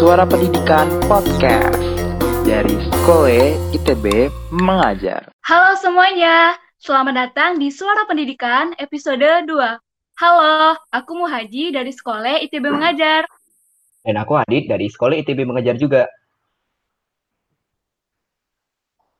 Suara 0.00 0.24
Pendidikan 0.24 0.88
Podcast 1.04 1.76
dari 2.48 2.72
Skole 2.88 3.52
ITB 3.76 4.32
Mengajar. 4.48 5.28
Halo 5.44 5.76
semuanya, 5.76 6.56
selamat 6.80 7.12
datang 7.28 7.60
di 7.60 7.68
Suara 7.68 8.08
Pendidikan 8.08 8.72
episode 8.80 9.20
2. 9.20 9.44
Halo, 10.16 10.80
aku 10.88 11.12
Muhaji 11.20 11.76
dari 11.76 11.92
Skole 11.92 12.48
ITB 12.48 12.72
Mengajar. 12.72 13.28
Dan 14.00 14.16
aku 14.16 14.40
Adit 14.40 14.72
dari 14.72 14.88
Sekolah 14.88 15.20
ITB 15.20 15.44
Mengajar 15.44 15.76
juga. 15.76 16.08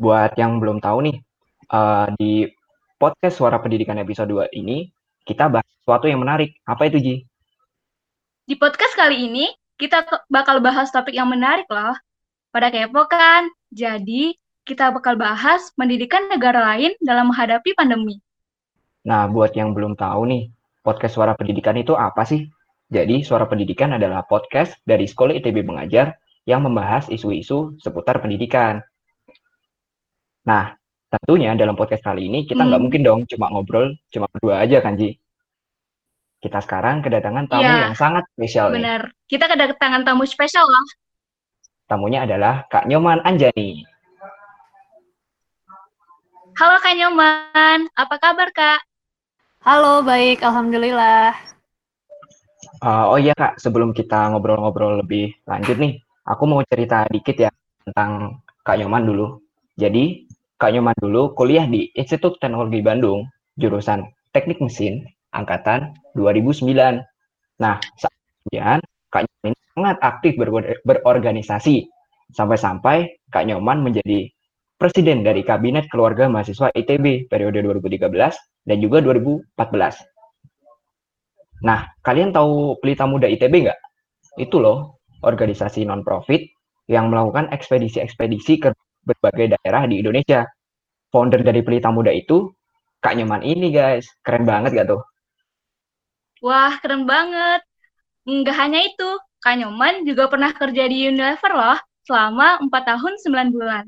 Buat 0.01 0.33
yang 0.41 0.65
belum 0.65 0.81
tahu 0.81 1.13
nih, 1.13 1.17
uh, 1.77 2.09
di 2.17 2.49
podcast 2.97 3.37
Suara 3.37 3.61
Pendidikan 3.61 4.01
episode 4.01 4.33
2 4.33 4.49
ini, 4.57 4.89
kita 5.29 5.45
bahas 5.53 5.69
sesuatu 5.85 6.09
yang 6.09 6.25
menarik. 6.25 6.57
Apa 6.65 6.89
itu, 6.89 6.97
Ji? 7.05 7.17
Di 8.49 8.57
podcast 8.57 8.97
kali 8.97 9.29
ini, 9.29 9.60
kita 9.81 10.05
bakal 10.29 10.61
bahas 10.61 10.93
topik 10.93 11.17
yang 11.17 11.33
menarik 11.33 11.65
loh. 11.73 11.97
Pada 12.53 12.69
kepo 12.69 13.09
kan? 13.09 13.49
Jadi, 13.73 14.37
kita 14.69 14.93
bakal 14.93 15.17
bahas 15.17 15.73
pendidikan 15.73 16.29
negara 16.29 16.61
lain 16.61 16.93
dalam 17.01 17.33
menghadapi 17.33 17.73
pandemi. 17.73 18.21
Nah, 19.09 19.25
buat 19.31 19.57
yang 19.57 19.73
belum 19.73 19.97
tahu 19.97 20.29
nih, 20.29 20.43
podcast 20.85 21.17
Suara 21.17 21.33
Pendidikan 21.33 21.81
itu 21.81 21.97
apa 21.97 22.29
sih? 22.29 22.45
Jadi, 22.93 23.25
Suara 23.25 23.49
Pendidikan 23.49 23.97
adalah 23.97 24.27
podcast 24.29 24.77
dari 24.85 25.09
Sekolah 25.09 25.33
ITB 25.41 25.65
Mengajar 25.65 26.21
yang 26.45 26.67
membahas 26.67 27.07
isu-isu 27.09 27.79
seputar 27.79 28.19
pendidikan. 28.19 28.83
Nah, 30.45 30.75
tentunya 31.07 31.55
dalam 31.55 31.79
podcast 31.79 32.03
kali 32.03 32.27
ini 32.27 32.45
kita 32.45 32.67
nggak 32.67 32.77
hmm. 32.77 32.85
mungkin 32.87 33.03
dong 33.07 33.21
cuma 33.31 33.47
ngobrol 33.51 33.95
cuma 34.11 34.27
berdua 34.35 34.67
aja 34.67 34.83
kan, 34.83 34.99
Ji? 34.99 35.20
Kita 36.41 36.57
sekarang 36.65 37.05
kedatangan 37.05 37.53
tamu 37.53 37.69
ya, 37.69 37.93
yang 37.93 37.97
sangat 37.97 38.25
spesial 38.33 38.73
bener. 38.73 39.13
nih. 39.13 39.29
Kita 39.29 39.45
kedatangan 39.45 40.09
tamu 40.09 40.25
spesial 40.25 40.65
lah. 40.65 40.87
Tamunya 41.85 42.25
adalah 42.25 42.65
Kak 42.73 42.89
Nyoman 42.89 43.21
Anjani. 43.29 43.85
Halo 46.57 46.77
Kak 46.81 46.97
Nyoman, 46.97 47.93
apa 47.93 48.17
kabar 48.17 48.49
Kak? 48.57 48.81
Halo, 49.61 50.01
baik, 50.01 50.41
Alhamdulillah. 50.41 51.37
Uh, 52.81 53.13
oh 53.13 53.21
iya 53.21 53.37
Kak, 53.37 53.61
sebelum 53.61 53.93
kita 53.93 54.33
ngobrol-ngobrol 54.33 55.05
lebih 55.05 55.37
lanjut 55.45 55.77
nih, 55.77 56.01
aku 56.25 56.49
mau 56.49 56.65
cerita 56.65 57.05
dikit 57.13 57.37
ya 57.37 57.51
tentang 57.85 58.41
Kak 58.65 58.81
Nyoman 58.81 59.05
dulu. 59.05 59.45
Jadi, 59.77 60.25
Kak 60.57 60.73
Nyoman 60.73 60.97
dulu 60.97 61.37
kuliah 61.37 61.69
di 61.69 61.93
Institut 61.93 62.41
Teknologi 62.41 62.81
Bandung, 62.81 63.29
jurusan 63.61 64.09
Teknik 64.33 64.65
Mesin, 64.65 65.05
angkatan 65.35 65.95
2009. 66.15 67.03
Nah, 67.61 67.77
kemudian 67.81 68.79
Kak 69.11 69.27
Nyoman 69.27 69.55
sangat 69.75 69.97
aktif 70.03 70.33
ber 70.39 70.51
berorganisasi 70.87 71.87
sampai-sampai 72.35 73.21
Kak 73.31 73.47
Nyoman 73.47 73.83
menjadi 73.83 74.31
presiden 74.81 75.21
dari 75.27 75.45
Kabinet 75.45 75.91
Keluarga 75.93 76.31
Mahasiswa 76.31 76.73
ITB 76.73 77.29
periode 77.29 77.61
2013 77.61 78.07
dan 78.65 78.77
juga 78.81 79.05
2014. 79.05 79.61
Nah, 81.61 81.85
kalian 82.01 82.33
tahu 82.33 82.81
Pelita 82.81 83.05
Muda 83.05 83.29
ITB 83.29 83.69
nggak? 83.69 83.81
Itu 84.41 84.65
loh, 84.65 85.05
organisasi 85.21 85.85
non-profit 85.85 86.49
yang 86.89 87.13
melakukan 87.13 87.53
ekspedisi-ekspedisi 87.53 88.55
ke 88.65 88.69
berbagai 89.05 89.61
daerah 89.61 89.85
di 89.85 90.01
Indonesia. 90.01 90.49
Founder 91.11 91.43
dari 91.43 91.61
Pelita 91.61 91.91
Muda 91.93 92.15
itu 92.15 92.49
Kak 93.03 93.19
Nyoman 93.19 93.43
ini 93.43 93.75
guys, 93.75 94.07
keren 94.23 94.47
banget 94.47 94.77
gak 94.77 94.89
tuh? 94.95 95.03
Wah, 96.41 96.73
keren 96.81 97.05
banget. 97.05 97.61
Nggak 98.29 98.57
hanya 98.57 98.81
itu, 98.89 99.11
Kak 99.45 99.57
Nyoman 99.61 100.05
juga 100.09 100.29
pernah 100.33 100.53
kerja 100.53 100.85
di 100.89 101.09
Unilever 101.09 101.53
loh, 101.53 101.79
selama 102.09 102.61
4 102.65 102.83
tahun 102.97 103.13
9 103.25 103.49
bulan. 103.53 103.85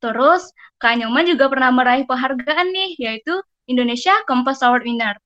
Terus, 0.00 0.52
Kak 0.80 1.00
Nyoman 1.00 1.24
juga 1.28 1.48
pernah 1.52 1.70
meraih 1.72 2.04
penghargaan 2.04 2.68
nih, 2.72 2.90
yaitu 3.00 3.34
Indonesia 3.68 4.12
Compass 4.28 4.60
Award 4.64 4.84
Winner. 4.84 5.16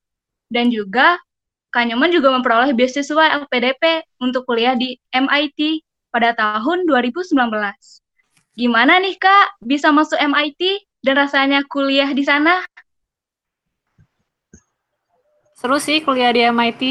Dan 0.50 0.70
juga, 0.70 1.18
Kak 1.74 1.84
Nyoman 1.90 2.10
juga 2.14 2.30
memperoleh 2.32 2.72
beasiswa 2.72 3.42
LPDP 3.44 4.06
untuk 4.22 4.46
kuliah 4.48 4.78
di 4.78 4.96
MIT 5.12 5.82
pada 6.14 6.32
tahun 6.32 6.86
2019. 6.86 8.00
Gimana 8.54 8.98
nih 9.02 9.18
Kak, 9.18 9.62
bisa 9.62 9.90
masuk 9.90 10.18
MIT 10.18 10.82
dan 11.02 11.14
rasanya 11.26 11.62
kuliah 11.66 12.10
di 12.14 12.22
sana? 12.26 12.62
Seru 15.58 15.82
sih 15.82 15.98
kuliah 16.06 16.30
di 16.30 16.46
MIT. 16.46 16.82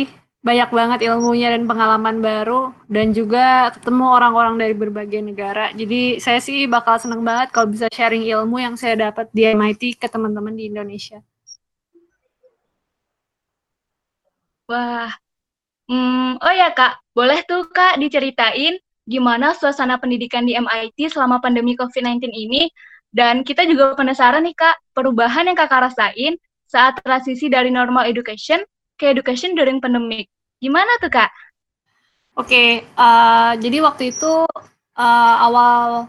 Banyak 0.44 0.70
banget 0.76 1.00
ilmunya 1.08 1.56
dan 1.56 1.64
pengalaman 1.64 2.20
baru 2.20 2.76
dan 2.92 3.16
juga 3.16 3.72
ketemu 3.72 4.06
orang-orang 4.12 4.56
dari 4.60 4.76
berbagai 4.76 5.24
negara. 5.24 5.72
Jadi 5.72 6.20
saya 6.20 6.40
sih 6.44 6.68
bakal 6.68 7.00
seneng 7.00 7.24
banget 7.24 7.56
kalau 7.56 7.68
bisa 7.72 7.88
sharing 7.88 8.28
ilmu 8.28 8.60
yang 8.60 8.76
saya 8.76 8.96
dapat 9.08 9.32
di 9.32 9.48
MIT 9.48 9.96
ke 9.96 10.08
teman-teman 10.12 10.52
di 10.52 10.68
Indonesia. 10.68 11.24
Wah, 14.68 15.16
hmm, 15.88 16.44
oh 16.44 16.54
ya 16.60 16.70
Kak, 16.76 17.00
boleh 17.16 17.40
tuh 17.48 17.72
Kak 17.72 17.96
diceritain 18.04 18.76
gimana 19.08 19.56
suasana 19.56 19.96
pendidikan 19.96 20.44
di 20.44 20.60
MIT 20.60 21.16
selama 21.16 21.40
pandemi 21.40 21.80
COVID-19 21.80 22.20
ini? 22.36 22.68
Dan 23.16 23.48
kita 23.48 23.64
juga 23.64 23.96
penasaran 23.96 24.44
nih 24.44 24.56
Kak, 24.60 24.76
perubahan 24.92 25.48
yang 25.48 25.56
Kakak 25.56 25.92
rasain 25.92 26.36
saat 26.68 27.00
transisi 27.00 27.48
dari 27.48 27.72
normal 27.72 28.12
education 28.12 28.60
ke 29.00 29.08
education 29.08 29.56
during 29.56 29.80
pandemic. 29.80 30.28
Gimana 30.60 31.00
tuh 31.00 31.10
kak? 31.10 31.32
Oke, 32.38 32.54
okay, 32.54 32.70
uh, 32.94 33.58
jadi 33.58 33.82
waktu 33.82 34.14
itu 34.14 34.46
uh, 35.00 35.36
awal 35.42 36.06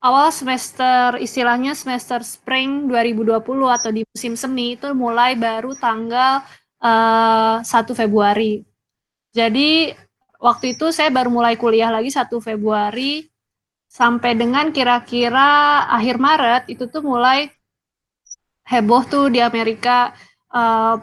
awal 0.00 0.28
semester 0.32 1.16
istilahnya 1.20 1.76
semester 1.76 2.20
spring 2.24 2.88
2020 2.88 3.36
atau 3.68 3.90
di 3.92 4.02
musim 4.08 4.34
semi 4.36 4.76
itu 4.76 4.88
mulai 4.96 5.36
baru 5.36 5.72
tanggal 5.76 6.44
uh, 6.80 7.60
1 7.62 7.68
Februari. 7.96 8.64
Jadi 9.30 9.94
waktu 10.40 10.74
itu 10.74 10.90
saya 10.90 11.12
baru 11.12 11.30
mulai 11.30 11.54
kuliah 11.54 11.92
lagi 11.92 12.10
1 12.10 12.28
Februari 12.40 13.28
sampai 13.86 14.34
dengan 14.34 14.72
kira-kira 14.72 15.84
akhir 15.92 16.16
Maret 16.16 16.62
itu 16.72 16.88
tuh 16.88 17.04
mulai 17.04 17.52
heboh 18.70 19.02
tuh 19.02 19.26
di 19.34 19.42
Amerika 19.42 20.14
uh, 20.54 21.02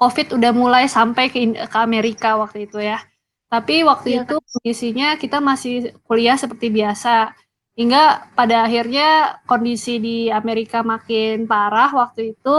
COVID 0.00 0.40
udah 0.40 0.52
mulai 0.56 0.88
sampai 0.88 1.28
ke, 1.28 1.52
ke 1.52 1.78
Amerika 1.78 2.40
waktu 2.40 2.64
itu 2.64 2.80
ya. 2.80 3.04
Tapi 3.52 3.84
waktu 3.84 4.16
ya, 4.16 4.24
itu 4.24 4.40
kondisinya 4.40 5.08
kita 5.20 5.44
masih 5.44 5.92
kuliah 6.08 6.40
seperti 6.40 6.72
biasa. 6.72 7.36
Hingga 7.76 8.32
pada 8.32 8.64
akhirnya 8.64 9.40
kondisi 9.44 10.00
di 10.00 10.16
Amerika 10.32 10.80
makin 10.80 11.44
parah 11.44 11.92
waktu 11.92 12.32
itu. 12.32 12.58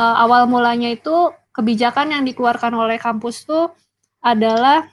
Uh, 0.00 0.16
awal 0.24 0.48
mulanya 0.48 0.88
itu 0.88 1.28
kebijakan 1.52 2.16
yang 2.16 2.22
dikeluarkan 2.24 2.72
oleh 2.72 2.96
kampus 2.96 3.44
tuh 3.44 3.68
adalah 4.24 4.88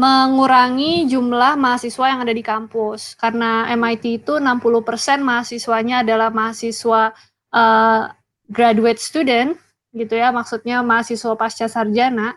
mengurangi 0.00 1.04
jumlah 1.08 1.56
mahasiswa 1.56 2.06
yang 2.08 2.20
ada 2.24 2.34
di 2.34 2.44
kampus. 2.44 3.16
Karena 3.16 3.68
MIT 3.72 4.24
itu 4.24 4.38
60% 4.40 5.20
mahasiswanya 5.20 6.04
adalah 6.04 6.28
mahasiswa 6.32 7.12
uh, 7.52 8.02
graduate 8.48 9.00
student 9.00 9.56
gitu 9.92 10.14
ya. 10.16 10.32
Maksudnya 10.32 10.80
mahasiswa 10.80 11.32
pasca 11.36 11.66
sarjana 11.68 12.36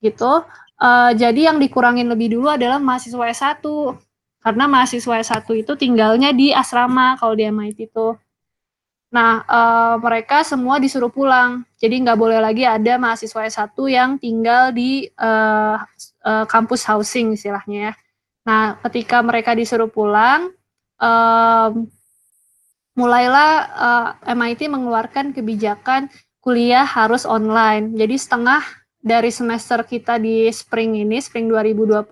gitu. 0.00 0.44
Uh, 0.80 1.12
jadi 1.14 1.54
yang 1.54 1.62
dikurangin 1.62 2.10
lebih 2.10 2.34
dulu 2.34 2.50
adalah 2.50 2.82
mahasiswa 2.82 3.24
S1 3.30 3.62
karena 4.44 4.64
mahasiswa 4.68 5.14
S1 5.24 5.48
itu 5.56 5.72
tinggalnya 5.78 6.34
di 6.36 6.52
asrama 6.52 7.16
kalau 7.16 7.32
di 7.32 7.48
MIT 7.48 7.88
itu 7.88 8.18
Nah, 9.14 9.46
uh, 9.46 9.94
mereka 10.02 10.42
semua 10.42 10.82
disuruh 10.82 11.06
pulang. 11.06 11.62
Jadi 11.78 12.02
nggak 12.02 12.18
boleh 12.18 12.42
lagi 12.42 12.66
ada 12.66 12.98
mahasiswa 12.98 13.46
S1 13.46 13.78
yang 13.86 14.18
tinggal 14.18 14.74
di 14.74 15.06
uh, 15.22 15.78
uh, 16.26 16.44
kampus 16.50 16.82
housing 16.82 17.38
istilahnya 17.38 17.78
ya. 17.78 17.92
Nah, 18.42 18.74
ketika 18.82 19.22
mereka 19.22 19.54
disuruh 19.54 19.86
pulang, 19.86 20.50
um, 20.98 21.86
mulailah 22.98 23.50
uh, 23.70 24.08
MIT 24.34 24.66
mengeluarkan 24.66 25.30
kebijakan 25.30 26.10
kuliah 26.42 26.82
harus 26.82 27.22
online. 27.22 27.94
Jadi 27.94 28.18
setengah 28.18 28.66
dari 28.98 29.30
semester 29.30 29.86
kita 29.86 30.18
di 30.18 30.50
spring 30.50 31.06
ini, 31.06 31.22
spring 31.22 31.46
2020, 31.46 32.02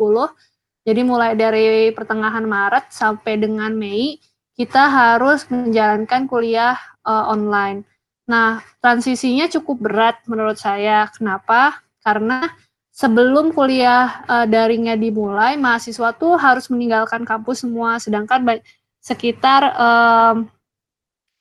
jadi 0.87 1.01
mulai 1.03 1.35
dari 1.35 1.91
pertengahan 1.91 2.47
Maret 2.47 2.95
sampai 2.95 3.43
dengan 3.43 3.75
Mei, 3.75 4.23
kita 4.53 4.85
harus 4.89 5.49
menjalankan 5.49 6.29
kuliah 6.29 6.77
uh, 7.05 7.33
online. 7.33 7.89
Nah, 8.29 8.63
transisinya 8.79 9.49
cukup 9.49 9.91
berat 9.91 10.17
menurut 10.29 10.61
saya. 10.61 11.09
Kenapa? 11.11 11.83
Karena 12.05 12.53
sebelum 12.93 13.51
kuliah 13.57 14.23
uh, 14.29 14.47
daringnya 14.47 14.95
dimulai, 14.95 15.57
mahasiswa 15.57 16.13
tuh 16.15 16.37
harus 16.37 16.69
meninggalkan 16.69 17.25
kampus 17.25 17.65
semua, 17.65 17.97
sedangkan 17.97 18.61
sekitar 19.03 19.75
um, 19.75 20.37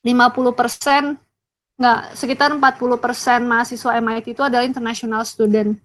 50 0.01 0.57
persen, 0.57 1.03
nggak, 1.77 2.17
sekitar 2.17 2.49
40 2.57 2.97
persen 2.97 3.39
mahasiswa 3.45 4.01
MIT 4.01 4.33
itu 4.33 4.41
adalah 4.41 4.65
international 4.65 5.21
student. 5.27 5.77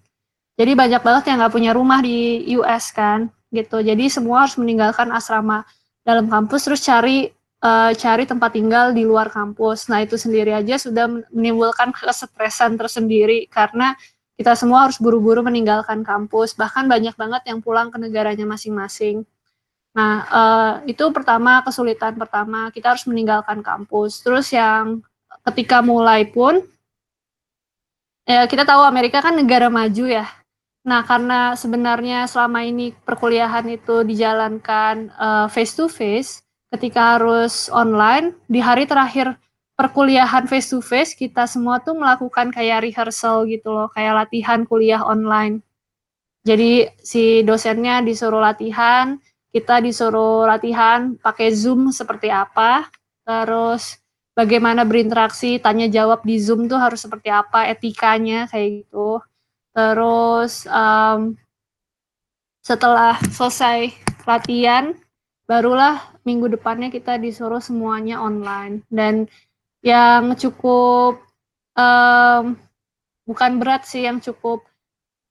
Jadi 0.57 0.71
banyak 0.73 1.01
banget 1.05 1.23
yang 1.29 1.37
nggak 1.37 1.53
punya 1.53 1.71
rumah 1.75 2.01
di 2.01 2.49
US 2.57 2.89
kan, 2.89 3.29
gitu. 3.53 3.77
Jadi 3.77 4.09
semua 4.09 4.47
harus 4.47 4.57
meninggalkan 4.57 5.13
asrama 5.13 5.61
dalam 6.07 6.31
kampus 6.31 6.63
terus 6.63 6.79
cari 6.87 7.27
uh, 7.59 7.91
cari 7.91 8.23
tempat 8.23 8.55
tinggal 8.55 8.95
di 8.95 9.03
luar 9.03 9.27
kampus. 9.27 9.91
Nah, 9.91 9.99
itu 10.07 10.15
sendiri 10.15 10.55
aja 10.55 10.79
sudah 10.79 11.11
menimbulkan 11.35 11.91
kesetresan 11.91 12.79
tersendiri 12.79 13.51
karena 13.51 13.91
kita 14.39 14.55
semua 14.55 14.87
harus 14.87 15.01
buru-buru 15.03 15.43
meninggalkan 15.43 16.07
kampus. 16.07 16.55
Bahkan 16.55 16.87
banyak 16.87 17.19
banget 17.19 17.43
yang 17.51 17.59
pulang 17.59 17.91
ke 17.91 17.99
negaranya 17.99 18.47
masing-masing. 18.47 19.27
Nah, 19.91 20.13
uh, 20.31 20.73
itu 20.87 21.03
pertama 21.11 21.59
kesulitan 21.65 22.15
pertama, 22.15 22.71
kita 22.71 22.95
harus 22.95 23.03
meninggalkan 23.03 23.59
kampus. 23.59 24.23
Terus 24.23 24.47
yang 24.55 25.03
ketika 25.51 25.83
mulai 25.83 26.23
pun 26.23 26.63
ya 28.27 28.47
kita 28.47 28.63
tahu 28.63 28.83
Amerika 28.87 29.19
kan 29.19 29.35
negara 29.35 29.67
maju 29.67 30.05
ya. 30.07 30.23
Nah, 30.87 31.03
karena 31.03 31.51
sebenarnya 31.51 32.31
selama 32.31 32.63
ini 32.63 32.95
perkuliahan 32.95 33.67
itu 33.67 34.07
dijalankan 34.07 35.11
uh, 35.19 35.51
face 35.51 35.75
to 35.75 35.91
face, 35.91 36.39
ketika 36.71 37.19
harus 37.19 37.67
online 37.67 38.31
di 38.47 38.63
hari 38.63 38.87
terakhir 38.87 39.35
perkuliahan 39.75 40.47
face 40.47 40.71
to 40.71 40.79
face 40.79 41.11
kita 41.11 41.43
semua 41.43 41.83
tuh 41.83 41.91
melakukan 41.99 42.55
kayak 42.55 42.87
rehearsal 42.87 43.43
gitu 43.51 43.75
loh, 43.75 43.91
kayak 43.91 44.15
latihan 44.15 44.63
kuliah 44.63 45.03
online. 45.03 45.59
Jadi 46.47 46.87
si 47.03 47.43
dosennya 47.43 47.99
disuruh 47.99 48.39
latihan, 48.39 49.19
kita 49.51 49.83
disuruh 49.83 50.47
latihan 50.47 51.19
pakai 51.19 51.51
Zoom 51.51 51.91
seperti 51.91 52.31
apa, 52.31 52.87
terus 53.27 53.99
bagaimana 54.31 54.87
berinteraksi, 54.87 55.59
tanya 55.59 55.91
jawab 55.91 56.23
di 56.23 56.39
Zoom 56.39 56.71
tuh 56.71 56.79
harus 56.79 57.03
seperti 57.03 57.27
apa, 57.27 57.67
etikanya 57.67 58.47
kayak 58.47 58.87
gitu. 58.87 59.19
Terus 59.77 60.65
um, 60.65 61.37
setelah 62.65 63.21
selesai 63.29 63.93
latihan, 64.25 64.97
barulah 65.45 66.01
minggu 66.25 66.49
depannya 66.49 66.89
kita 66.89 67.21
disuruh 67.21 67.61
semuanya 67.61 68.17
online. 68.17 68.81
Dan 68.89 69.29
yang 69.85 70.33
cukup 70.33 71.21
um, 71.77 72.57
bukan 73.29 73.51
berat 73.61 73.85
sih, 73.85 74.09
yang 74.09 74.17
cukup 74.17 74.65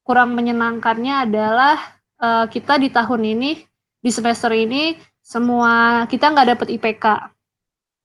kurang 0.06 0.38
menyenangkannya 0.38 1.26
adalah 1.26 1.98
uh, 2.22 2.46
kita 2.46 2.78
di 2.78 2.94
tahun 2.94 3.26
ini, 3.26 3.66
di 3.98 4.10
semester 4.14 4.54
ini, 4.54 4.94
semua 5.18 6.06
kita 6.06 6.30
nggak 6.30 6.48
dapat 6.54 6.68
IPK. 6.70 7.06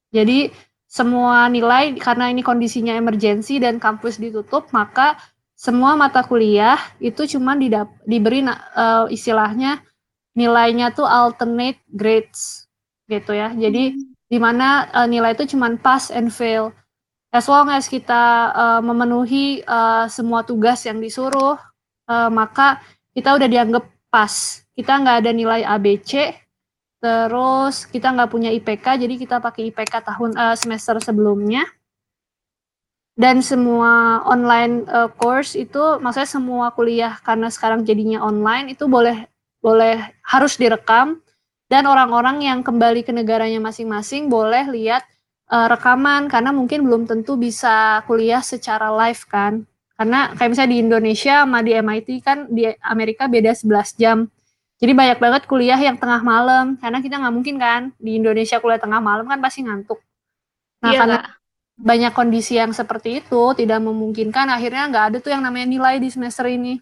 Jadi 0.09 0.49
semua 0.89 1.45
nilai 1.47 1.93
karena 2.01 2.33
ini 2.33 2.41
kondisinya 2.41 2.97
emergensi 2.97 3.61
dan 3.61 3.79
kampus 3.79 4.19
ditutup 4.19 4.67
maka 4.75 5.15
semua 5.61 5.93
mata 5.93 6.25
kuliah 6.25 6.81
itu 6.97 7.29
cuma 7.37 7.53
diberi 8.09 8.41
uh, 8.41 9.05
istilahnya 9.13 9.85
nilainya 10.33 10.89
tuh 10.89 11.05
alternate 11.05 11.77
grades 11.85 12.65
gitu 13.05 13.37
ya 13.37 13.53
jadi 13.53 13.93
hmm. 13.93 14.01
di 14.25 14.37
mana 14.41 14.89
uh, 14.89 15.05
nilai 15.05 15.37
itu 15.37 15.53
cuma 15.53 15.69
pass 15.77 16.09
and 16.09 16.33
fail 16.33 16.73
as 17.29 17.45
long 17.45 17.69
as 17.69 17.85
kita 17.85 18.49
uh, 18.57 18.81
memenuhi 18.81 19.61
uh, 19.69 20.09
semua 20.09 20.41
tugas 20.41 20.81
yang 20.89 20.97
disuruh 20.97 21.61
uh, 22.09 22.29
maka 22.33 22.81
kita 23.13 23.37
udah 23.37 23.45
dianggap 23.45 23.85
pas 24.09 24.65
kita 24.73 24.97
nggak 24.97 25.17
ada 25.21 25.29
nilai 25.29 25.61
ABC 25.61 26.41
Terus 27.01 27.89
kita 27.89 28.13
nggak 28.13 28.29
punya 28.29 28.53
IPK, 28.53 29.01
jadi 29.01 29.17
kita 29.17 29.41
pakai 29.41 29.73
IPK 29.73 30.05
tahun 30.05 30.37
uh, 30.37 30.53
semester 30.53 31.01
sebelumnya. 31.01 31.65
Dan 33.11 33.43
semua 33.43 34.23
online 34.23 34.87
uh, 34.87 35.11
course 35.11 35.59
itu, 35.59 35.99
maksudnya 35.99 36.29
semua 36.31 36.71
kuliah 36.71 37.19
karena 37.21 37.51
sekarang 37.51 37.83
jadinya 37.83 38.23
online 38.23 38.71
itu 38.71 38.87
boleh 38.87 39.27
boleh 39.61 39.99
harus 40.25 40.57
direkam 40.57 41.21
dan 41.71 41.87
orang-orang 41.87 42.43
yang 42.43 42.59
kembali 42.65 43.05
ke 43.05 43.15
negaranya 43.15 43.61
masing-masing 43.63 44.27
boleh 44.27 44.67
lihat 44.73 45.07
uh, 45.47 45.71
rekaman 45.71 46.27
karena 46.27 46.51
mungkin 46.51 46.83
belum 46.83 47.07
tentu 47.07 47.39
bisa 47.39 48.03
kuliah 48.07 48.43
secara 48.43 48.91
live 48.91 49.23
kan. 49.27 49.63
Karena 49.95 50.33
kayak 50.33 50.49
misalnya 50.51 50.71
di 50.73 50.79
Indonesia 50.81 51.45
sama 51.45 51.61
di 51.61 51.71
MIT 51.77 52.09
kan 52.25 52.49
di 52.49 52.67
Amerika 52.81 53.29
beda 53.29 53.53
11 53.53 54.01
jam. 54.01 54.27
Jadi 54.81 54.91
banyak 54.97 55.21
banget 55.21 55.41
kuliah 55.45 55.77
yang 55.77 55.93
tengah 55.95 56.25
malam 56.25 56.73
karena 56.81 56.99
kita 57.05 57.21
nggak 57.21 57.35
mungkin 57.37 57.55
kan 57.61 57.81
di 58.01 58.17
Indonesia 58.17 58.57
kuliah 58.57 58.81
tengah 58.81 58.97
malam 58.97 59.29
kan 59.29 59.37
pasti 59.37 59.61
ngantuk. 59.61 60.01
Nah 60.81 60.89
iya, 60.89 60.99
karena? 61.05 61.19
Banyak 61.77 62.13
kondisi 62.13 62.59
yang 62.59 62.75
seperti 62.75 63.23
itu 63.23 63.41
tidak 63.57 63.79
memungkinkan 63.81 64.47
akhirnya 64.51 64.89
nggak 64.91 65.05
ada 65.11 65.17
tuh 65.23 65.31
yang 65.33 65.43
namanya 65.43 65.67
nilai 65.69 65.95
di 65.97 66.09
semester 66.11 66.45
ini. 66.47 66.77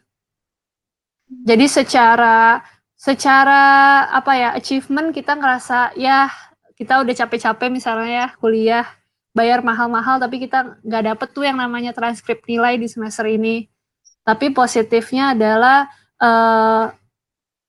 Jadi 1.30 1.66
secara 1.70 2.60
secara 3.00 3.64
apa 4.12 4.32
ya 4.36 4.50
achievement 4.58 5.16
kita 5.16 5.38
ngerasa 5.38 5.96
ya 5.96 6.28
kita 6.76 7.00
udah 7.00 7.14
capek-capek 7.16 7.70
misalnya 7.72 8.10
ya 8.10 8.28
kuliah 8.42 8.86
bayar 9.32 9.64
mahal-mahal 9.64 10.20
tapi 10.20 10.42
kita 10.42 10.82
nggak 10.84 11.04
dapet 11.16 11.28
tuh 11.32 11.46
yang 11.48 11.56
namanya 11.56 11.94
transkrip 11.96 12.44
nilai 12.50 12.76
di 12.76 12.88
semester 12.90 13.24
ini. 13.30 13.70
Tapi 14.26 14.52
positifnya 14.52 15.34
adalah 15.38 15.88
uh, 16.20 16.92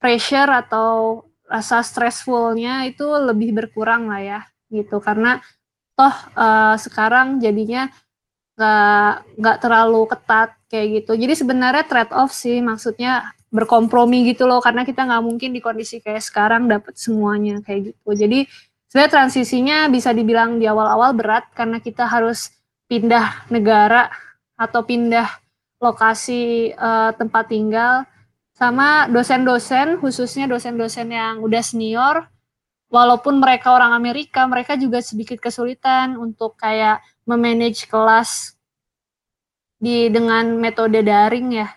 pressure 0.00 0.50
atau 0.50 1.22
rasa 1.46 1.82
stressfulnya 1.82 2.86
itu 2.86 3.04
lebih 3.06 3.50
berkurang 3.54 4.06
lah 4.06 4.22
ya 4.22 4.40
gitu 4.70 5.02
karena 5.02 5.42
toh 6.00 6.14
uh, 6.32 6.80
sekarang 6.80 7.36
jadinya 7.44 7.92
nggak 8.56 9.12
nggak 9.36 9.56
terlalu 9.60 10.02
ketat 10.08 10.56
kayak 10.72 10.86
gitu. 11.00 11.12
Jadi 11.20 11.34
sebenarnya 11.36 11.84
trade 11.84 12.12
off 12.16 12.32
sih 12.32 12.64
maksudnya 12.64 13.36
berkompromi 13.52 14.32
gitu 14.32 14.48
loh 14.48 14.64
karena 14.64 14.88
kita 14.88 15.04
nggak 15.04 15.24
mungkin 15.26 15.50
di 15.52 15.60
kondisi 15.60 16.00
kayak 16.00 16.24
sekarang 16.24 16.70
dapat 16.72 16.96
semuanya 16.96 17.60
kayak 17.60 17.92
gitu. 17.92 18.08
Jadi 18.16 18.48
sebenarnya 18.88 19.12
transisinya 19.12 19.78
bisa 19.92 20.16
dibilang 20.16 20.56
di 20.56 20.64
awal-awal 20.64 21.12
berat 21.12 21.44
karena 21.52 21.82
kita 21.84 22.08
harus 22.08 22.48
pindah 22.88 23.50
negara 23.52 24.08
atau 24.56 24.80
pindah 24.84 25.28
lokasi 25.80 26.72
uh, 26.76 27.12
tempat 27.16 27.48
tinggal 27.48 28.04
sama 28.52 29.08
dosen-dosen 29.08 29.96
khususnya 30.04 30.44
dosen-dosen 30.44 31.08
yang 31.08 31.40
udah 31.40 31.64
senior 31.64 32.28
walaupun 32.90 33.38
mereka 33.38 33.72
orang 33.72 33.94
Amerika 33.94 34.44
mereka 34.44 34.74
juga 34.74 34.98
sedikit 35.00 35.38
kesulitan 35.38 36.18
untuk 36.18 36.58
kayak 36.58 37.00
memanage 37.24 37.86
kelas 37.86 38.58
di 39.80 40.10
dengan 40.12 40.58
metode 40.58 41.00
daring 41.00 41.64
ya. 41.64 41.70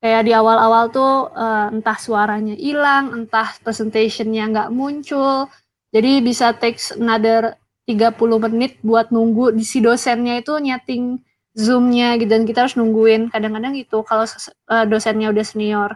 Kayak 0.00 0.22
di 0.22 0.32
awal-awal 0.32 0.88
tuh 0.94 1.34
uh, 1.34 1.68
entah 1.74 1.98
suaranya 1.98 2.54
hilang 2.54 3.12
entah 3.12 3.58
presentationnya 3.60 4.46
nggak 4.54 4.70
muncul. 4.72 5.50
Jadi 5.90 6.22
bisa 6.22 6.54
takes 6.54 6.94
another 6.94 7.58
30 7.90 8.14
menit 8.50 8.78
buat 8.82 9.10
nunggu 9.10 9.54
di 9.54 9.62
si 9.66 9.82
dosennya 9.82 10.38
itu 10.40 10.56
nyeting 10.62 11.18
zoomnya 11.58 12.14
gitu. 12.22 12.30
Dan 12.30 12.46
kita 12.46 12.64
harus 12.64 12.78
nungguin. 12.78 13.34
Kadang-kadang 13.34 13.74
gitu 13.74 14.06
kalau 14.06 14.24
uh, 14.70 14.84
dosennya 14.86 15.32
udah 15.32 15.44
senior. 15.44 15.90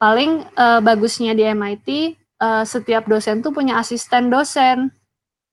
Paling 0.00 0.42
uh, 0.58 0.80
bagusnya 0.82 1.36
di 1.38 1.46
MIT 1.46 2.18
uh, 2.44 2.64
setiap 2.68 3.08
dosen 3.08 3.40
tuh 3.40 3.56
punya 3.56 3.80
asisten 3.80 4.28
dosen 4.28 4.92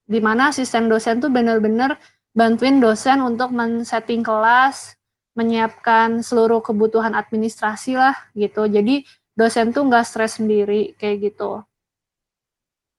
di 0.04 0.20
mana 0.20 0.52
asisten 0.52 0.92
dosen 0.92 1.24
tuh 1.24 1.32
benar-benar 1.32 1.96
bantuin 2.36 2.84
dosen 2.84 3.24
untuk 3.24 3.56
men-setting 3.56 4.20
kelas 4.20 5.00
menyiapkan 5.40 6.20
seluruh 6.20 6.60
kebutuhan 6.60 7.16
administrasi 7.16 7.96
lah 7.96 8.16
gitu. 8.36 8.68
Jadi 8.68 9.08
dosen 9.32 9.72
tuh 9.72 9.88
nggak 9.88 10.04
stres 10.04 10.44
sendiri 10.44 10.92
kayak 11.00 11.32
gitu. 11.32 11.64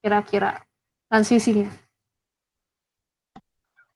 Kira-kira. 0.01 0.65
Transisinya. 1.13 1.69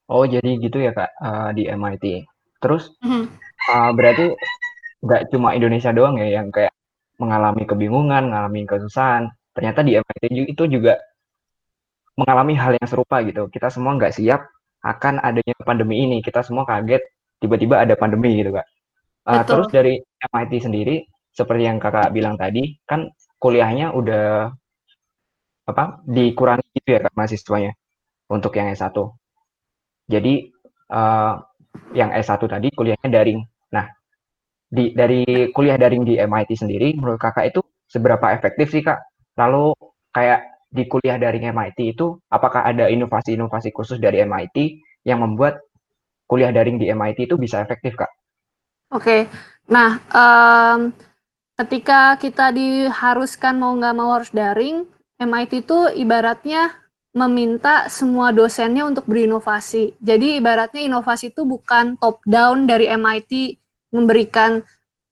Oh 0.08 0.24
jadi 0.24 0.62
gitu 0.62 0.78
ya 0.80 0.94
kak 0.94 1.12
uh, 1.20 1.50
di 1.52 1.68
MIT 1.68 2.24
terus 2.64 2.96
mm 3.04 3.10
-hmm. 3.10 3.24
uh, 3.76 3.92
berarti 3.92 4.34
nggak 5.04 5.30
cuma 5.30 5.52
Indonesia 5.52 5.92
doang 5.92 6.16
ya 6.16 6.40
yang 6.42 6.48
kayak 6.48 6.72
mengalami 7.18 7.66
kebingungan, 7.66 8.30
mengalami 8.30 8.64
kesusahan. 8.70 9.34
Ternyata 9.58 9.82
di 9.82 9.98
MIT 9.98 10.54
itu 10.54 10.64
juga 10.70 11.02
mengalami 12.14 12.54
hal 12.54 12.78
yang 12.78 12.86
serupa 12.86 13.26
gitu. 13.26 13.50
Kita 13.50 13.74
semua 13.74 13.98
nggak 13.98 14.14
siap 14.14 14.46
akan 14.86 15.18
adanya 15.18 15.58
pandemi 15.66 16.06
ini. 16.06 16.22
Kita 16.22 16.46
semua 16.46 16.62
kaget 16.70 17.02
tiba-tiba 17.42 17.82
ada 17.82 17.98
pandemi 17.98 18.38
gitu 18.38 18.54
kak. 18.54 18.70
Uh, 19.26 19.42
terus 19.42 19.66
dari 19.74 19.98
MIT 20.30 20.54
sendiri, 20.62 20.96
seperti 21.34 21.66
yang 21.66 21.82
kakak 21.82 22.14
bilang 22.14 22.38
tadi, 22.38 22.78
kan 22.86 23.10
kuliahnya 23.42 23.98
udah 23.98 24.54
apa 25.68 26.00
dikurangi 26.06 26.64
gitu 26.78 26.90
ya 26.94 27.00
kak 27.10 27.14
mahasiswanya 27.18 27.74
untuk 28.30 28.54
yang 28.62 28.70
S1. 28.70 28.94
Jadi 30.06 30.54
uh, 30.94 31.34
yang 31.98 32.14
S1 32.14 32.46
tadi 32.46 32.70
kuliahnya 32.78 33.10
daring. 33.10 33.42
Nah, 33.74 33.90
di 34.70 34.94
dari 34.94 35.50
kuliah 35.50 35.82
daring 35.82 36.06
di 36.06 36.22
MIT 36.22 36.54
sendiri 36.54 36.94
menurut 36.94 37.18
kakak 37.18 37.50
itu 37.50 37.66
seberapa 37.90 38.38
efektif 38.38 38.70
sih 38.70 38.86
kak? 38.86 39.02
Lalu 39.38 39.78
kayak 40.12 40.68
di 40.68 40.84
kuliah 40.90 41.16
daring 41.16 41.48
MIT 41.54 41.96
itu 41.96 42.20
apakah 42.28 42.68
ada 42.68 42.92
inovasi-inovasi 42.92 43.72
khusus 43.72 43.98
dari 44.02 44.26
MIT 44.26 44.84
yang 45.08 45.24
membuat 45.24 45.64
kuliah 46.28 46.52
daring 46.52 46.76
di 46.76 46.92
MIT 46.92 47.32
itu 47.32 47.36
bisa 47.40 47.64
efektif 47.64 47.96
kak? 47.96 48.12
Oke, 48.92 49.04
okay. 49.04 49.22
nah 49.68 50.00
um, 50.12 50.92
ketika 51.60 52.16
kita 52.20 52.52
diharuskan 52.52 53.56
mau 53.60 53.76
nggak 53.76 53.96
mau 53.96 54.16
harus 54.16 54.32
daring, 54.32 54.88
MIT 55.20 55.68
itu 55.68 55.80
ibaratnya 55.96 56.76
meminta 57.18 57.90
semua 57.90 58.30
dosennya 58.30 58.86
untuk 58.86 59.10
berinovasi. 59.10 59.98
Jadi 59.98 60.38
ibaratnya 60.38 60.86
inovasi 60.86 61.34
itu 61.34 61.44
bukan 61.44 61.98
top 61.98 62.22
down 62.30 62.70
dari 62.70 62.86
MIT 62.94 63.58
memberikan 63.90 64.62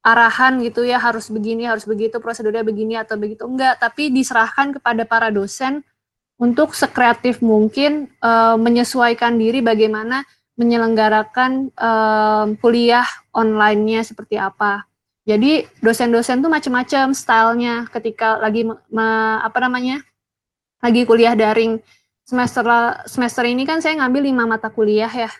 arahan 0.05 0.61
gitu 0.61 0.85
ya 0.85 1.01
harus 1.01 1.33
begini, 1.33 1.65
harus 1.65 1.89
begitu, 1.89 2.21
prosedurnya 2.21 2.61
begini 2.61 2.93
atau 2.93 3.17
begitu. 3.17 3.49
Enggak, 3.49 3.81
tapi 3.81 4.13
diserahkan 4.13 4.77
kepada 4.77 5.01
para 5.01 5.33
dosen 5.33 5.81
untuk 6.37 6.77
sekreatif 6.77 7.41
mungkin 7.41 8.13
uh, 8.21 8.53
menyesuaikan 8.53 9.41
diri 9.41 9.65
bagaimana 9.65 10.21
menyelenggarakan 10.55 11.73
uh, 11.73 12.45
kuliah 12.61 13.07
online-nya 13.33 14.05
seperti 14.05 14.37
apa. 14.37 14.85
Jadi 15.25 15.65
dosen-dosen 15.81 16.45
tuh 16.45 16.53
macam-macam 16.53 17.17
stylenya 17.17 17.89
ketika 17.89 18.37
lagi 18.37 18.61
me, 18.69 19.07
apa 19.41 19.57
namanya 19.57 20.05
lagi 20.85 21.01
kuliah 21.01 21.33
daring 21.33 21.81
semester 22.21 22.61
semester 23.09 23.41
ini 23.41 23.65
kan 23.65 23.81
saya 23.81 24.05
ngambil 24.05 24.21
lima 24.21 24.45
mata 24.45 24.69
kuliah 24.69 25.09
ya. 25.09 25.33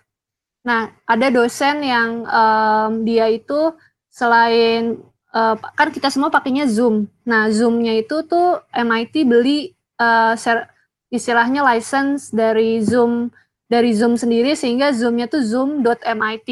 Nah 0.65 0.89
ada 1.05 1.29
dosen 1.29 1.85
yang 1.85 2.25
um, 2.25 3.05
dia 3.05 3.29
itu 3.29 3.77
selain 4.15 5.03
uh, 5.35 5.59
kan 5.75 5.91
kita 5.91 6.07
semua 6.07 6.31
pakainya 6.31 6.63
Zoom. 6.71 7.11
Nah 7.27 7.51
Zoomnya 7.51 7.99
itu 7.99 8.23
tuh 8.23 8.63
MIT 8.71 9.27
beli 9.27 9.75
uh, 9.99 10.39
istilahnya 11.11 11.67
license 11.67 12.31
dari 12.31 12.79
Zoom 12.79 13.35
dari 13.67 13.91
Zoom 13.91 14.15
sendiri 14.15 14.55
sehingga 14.55 14.95
Zoomnya 14.95 15.27
tuh 15.27 15.43
zoom.mit 15.43 16.49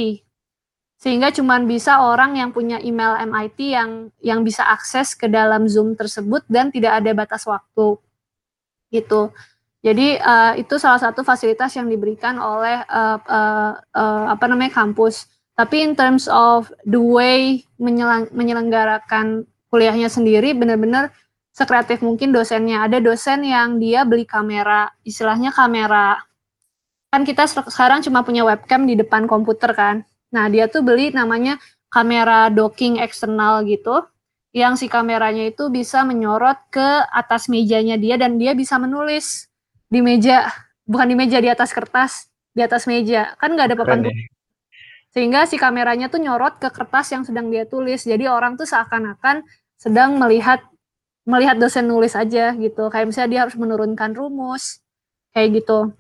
sehingga 1.00 1.36
cuma 1.36 1.60
bisa 1.60 2.00
orang 2.00 2.40
yang 2.40 2.56
punya 2.56 2.80
email 2.84 3.16
MIT 3.28 3.60
yang 3.60 4.12
yang 4.20 4.40
bisa 4.44 4.68
akses 4.68 5.16
ke 5.16 5.32
dalam 5.32 5.68
Zoom 5.72 5.96
tersebut 5.96 6.44
dan 6.52 6.68
tidak 6.68 7.00
ada 7.00 7.12
batas 7.16 7.48
waktu 7.48 7.96
gitu. 8.92 9.32
Jadi 9.84 10.16
uh, 10.16 10.56
itu 10.56 10.80
salah 10.80 11.00
satu 11.00 11.28
fasilitas 11.28 11.76
yang 11.76 11.92
diberikan 11.92 12.40
oleh 12.40 12.88
uh, 12.88 13.20
uh, 13.20 13.72
uh, 13.80 14.26
apa 14.32 14.46
namanya 14.48 14.80
kampus. 14.80 15.28
Tapi 15.54 15.86
in 15.86 15.94
terms 15.94 16.26
of 16.26 16.74
the 16.90 16.98
way 16.98 17.62
menyelang, 17.78 18.26
menyelenggarakan 18.34 19.46
kuliahnya 19.70 20.10
sendiri 20.10 20.58
benar-benar 20.58 21.14
sekreatif 21.54 22.02
mungkin 22.02 22.34
dosennya. 22.34 22.90
Ada 22.90 22.98
dosen 22.98 23.46
yang 23.46 23.78
dia 23.78 24.02
beli 24.02 24.26
kamera, 24.26 24.90
istilahnya 25.06 25.54
kamera. 25.54 26.18
Kan 27.14 27.22
kita 27.22 27.46
sekarang 27.46 28.02
cuma 28.02 28.26
punya 28.26 28.42
webcam 28.42 28.90
di 28.90 28.98
depan 28.98 29.30
komputer 29.30 29.78
kan. 29.78 30.02
Nah, 30.34 30.50
dia 30.50 30.66
tuh 30.66 30.82
beli 30.82 31.14
namanya 31.14 31.62
kamera 31.94 32.50
docking 32.50 32.98
eksternal 32.98 33.62
gitu, 33.70 34.02
yang 34.50 34.74
si 34.74 34.90
kameranya 34.90 35.46
itu 35.46 35.70
bisa 35.70 36.02
menyorot 36.02 36.58
ke 36.74 37.06
atas 37.14 37.46
mejanya 37.54 38.02
dia 38.02 38.18
dan 38.18 38.42
dia 38.42 38.58
bisa 38.58 38.82
menulis 38.82 39.46
di 39.86 40.02
meja, 40.02 40.50
bukan 40.90 41.14
di 41.14 41.16
meja 41.18 41.38
di 41.38 41.54
atas 41.54 41.70
kertas, 41.70 42.34
di 42.50 42.66
atas 42.66 42.90
meja. 42.90 43.38
Kan 43.38 43.54
nggak 43.54 43.70
ada 43.70 43.78
papan 43.78 44.10
tulis. 44.10 44.33
Sehingga 45.14 45.46
si 45.46 45.62
kameranya 45.62 46.10
tuh 46.10 46.20
nyorot 46.20 46.58
ke 46.58 46.74
kertas 46.74 47.14
yang 47.14 47.24
sedang 47.24 47.54
dia 47.54 47.70
tulis. 47.70 48.04
Jadi 48.04 48.26
orang 48.26 48.58
tuh 48.58 48.66
seakan-akan 48.66 49.46
sedang 49.78 50.18
melihat 50.18 50.66
melihat 51.24 51.56
dosen 51.56 51.88
nulis 51.88 52.18
aja 52.18 52.52
gitu. 52.58 52.90
Kayak 52.90 53.08
misalnya 53.14 53.30
dia 53.30 53.42
harus 53.46 53.56
menurunkan 53.56 54.12
rumus, 54.18 54.82
kayak 55.32 55.64
gitu. 55.64 55.94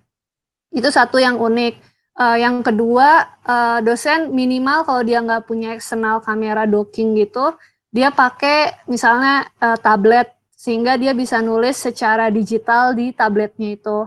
Itu 0.74 0.89
satu 0.89 1.22
yang 1.22 1.38
unik 1.38 1.93
Uh, 2.13 2.38
yang 2.38 2.62
kedua, 2.62 3.25
uh, 3.41 3.82
dosen 3.82 4.38
minimal 4.38 4.86
kalau 4.86 5.01
dia 5.01 5.17
nggak 5.17 5.50
punya 5.50 5.74
eksternal 5.74 6.22
kamera 6.22 6.70
docking 6.70 7.17
gitu, 7.17 7.58
dia 7.89 8.13
pakai 8.13 8.86
misalnya 8.86 9.50
uh, 9.58 9.74
tablet 9.82 10.29
sehingga 10.53 10.93
dia 11.01 11.17
bisa 11.17 11.41
nulis 11.41 11.74
secara 11.74 12.29
digital 12.29 12.93
di 12.93 13.17
tabletnya 13.17 13.74
itu. 13.74 14.05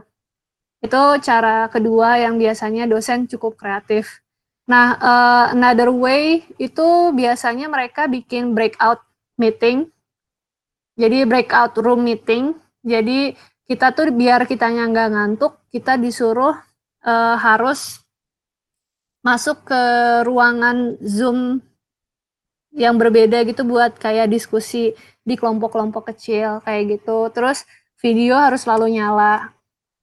Itu 0.79 1.19
cara 1.19 1.67
kedua 1.67 2.23
yang 2.23 2.39
biasanya 2.39 2.87
dosen 2.87 3.27
cukup 3.27 3.59
kreatif. 3.59 4.23
Nah, 4.67 4.99
uh, 4.99 5.45
another 5.55 5.95
way 5.95 6.43
itu 6.59 7.15
biasanya 7.15 7.71
mereka 7.71 8.11
bikin 8.11 8.51
breakout 8.51 8.99
meeting. 9.39 9.95
Jadi 10.99 11.23
breakout 11.23 11.79
room 11.79 12.03
meeting. 12.03 12.59
Jadi 12.83 13.39
kita 13.67 13.95
tuh 13.95 14.11
biar 14.11 14.43
kitanya 14.47 14.91
nggak 14.91 15.11
ngantuk, 15.15 15.63
kita 15.71 15.95
disuruh 15.99 16.55
uh, 17.07 17.37
harus 17.39 18.03
masuk 19.23 19.67
ke 19.67 19.83
ruangan 20.23 20.99
Zoom 21.03 21.59
yang 22.75 22.95
berbeda 22.99 23.43
gitu 23.43 23.67
buat 23.67 23.99
kayak 23.99 24.31
diskusi 24.31 24.95
di 25.27 25.35
kelompok-kelompok 25.35 26.15
kecil 26.15 26.63
kayak 26.63 26.99
gitu. 26.99 27.31
Terus 27.31 27.67
video 27.99 28.39
harus 28.39 28.67
selalu 28.67 28.99
nyala. 28.99 29.55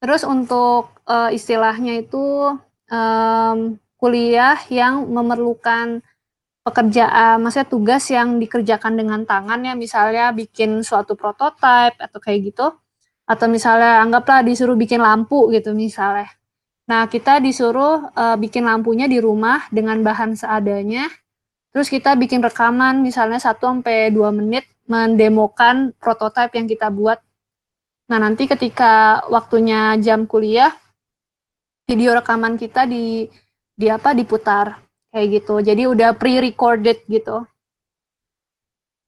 Terus 0.03 0.27
untuk 0.27 0.91
uh, 1.07 1.31
istilahnya 1.31 2.03
itu 2.03 2.51
um, 2.91 3.79
kuliah 4.03 4.59
yang 4.67 5.07
memerlukan 5.07 6.03
pekerjaan, 6.67 7.39
maksudnya 7.39 7.67
tugas 7.71 8.03
yang 8.11 8.35
dikerjakan 8.35 8.99
dengan 8.99 9.23
tangan 9.23 9.63
ya, 9.63 9.79
misalnya 9.79 10.35
bikin 10.35 10.83
suatu 10.83 11.15
prototipe 11.15 11.95
atau 11.95 12.19
kayak 12.19 12.51
gitu, 12.51 12.67
atau 13.23 13.47
misalnya 13.47 14.03
anggaplah 14.03 14.43
disuruh 14.43 14.75
bikin 14.75 14.99
lampu 14.99 15.47
gitu 15.55 15.71
misalnya. 15.71 16.27
Nah, 16.83 17.07
kita 17.07 17.39
disuruh 17.39 18.11
uh, 18.11 18.35
bikin 18.35 18.67
lampunya 18.67 19.07
di 19.07 19.23
rumah 19.23 19.71
dengan 19.71 20.03
bahan 20.03 20.35
seadanya. 20.35 21.07
Terus 21.71 21.87
kita 21.87 22.19
bikin 22.19 22.43
rekaman 22.43 22.99
misalnya 22.99 23.39
1 23.39 23.55
sampai 23.55 24.11
2 24.11 24.19
menit 24.35 24.67
mendemokan 24.83 25.95
prototipe 25.95 26.59
yang 26.59 26.67
kita 26.67 26.91
buat. 26.91 27.23
Nah, 28.11 28.19
nanti 28.19 28.51
ketika 28.51 29.23
waktunya 29.31 29.95
jam 30.03 30.27
kuliah 30.27 30.75
video 31.87 32.15
rekaman 32.15 32.59
kita 32.59 32.83
di 32.83 33.31
di 33.83 33.91
apa 33.91 34.15
diputar 34.15 34.79
kayak 35.11 35.43
gitu. 35.43 35.59
Jadi 35.59 35.83
udah 35.91 36.15
pre-recorded 36.15 37.03
gitu. 37.11 37.43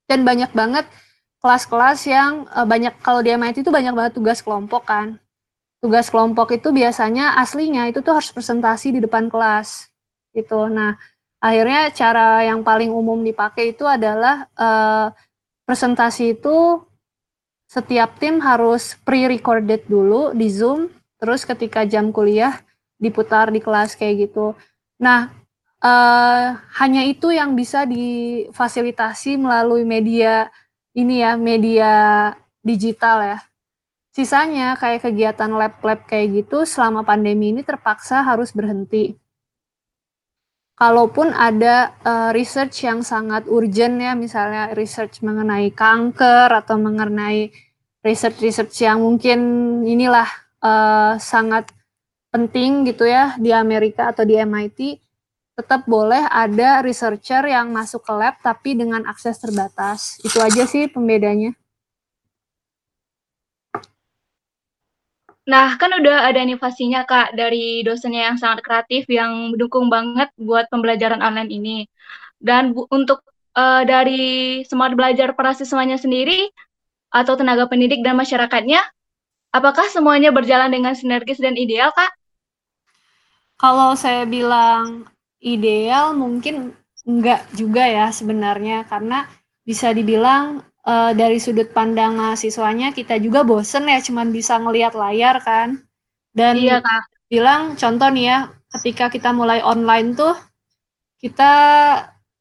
Dan 0.05 0.27
banyak 0.27 0.51
banget 0.51 0.85
kelas-kelas 1.39 2.03
yang 2.11 2.43
uh, 2.51 2.67
banyak 2.67 2.99
kalau 2.99 3.23
di 3.23 3.31
MIT 3.31 3.63
itu 3.63 3.71
banyak 3.71 3.95
banget 3.95 4.13
tugas 4.19 4.43
kelompok 4.43 4.83
kan 4.83 5.17
tugas 5.85 6.09
kelompok 6.09 6.57
itu 6.57 6.73
biasanya 6.73 7.37
aslinya 7.37 7.85
itu 7.85 8.01
tuh 8.01 8.17
harus 8.17 8.33
presentasi 8.33 8.97
di 8.97 8.99
depan 9.05 9.29
kelas 9.29 9.93
gitu. 10.33 10.65
Nah, 10.65 10.97
akhirnya 11.37 11.93
cara 11.93 12.41
yang 12.41 12.65
paling 12.65 12.89
umum 12.89 13.21
dipakai 13.21 13.77
itu 13.77 13.85
adalah 13.85 14.49
uh, 14.57 15.13
presentasi 15.69 16.41
itu 16.41 16.81
setiap 17.69 18.17
tim 18.17 18.41
harus 18.41 18.97
pre-recorded 19.05 19.85
dulu 19.85 20.33
di 20.33 20.49
Zoom, 20.49 20.89
terus 21.21 21.45
ketika 21.45 21.85
jam 21.85 22.09
kuliah 22.09 22.57
diputar 22.95 23.51
di 23.51 23.59
kelas 23.59 23.95
kayak 23.99 24.29
gitu. 24.29 24.55
Nah, 25.01 25.31
uh, 25.83 26.55
hanya 26.79 27.03
itu 27.03 27.31
yang 27.31 27.53
bisa 27.53 27.83
difasilitasi 27.83 29.35
melalui 29.37 29.83
media 29.83 30.47
ini 30.95 31.21
ya, 31.21 31.35
media 31.35 31.91
digital 32.63 33.35
ya. 33.35 33.39
Sisanya 34.15 34.79
kayak 34.79 35.03
kegiatan 35.03 35.51
lab-lab 35.51 36.07
kayak 36.07 36.47
gitu 36.47 36.63
selama 36.63 37.03
pandemi 37.03 37.51
ini 37.51 37.67
terpaksa 37.67 38.23
harus 38.23 38.55
berhenti. 38.55 39.19
Kalaupun 40.75 41.31
ada 41.35 41.95
uh, 42.03 42.31
research 42.31 42.87
yang 42.87 43.03
sangat 43.03 43.47
urgent 43.51 43.99
ya, 43.99 44.15
misalnya 44.15 44.71
research 44.75 45.19
mengenai 45.19 45.71
kanker 45.71 46.51
atau 46.51 46.79
mengenai 46.79 47.51
research-research 48.03 48.87
yang 48.87 49.03
mungkin 49.03 49.39
inilah 49.83 50.27
uh, 50.63 51.19
sangat 51.19 51.74
penting 52.35 52.83
gitu 52.83 53.07
ya 53.07 53.39
di 53.39 53.55
Amerika 53.55 54.11
atau 54.11 54.27
di 54.27 54.35
MIT, 54.35 54.99
tetap 55.55 55.87
boleh 55.87 56.27
ada 56.27 56.83
researcher 56.83 57.47
yang 57.47 57.71
masuk 57.71 58.03
ke 58.03 58.11
lab 58.11 58.35
tapi 58.43 58.75
dengan 58.75 59.07
akses 59.07 59.39
terbatas. 59.39 60.19
Itu 60.19 60.43
aja 60.43 60.67
sih 60.67 60.91
pembedanya. 60.91 61.55
Nah, 65.45 65.77
kan 65.79 65.93
udah 65.95 66.27
ada 66.27 66.41
inovasinya 66.41 67.05
Kak 67.05 67.37
dari 67.37 67.85
dosennya 67.85 68.33
yang 68.33 68.37
sangat 68.41 68.65
kreatif 68.65 69.05
yang 69.07 69.53
mendukung 69.53 69.87
banget 69.93 70.27
buat 70.35 70.67
pembelajaran 70.73 71.21
online 71.21 71.53
ini. 71.53 71.77
Dan 72.41 72.73
bu, 72.75 72.89
untuk 72.89 73.21
uh, 73.55 73.85
dari 73.85 74.65
smart 74.65 74.97
belajar 74.97 75.37
para 75.37 75.53
siswanya 75.53 75.95
sendiri 76.01 76.49
atau 77.13 77.37
tenaga 77.37 77.69
pendidik 77.69 78.01
dan 78.01 78.17
masyarakatnya, 78.17 78.81
apakah 79.53 79.85
semuanya 79.93 80.33
berjalan 80.33 80.73
dengan 80.73 80.97
sinergis 80.97 81.37
dan 81.37 81.53
ideal, 81.55 81.93
Kak? 81.93 82.24
Kalau 83.65 83.97
saya 83.97 84.29
bilang 84.29 85.09
ideal 85.41 86.13
mungkin 86.13 86.77
enggak 87.01 87.49
juga 87.57 87.81
ya 87.89 88.13
sebenarnya. 88.13 88.85
Karena 88.85 89.25
bisa 89.65 89.89
dibilang 89.89 90.61
uh, 90.85 91.11
dari 91.17 91.41
sudut 91.41 91.73
pandang 91.73 92.13
mahasiswanya 92.13 92.93
kita 92.93 93.17
juga 93.17 93.41
bosen 93.41 93.89
ya 93.89 93.97
cuman 94.05 94.29
bisa 94.29 94.61
ngelihat 94.61 94.93
layar 94.93 95.41
kan. 95.41 95.81
Dan 96.29 96.61
iya, 96.61 96.77
Kak. 96.77 97.09
bilang 97.25 97.73
contoh 97.73 98.05
nih 98.13 98.25
ya 98.29 98.37
ketika 98.77 99.09
kita 99.09 99.33
mulai 99.33 99.65
online 99.65 100.13
tuh 100.13 100.37
kita 101.17 101.51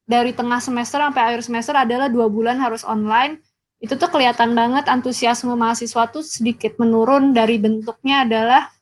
dari 0.04 0.37
tengah 0.37 0.61
semester 0.61 1.00
sampai 1.00 1.23
akhir 1.25 1.40
semester 1.40 1.73
adalah 1.73 2.12
dua 2.12 2.28
bulan 2.28 2.61
harus 2.61 2.85
online. 2.85 3.40
Itu 3.81 3.97
tuh 3.97 4.12
kelihatan 4.12 4.52
banget 4.52 4.93
antusiasme 4.93 5.57
mahasiswa 5.57 6.04
tuh 6.12 6.21
sedikit 6.21 6.76
menurun. 6.76 7.33
Dari 7.33 7.57
bentuknya 7.57 8.28
adalah 8.28 8.74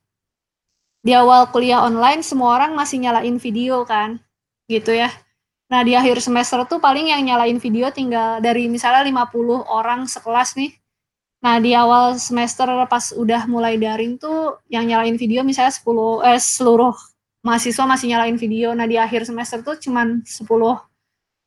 di 1.02 1.12
awal 1.12 1.50
kuliah 1.50 1.82
online 1.82 2.23
semua 2.23 2.54
orang 2.56 2.78
masih 2.78 3.02
nyalain 3.02 3.37
video 3.42 3.82
kan? 3.82 4.23
Gitu 4.71 4.94
ya. 4.94 5.11
Nah 5.66 5.82
di 5.82 5.99
akhir 5.99 6.23
semester 6.23 6.62
tuh 6.71 6.78
paling 6.78 7.11
yang 7.11 7.26
nyalain 7.26 7.59
video 7.59 7.90
tinggal 7.90 8.38
dari 8.38 8.71
misalnya 8.71 9.02
50 9.02 9.66
orang 9.66 10.06
sekelas 10.06 10.54
nih. 10.54 10.78
Nah 11.42 11.59
di 11.59 11.75
awal 11.75 12.14
semester 12.23 12.71
pas 12.87 13.11
udah 13.11 13.50
mulai 13.50 13.75
daring 13.75 14.14
tuh 14.14 14.62
yang 14.71 14.87
nyalain 14.87 15.18
video 15.18 15.42
misalnya 15.42 15.75
10 15.75 16.23
eh 16.23 16.38
seluruh 16.38 16.94
mahasiswa 17.42 17.82
masih 17.82 18.14
nyalain 18.14 18.38
video. 18.38 18.71
Nah 18.71 18.87
di 18.87 18.94
akhir 18.94 19.26
semester 19.26 19.59
tuh 19.66 19.75
cuman 19.82 20.23
10 20.23 20.47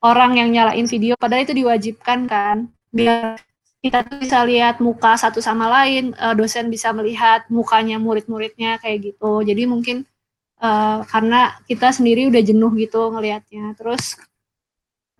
orang 0.03 0.31
yang 0.35 0.49
nyalain 0.51 0.83
video. 0.83 1.15
Padahal 1.15 1.47
itu 1.47 1.55
diwajibkan 1.55 2.27
kan? 2.27 2.67
Biar 2.91 3.39
kita 3.85 4.01
tuh 4.01 4.17
bisa 4.17 4.41
lihat 4.49 4.81
muka 4.81 5.13
satu 5.13 5.37
sama 5.45 5.69
lain, 5.69 6.17
uh, 6.17 6.33
dosen 6.33 6.73
bisa 6.73 6.89
melihat 6.89 7.45
mukanya 7.53 8.01
murid-muridnya 8.01 8.81
kayak 8.81 9.13
gitu. 9.13 9.45
Jadi 9.45 9.69
mungkin 9.69 10.09
uh, 10.57 11.05
karena 11.05 11.53
kita 11.69 11.93
sendiri 11.93 12.25
udah 12.33 12.41
jenuh 12.41 12.73
gitu 12.81 13.13
ngelihatnya. 13.13 13.77
Terus 13.77 14.17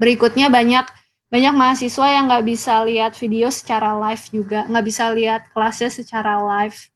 berikutnya 0.01 0.49
banyak 0.49 0.81
banyak 1.29 1.53
mahasiswa 1.53 2.07
yang 2.09 2.25
nggak 2.25 2.45
bisa 2.49 2.81
lihat 2.89 3.13
video 3.13 3.53
secara 3.53 3.93
live 4.01 4.25
juga, 4.33 4.65
nggak 4.65 4.85
bisa 4.89 5.13
lihat 5.13 5.41
kelasnya 5.53 5.93
secara 5.93 6.41
live 6.41 6.89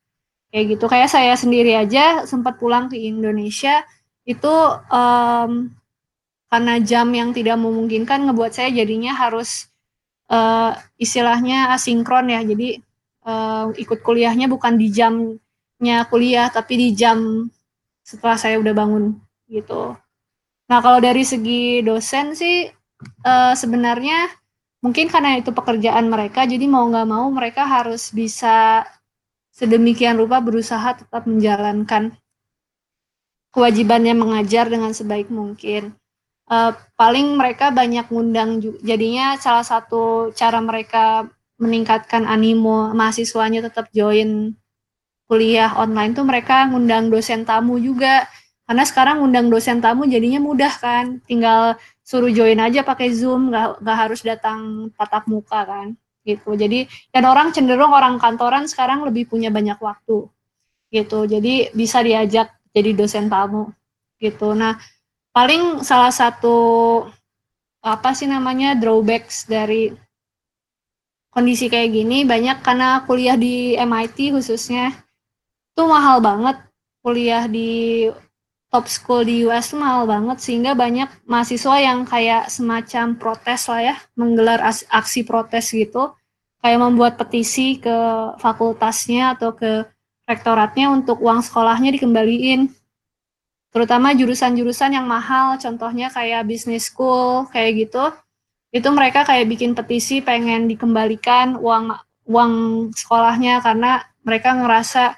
kayak 0.49 0.65
gitu. 0.73 0.85
Kayak 0.89 1.13
saya 1.13 1.37
sendiri 1.37 1.77
aja 1.77 2.25
sempat 2.25 2.57
pulang 2.57 2.89
ke 2.89 2.97
Indonesia 2.97 3.85
itu 4.25 4.55
um, 4.89 5.69
karena 6.49 6.81
jam 6.81 7.13
yang 7.13 7.29
tidak 7.29 7.61
memungkinkan 7.61 8.25
ngebuat 8.25 8.57
saya 8.57 8.73
jadinya 8.73 9.13
harus 9.13 9.68
uh, 10.29 10.71
istilahnya 10.95 11.73
asinkron 11.75 12.31
ya. 12.31 12.41
Jadi 12.45 12.79
uh, 13.25 13.73
ikut 13.75 13.99
kuliahnya 14.05 14.47
bukan 14.47 14.77
di 14.79 14.87
jamnya 14.93 16.07
kuliah 16.07 16.47
tapi 16.53 16.77
di 16.77 16.89
jam 16.95 17.49
setelah 18.05 18.37
saya 18.37 18.57
udah 18.57 18.73
bangun 18.73 19.17
gitu. 19.49 19.93
Nah 20.69 20.79
kalau 20.81 21.01
dari 21.01 21.25
segi 21.25 21.81
dosen 21.81 22.37
sih 22.37 22.69
uh, 23.25 23.53
sebenarnya 23.57 24.29
mungkin 24.79 25.11
karena 25.11 25.35
itu 25.35 25.51
pekerjaan 25.51 26.07
mereka, 26.07 26.47
jadi 26.47 26.63
mau 26.71 26.87
nggak 26.87 27.07
mau 27.09 27.27
mereka 27.27 27.67
harus 27.67 28.15
bisa 28.15 28.87
sedemikian 29.51 30.15
rupa 30.15 30.39
berusaha 30.39 30.95
tetap 30.95 31.27
menjalankan 31.27 32.15
kewajibannya 33.51 34.15
mengajar 34.15 34.71
dengan 34.71 34.95
sebaik 34.95 35.27
mungkin 35.27 35.98
uh, 36.49 36.71
paling 36.97 37.37
mereka 37.37 37.69
banyak 37.69 38.09
ngundang 38.09 38.59
jadinya 38.81 39.37
salah 39.37 39.63
satu 39.63 40.33
cara 40.33 40.59
mereka 40.59 41.29
meningkatkan 41.61 42.25
animo 42.25 42.89
mahasiswanya 42.91 43.69
tetap 43.69 43.91
join 43.93 44.55
kuliah 45.29 45.69
online 45.77 46.17
tuh 46.17 46.25
mereka 46.25 46.65
ngundang 46.65 47.13
dosen 47.13 47.45
tamu 47.45 47.77
juga. 47.77 48.25
Karena 48.65 48.85
sekarang 48.85 49.21
ngundang 49.21 49.49
dosen 49.49 49.81
tamu 49.81 50.05
jadinya 50.09 50.41
mudah 50.41 50.73
kan 50.77 51.21
tinggal 51.25 51.77
suruh 52.05 52.29
join 52.33 52.57
aja 52.57 52.81
pakai 52.81 53.13
zoom 53.13 53.53
nggak 53.53 53.81
nggak 53.81 53.97
harus 53.97 54.21
datang 54.25 54.89
tatap 54.97 55.29
muka 55.29 55.61
kan 55.65 55.93
gitu. 56.25 56.57
Jadi 56.57 56.89
dan 57.13 57.29
orang 57.29 57.53
cenderung 57.53 57.93
orang 57.93 58.17
kantoran 58.17 58.65
sekarang 58.65 59.05
lebih 59.05 59.29
punya 59.29 59.53
banyak 59.53 59.77
waktu 59.77 60.25
gitu. 60.89 61.19
Jadi 61.29 61.73
bisa 61.73 62.01
diajak 62.01 62.49
jadi 62.73 62.93
dosen 62.97 63.29
tamu 63.29 63.69
gitu. 64.21 64.53
Nah 64.57 64.77
paling 65.39 65.87
salah 65.87 66.11
satu 66.11 66.57
apa 67.79 68.11
sih 68.11 68.27
namanya 68.27 68.75
drawbacks 68.75 69.47
dari 69.47 69.87
kondisi 71.31 71.71
kayak 71.71 71.95
gini 71.95 72.27
banyak 72.27 72.59
karena 72.59 73.07
kuliah 73.07 73.39
di 73.39 73.71
MIT 73.79 74.35
khususnya. 74.35 74.91
Tuh 75.71 75.87
mahal 75.87 76.19
banget. 76.19 76.59
Kuliah 76.99 77.47
di 77.47 78.03
top 78.67 78.91
school 78.91 79.23
di 79.23 79.47
US 79.47 79.71
tuh 79.71 79.79
mahal 79.79 80.03
banget 80.03 80.43
sehingga 80.43 80.75
banyak 80.75 81.07
mahasiswa 81.23 81.75
yang 81.79 82.03
kayak 82.03 82.51
semacam 82.51 83.15
protes 83.15 83.71
lah 83.71 83.79
ya 83.79 83.95
menggelar 84.19 84.59
aksi 84.91 85.23
protes 85.23 85.71
gitu. 85.71 86.11
Kayak 86.59 86.83
membuat 86.83 87.15
petisi 87.15 87.79
ke 87.79 87.95
fakultasnya 88.43 89.39
atau 89.39 89.55
ke 89.55 89.87
rektoratnya 90.27 90.91
untuk 90.91 91.23
uang 91.23 91.39
sekolahnya 91.39 91.95
dikembaliin 91.95 92.75
terutama 93.69 94.13
jurusan-jurusan 94.17 94.97
yang 94.97 95.05
mahal 95.05 95.57
contohnya 95.61 96.09
kayak 96.09 96.45
business 96.49 96.89
school 96.89 97.45
kayak 97.53 97.87
gitu. 97.87 98.13
Itu 98.69 98.93
mereka 98.93 99.25
kayak 99.25 99.49
bikin 99.49 99.73
petisi 99.73 100.21
pengen 100.21 100.69
dikembalikan 100.69 101.57
uang 101.57 101.93
uang 102.29 102.53
sekolahnya 102.93 103.65
karena 103.65 104.05
mereka 104.21 104.53
ngerasa 104.53 105.17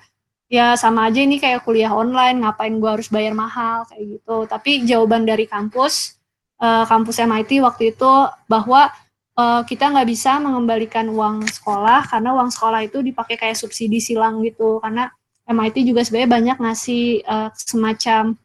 ya 0.52 0.76
sama 0.76 1.08
aja 1.08 1.20
ini 1.24 1.40
kayak 1.40 1.64
kuliah 1.64 1.92
online 1.92 2.44
ngapain 2.44 2.76
gua 2.80 3.00
harus 3.00 3.08
bayar 3.12 3.36
mahal 3.36 3.88
kayak 3.88 4.20
gitu. 4.20 4.38
Tapi 4.48 4.72
jawaban 4.88 5.24
dari 5.28 5.48
kampus 5.48 6.20
uh, 6.60 6.84
kampus 6.88 7.24
MIT 7.24 7.64
waktu 7.64 7.96
itu 7.96 8.12
bahwa 8.48 8.92
uh, 9.36 9.62
kita 9.64 9.92
nggak 9.92 10.08
bisa 10.08 10.40
mengembalikan 10.44 11.08
uang 11.08 11.48
sekolah 11.48 12.08
karena 12.08 12.36
uang 12.36 12.52
sekolah 12.52 12.84
itu 12.84 13.00
dipakai 13.04 13.36
kayak 13.40 13.56
subsidi 13.60 14.00
silang 14.04 14.44
gitu. 14.44 14.80
Karena 14.84 15.12
MIT 15.52 15.84
juga 15.84 16.02
sebenarnya 16.08 16.32
banyak 16.32 16.58
ngasih 16.64 17.04
uh, 17.28 17.50
semacam 17.54 18.40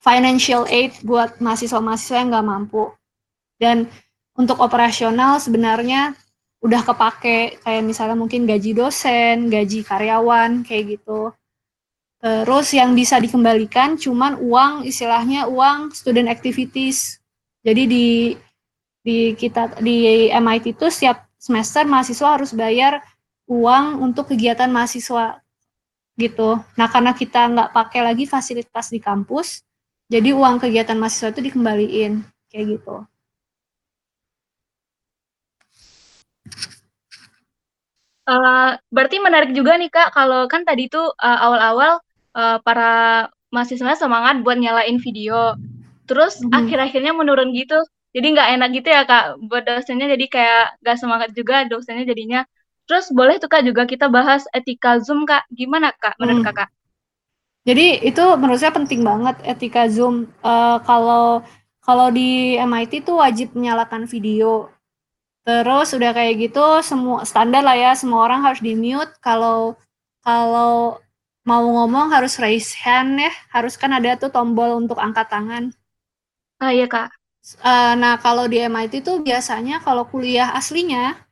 financial 0.00 0.64
aid 0.68 0.96
buat 1.04 1.40
mahasiswa-mahasiswa 1.40 2.16
yang 2.20 2.28
nggak 2.32 2.48
mampu. 2.48 2.84
Dan 3.60 3.88
untuk 4.36 4.60
operasional 4.64 5.36
sebenarnya 5.40 6.16
udah 6.60 6.80
kepake 6.84 7.60
kayak 7.64 7.84
misalnya 7.84 8.16
mungkin 8.16 8.44
gaji 8.44 8.72
dosen, 8.76 9.48
gaji 9.48 9.84
karyawan 9.84 10.64
kayak 10.64 10.96
gitu. 11.00 11.32
Terus 12.20 12.76
yang 12.76 12.92
bisa 12.92 13.16
dikembalikan 13.16 13.96
cuman 13.96 14.36
uang 14.40 14.84
istilahnya 14.84 15.48
uang 15.48 15.92
student 15.96 16.28
activities. 16.28 17.16
Jadi 17.64 17.82
di 17.88 18.08
di 19.00 19.32
kita 19.32 19.80
di 19.80 20.28
MIT 20.28 20.76
itu 20.76 20.86
setiap 20.92 21.24
semester 21.40 21.88
mahasiswa 21.88 22.36
harus 22.36 22.52
bayar 22.52 23.00
uang 23.48 24.04
untuk 24.04 24.28
kegiatan 24.28 24.68
mahasiswa 24.68 25.40
gitu. 26.20 26.60
Nah 26.76 26.86
karena 26.92 27.16
kita 27.16 27.48
nggak 27.48 27.72
pakai 27.72 28.00
lagi 28.04 28.28
fasilitas 28.28 28.92
di 28.92 29.00
kampus, 29.00 29.64
jadi 30.12 30.36
uang 30.36 30.60
kegiatan 30.60 31.00
mahasiswa 31.00 31.32
itu 31.32 31.40
dikembaliin 31.48 32.20
kayak 32.52 32.76
gitu. 32.76 32.96
Uh, 38.30 38.78
berarti 38.94 39.18
menarik 39.18 39.50
juga 39.56 39.74
nih 39.74 39.90
kak, 39.90 40.14
kalau 40.14 40.46
kan 40.46 40.62
tadi 40.62 40.86
tuh 40.86 41.10
uh, 41.18 41.38
awal-awal 41.50 41.98
uh, 42.38 42.62
para 42.62 43.26
mahasiswa 43.50 43.98
semangat 43.98 44.46
buat 44.46 44.54
nyalain 44.54 45.02
video, 45.02 45.58
terus 46.06 46.38
mm 46.38 46.46
-hmm. 46.46 46.58
akhir-akhirnya 46.62 47.10
menurun 47.10 47.50
gitu, 47.50 47.82
jadi 48.14 48.26
nggak 48.30 48.48
enak 48.54 48.68
gitu 48.78 48.88
ya 48.90 49.02
kak, 49.02 49.34
buat 49.50 49.66
dosennya 49.66 50.14
jadi 50.14 50.26
kayak 50.30 50.64
nggak 50.78 50.96
semangat 51.02 51.30
juga 51.34 51.66
dosennya 51.66 52.06
jadinya. 52.06 52.46
Terus 52.90 53.06
boleh 53.14 53.38
tuh 53.38 53.46
kak 53.46 53.62
juga 53.62 53.86
kita 53.86 54.10
bahas 54.10 54.50
etika 54.50 54.98
Zoom 54.98 55.22
kak, 55.22 55.46
gimana 55.54 55.94
kak 55.94 56.18
menurut 56.18 56.42
hmm. 56.42 56.48
kakak? 56.50 56.74
Jadi 57.62 58.02
itu 58.02 58.24
menurut 58.34 58.58
saya 58.58 58.74
penting 58.74 59.06
banget 59.06 59.38
etika 59.46 59.86
Zoom. 59.86 60.26
Uh, 60.42 60.82
kalau 60.82 61.46
kalau 61.86 62.10
di 62.10 62.58
MIT 62.58 63.06
tuh 63.06 63.22
wajib 63.22 63.54
menyalakan 63.54 64.10
video. 64.10 64.74
Terus 65.46 65.94
udah 65.94 66.10
kayak 66.10 66.50
gitu 66.50 66.82
semua 66.82 67.22
standar 67.22 67.62
lah 67.62 67.78
ya, 67.78 67.94
semua 67.94 68.26
orang 68.26 68.42
harus 68.42 68.58
di 68.58 68.74
mute. 68.74 69.14
Kalau 69.22 69.78
kalau 70.26 70.98
mau 71.46 71.62
ngomong 71.62 72.10
harus 72.10 72.42
raise 72.42 72.74
hand 72.74 73.22
ya, 73.22 73.30
harus 73.54 73.78
kan 73.78 73.94
ada 73.94 74.18
tuh 74.18 74.34
tombol 74.34 74.82
untuk 74.82 74.98
angkat 74.98 75.30
tangan. 75.30 75.70
Ah 76.58 76.74
iya 76.74 76.90
kak. 76.90 77.14
Uh, 77.62 77.94
nah 77.94 78.18
kalau 78.18 78.50
di 78.50 78.66
MIT 78.66 79.06
tuh 79.06 79.22
biasanya 79.22 79.78
kalau 79.78 80.10
kuliah 80.10 80.50
aslinya, 80.58 81.29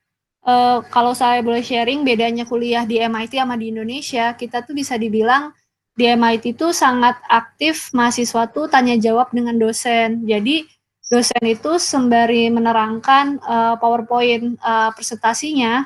uh, 0.49 0.79
kalau 0.89 1.13
saya 1.13 1.45
boleh 1.45 1.61
sharing 1.61 2.09
bedanya 2.09 2.49
kuliah 2.49 2.89
di 2.89 2.97
MIT 3.05 3.37
sama 3.37 3.61
di 3.61 3.69
Indonesia, 3.69 4.33
kita 4.33 4.65
tuh 4.65 4.73
bisa 4.73 4.97
dibilang 4.97 5.53
di 5.93 6.09
MIT 6.09 6.57
itu 6.57 6.73
sangat 6.73 7.21
aktif 7.29 7.93
mahasiswa 7.93 8.49
tuh 8.49 8.71
tanya 8.73 8.97
jawab 8.97 9.29
dengan 9.35 9.61
dosen. 9.61 10.25
Jadi 10.25 10.65
dosen 11.05 11.45
itu 11.45 11.77
sembari 11.77 12.49
menerangkan 12.49 13.43
uh, 13.45 13.75
PowerPoint 13.77 14.57
uh, 14.63 14.95
presentasinya, 14.97 15.85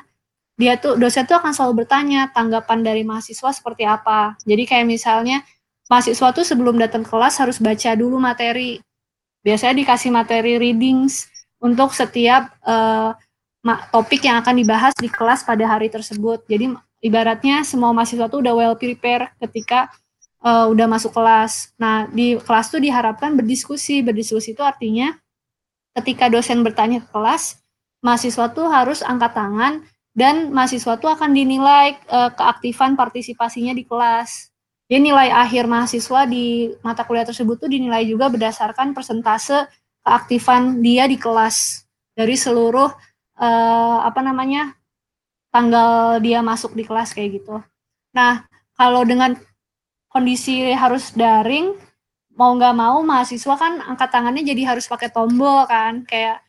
dia 0.53 0.77
tuh 0.77 0.95
dosen 0.95 1.25
tuh 1.25 1.41
akan 1.41 1.51
selalu 1.51 1.83
bertanya 1.83 2.29
tanggapan 2.31 2.85
dari 2.85 3.01
mahasiswa 3.01 3.49
seperti 3.51 3.83
apa. 3.89 4.37
Jadi 4.45 4.63
kayak 4.69 4.85
misalnya 4.85 5.41
mahasiswa 5.89 6.29
tuh 6.31 6.45
sebelum 6.45 6.77
datang 6.77 7.01
kelas 7.01 7.41
harus 7.41 7.57
baca 7.57 7.91
dulu 7.97 8.21
materi. 8.21 8.79
Biasanya 9.43 9.75
dikasih 9.83 10.13
materi 10.13 10.55
readings 10.55 11.27
untuk 11.59 11.91
setiap 11.91 12.53
uh, 12.63 13.11
topik 13.63 14.27
yang 14.27 14.43
akan 14.43 14.59
dibahas 14.59 14.93
di 14.99 15.07
kelas 15.07 15.47
pada 15.47 15.63
hari 15.63 15.87
tersebut. 15.87 16.43
Jadi 16.51 16.75
ibaratnya 16.99 17.63
semua 17.63 17.95
mahasiswa 17.95 18.27
tuh 18.27 18.43
udah 18.43 18.53
well 18.53 18.75
prepare 18.75 19.31
ketika 19.39 19.87
uh, 20.43 20.67
udah 20.67 20.85
masuk 20.85 21.15
kelas. 21.15 21.71
Nah, 21.79 22.11
di 22.11 22.35
kelas 22.43 22.67
tuh 22.69 22.83
diharapkan 22.83 23.39
berdiskusi. 23.39 24.03
Berdiskusi 24.03 24.51
itu 24.51 24.61
artinya 24.61 25.15
ketika 25.95 26.27
dosen 26.27 26.59
bertanya 26.61 26.99
ke 26.99 27.09
kelas, 27.09 27.63
mahasiswa 28.03 28.51
tuh 28.51 28.67
harus 28.67 28.99
angkat 28.99 29.31
tangan 29.31 29.73
dan 30.13 30.51
mahasiswa 30.51 30.99
tuh 30.99 31.09
akan 31.15 31.31
dinilai 31.31 31.97
uh, 32.11 32.29
keaktifan 32.35 32.99
partisipasinya 32.99 33.71
di 33.71 33.87
kelas. 33.87 34.51
Jadi 34.91 35.09
nilai 35.09 35.31
akhir 35.31 35.65
mahasiswa 35.65 36.27
di 36.27 36.69
mata 36.83 37.07
kuliah 37.07 37.25
tersebut 37.25 37.57
tuh 37.57 37.71
dinilai 37.71 38.03
juga 38.03 38.27
berdasarkan 38.27 38.91
persentase 38.91 39.65
keaktifan 40.03 40.83
dia 40.83 41.07
di 41.07 41.15
kelas 41.15 41.87
dari 42.13 42.35
seluruh 42.35 42.91
uh, 43.37 44.05
apa 44.05 44.19
namanya 44.21 44.75
tanggal 45.53 46.17
dia 46.19 46.41
masuk 46.41 46.73
di 46.73 46.83
kelas 46.83 47.13
kayak 47.13 47.41
gitu. 47.41 47.61
Nah, 48.17 48.45
kalau 48.73 49.05
dengan 49.05 49.37
kondisi 50.09 50.73
harus 50.73 51.13
daring, 51.13 51.77
mau 52.33 52.53
nggak 52.57 52.73
mau 52.73 53.01
mahasiswa 53.05 53.53
kan 53.57 53.81
angkat 53.85 54.09
tangannya 54.09 54.41
jadi 54.41 54.73
harus 54.73 54.89
pakai 54.89 55.13
tombol 55.13 55.65
kan, 55.69 56.05
kayak 56.09 56.41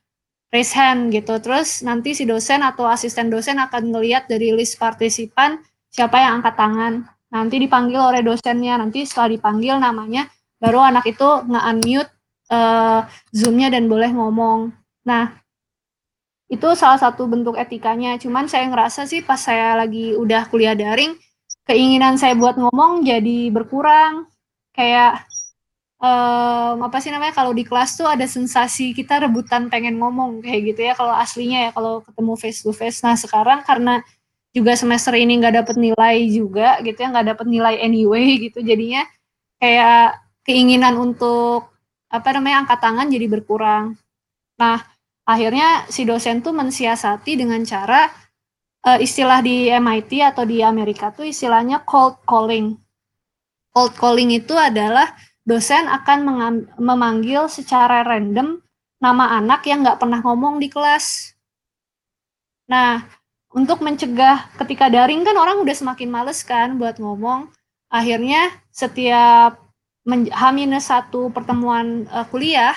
raise 0.48 0.72
hand 0.72 1.12
gitu. 1.12 1.36
Terus 1.40 1.84
nanti 1.84 2.16
si 2.16 2.24
dosen 2.24 2.64
atau 2.64 2.88
asisten 2.88 3.28
dosen 3.28 3.60
akan 3.60 3.92
ngelihat 3.92 4.24
dari 4.28 4.56
list 4.56 4.80
partisipan 4.80 5.60
siapa 5.92 6.16
yang 6.20 6.40
angkat 6.40 6.54
tangan. 6.56 6.94
Nanti 7.34 7.58
dipanggil 7.58 7.98
oleh 7.98 8.22
dosennya, 8.22 8.78
nanti 8.78 9.02
setelah 9.04 9.34
dipanggil 9.34 9.76
namanya, 9.82 10.30
baru 10.62 10.86
anak 10.86 11.04
itu 11.10 11.28
nge-unmute 11.50 12.10
uh, 12.54 13.02
Zoom-nya 13.34 13.74
dan 13.74 13.90
boleh 13.90 14.14
ngomong. 14.14 14.70
Nah, 15.04 15.34
itu 16.48 16.68
salah 16.76 17.00
satu 17.00 17.24
bentuk 17.26 17.56
etikanya. 17.56 18.16
Cuman 18.20 18.46
saya 18.46 18.68
ngerasa 18.68 19.08
sih 19.08 19.24
pas 19.24 19.40
saya 19.40 19.78
lagi 19.78 20.14
udah 20.14 20.48
kuliah 20.52 20.76
daring 20.76 21.16
keinginan 21.64 22.20
saya 22.20 22.36
buat 22.36 22.56
ngomong 22.60 23.04
jadi 23.04 23.48
berkurang. 23.50 24.28
Kayak 24.74 25.24
um, 25.98 26.84
apa 26.84 26.98
sih 27.00 27.08
namanya 27.08 27.34
kalau 27.36 27.52
di 27.56 27.64
kelas 27.64 27.96
tuh 27.96 28.08
ada 28.10 28.26
sensasi 28.28 28.92
kita 28.92 29.24
rebutan 29.24 29.72
pengen 29.72 29.96
ngomong 29.96 30.44
kayak 30.44 30.74
gitu 30.74 30.80
ya 30.84 30.92
kalau 30.98 31.14
aslinya 31.16 31.68
ya 31.68 31.70
kalau 31.72 32.02
ketemu 32.04 32.32
face 32.36 32.60
to 32.60 32.74
face 32.74 33.00
nah 33.06 33.14
sekarang 33.14 33.62
karena 33.62 34.02
juga 34.54 34.74
semester 34.78 35.14
ini 35.18 35.38
nggak 35.42 35.64
dapet 35.64 35.76
nilai 35.78 36.16
juga 36.30 36.78
gitu 36.82 36.98
ya 36.98 37.08
nggak 37.10 37.26
dapet 37.34 37.46
nilai 37.50 37.74
anyway 37.78 38.38
gitu 38.38 38.62
jadinya 38.62 39.02
kayak 39.58 40.18
keinginan 40.44 40.94
untuk 41.00 41.72
apa 42.12 42.28
namanya 42.36 42.62
angkat 42.62 42.78
tangan 42.78 43.10
jadi 43.10 43.26
berkurang. 43.26 43.98
Nah 44.60 44.78
akhirnya 45.24 45.88
si 45.88 46.04
dosen 46.04 46.44
tuh 46.44 46.52
mensiasati 46.52 47.40
dengan 47.40 47.64
cara 47.64 48.08
uh, 48.84 48.98
istilah 49.00 49.40
di 49.40 49.72
MIT 49.72 50.20
atau 50.20 50.44
di 50.44 50.60
Amerika 50.60 51.10
tuh 51.10 51.26
istilahnya 51.28 51.82
cold 51.88 52.20
calling. 52.28 52.76
Cold 53.74 53.96
calling 53.98 54.30
itu 54.30 54.54
adalah 54.54 55.16
dosen 55.42 55.88
akan 55.90 56.18
memanggil 56.78 57.50
secara 57.50 58.04
random 58.06 58.60
nama 59.02 59.36
anak 59.36 59.66
yang 59.68 59.84
nggak 59.84 60.00
pernah 60.00 60.20
ngomong 60.24 60.56
di 60.62 60.72
kelas. 60.72 61.36
Nah, 62.64 63.04
untuk 63.52 63.84
mencegah 63.84 64.48
ketika 64.56 64.88
daring 64.88 65.20
kan 65.22 65.36
orang 65.36 65.60
udah 65.60 65.76
semakin 65.76 66.08
males 66.08 66.40
kan 66.46 66.80
buat 66.80 66.96
ngomong. 66.96 67.52
Akhirnya 67.92 68.50
setiap 68.72 69.60
H-1 70.08 71.12
pertemuan 71.32 72.08
uh, 72.10 72.26
kuliah, 72.28 72.74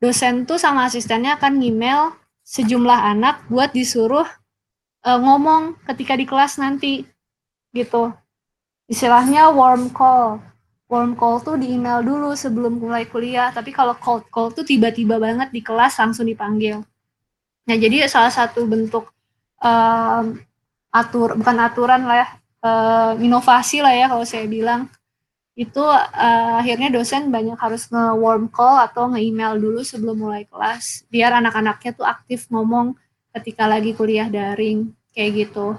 dosen 0.00 0.48
tuh 0.48 0.56
sama 0.56 0.88
asistennya 0.88 1.36
akan 1.36 1.60
email 1.60 2.16
sejumlah 2.42 3.00
anak 3.14 3.46
buat 3.52 3.70
disuruh 3.70 4.26
uh, 5.04 5.18
ngomong 5.20 5.78
ketika 5.86 6.16
di 6.16 6.24
kelas 6.24 6.56
nanti 6.58 7.04
gitu. 7.70 8.10
Istilahnya 8.90 9.54
warm 9.54 9.92
call. 9.94 10.42
Warm 10.90 11.14
call 11.14 11.38
tuh 11.46 11.54
di 11.54 11.78
email 11.78 12.02
dulu 12.02 12.34
sebelum 12.34 12.82
mulai 12.82 13.06
kuliah 13.06 13.54
tapi 13.54 13.70
kalau 13.70 13.94
cold 13.94 14.26
call 14.32 14.50
tuh 14.50 14.66
tiba-tiba 14.66 15.22
banget 15.22 15.54
di 15.54 15.62
kelas 15.62 16.00
langsung 16.02 16.26
dipanggil. 16.26 16.82
Nah 17.68 17.76
jadi 17.78 18.10
salah 18.10 18.34
satu 18.34 18.66
bentuk 18.66 19.06
um, 19.62 20.34
atur 20.90 21.38
bukan 21.38 21.56
aturan 21.62 22.02
lah 22.02 22.26
ya 22.26 22.28
uh, 22.66 23.12
inovasi 23.20 23.78
lah 23.78 23.94
ya 23.94 24.10
kalau 24.10 24.26
saya 24.26 24.50
bilang 24.50 24.90
itu 25.60 25.84
uh, 25.84 26.56
akhirnya 26.56 26.88
dosen 26.88 27.28
banyak 27.28 27.58
harus 27.60 27.92
nge-warm 27.92 28.48
call 28.48 28.80
atau 28.88 29.12
nge-email 29.12 29.60
dulu 29.60 29.84
sebelum 29.84 30.16
mulai 30.16 30.48
kelas 30.48 31.04
biar 31.12 31.36
anak-anaknya 31.36 31.92
tuh 31.92 32.08
aktif 32.08 32.48
ngomong 32.48 32.96
ketika 33.36 33.68
lagi 33.68 33.92
kuliah 33.92 34.32
daring 34.32 34.96
kayak 35.12 35.30
gitu. 35.44 35.76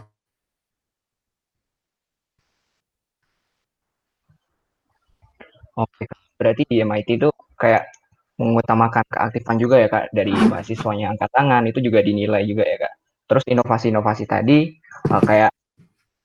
Oke, 5.74 6.06
berarti 6.38 6.62
di 6.70 6.86
MIT 6.86 7.10
itu 7.18 7.30
kayak 7.58 7.90
mengutamakan 8.38 9.06
keaktifan 9.10 9.58
juga 9.58 9.82
ya 9.82 9.90
kak 9.90 10.14
dari 10.14 10.30
mahasiswanya 10.30 11.18
angkat 11.18 11.30
tangan 11.34 11.64
itu 11.66 11.80
juga 11.82 12.06
dinilai 12.06 12.46
juga 12.46 12.70
ya 12.70 12.78
kak. 12.86 12.94
Terus 13.26 13.44
inovasi-inovasi 13.50 14.24
tadi 14.30 14.78
uh, 15.10 15.24
kayak 15.26 15.50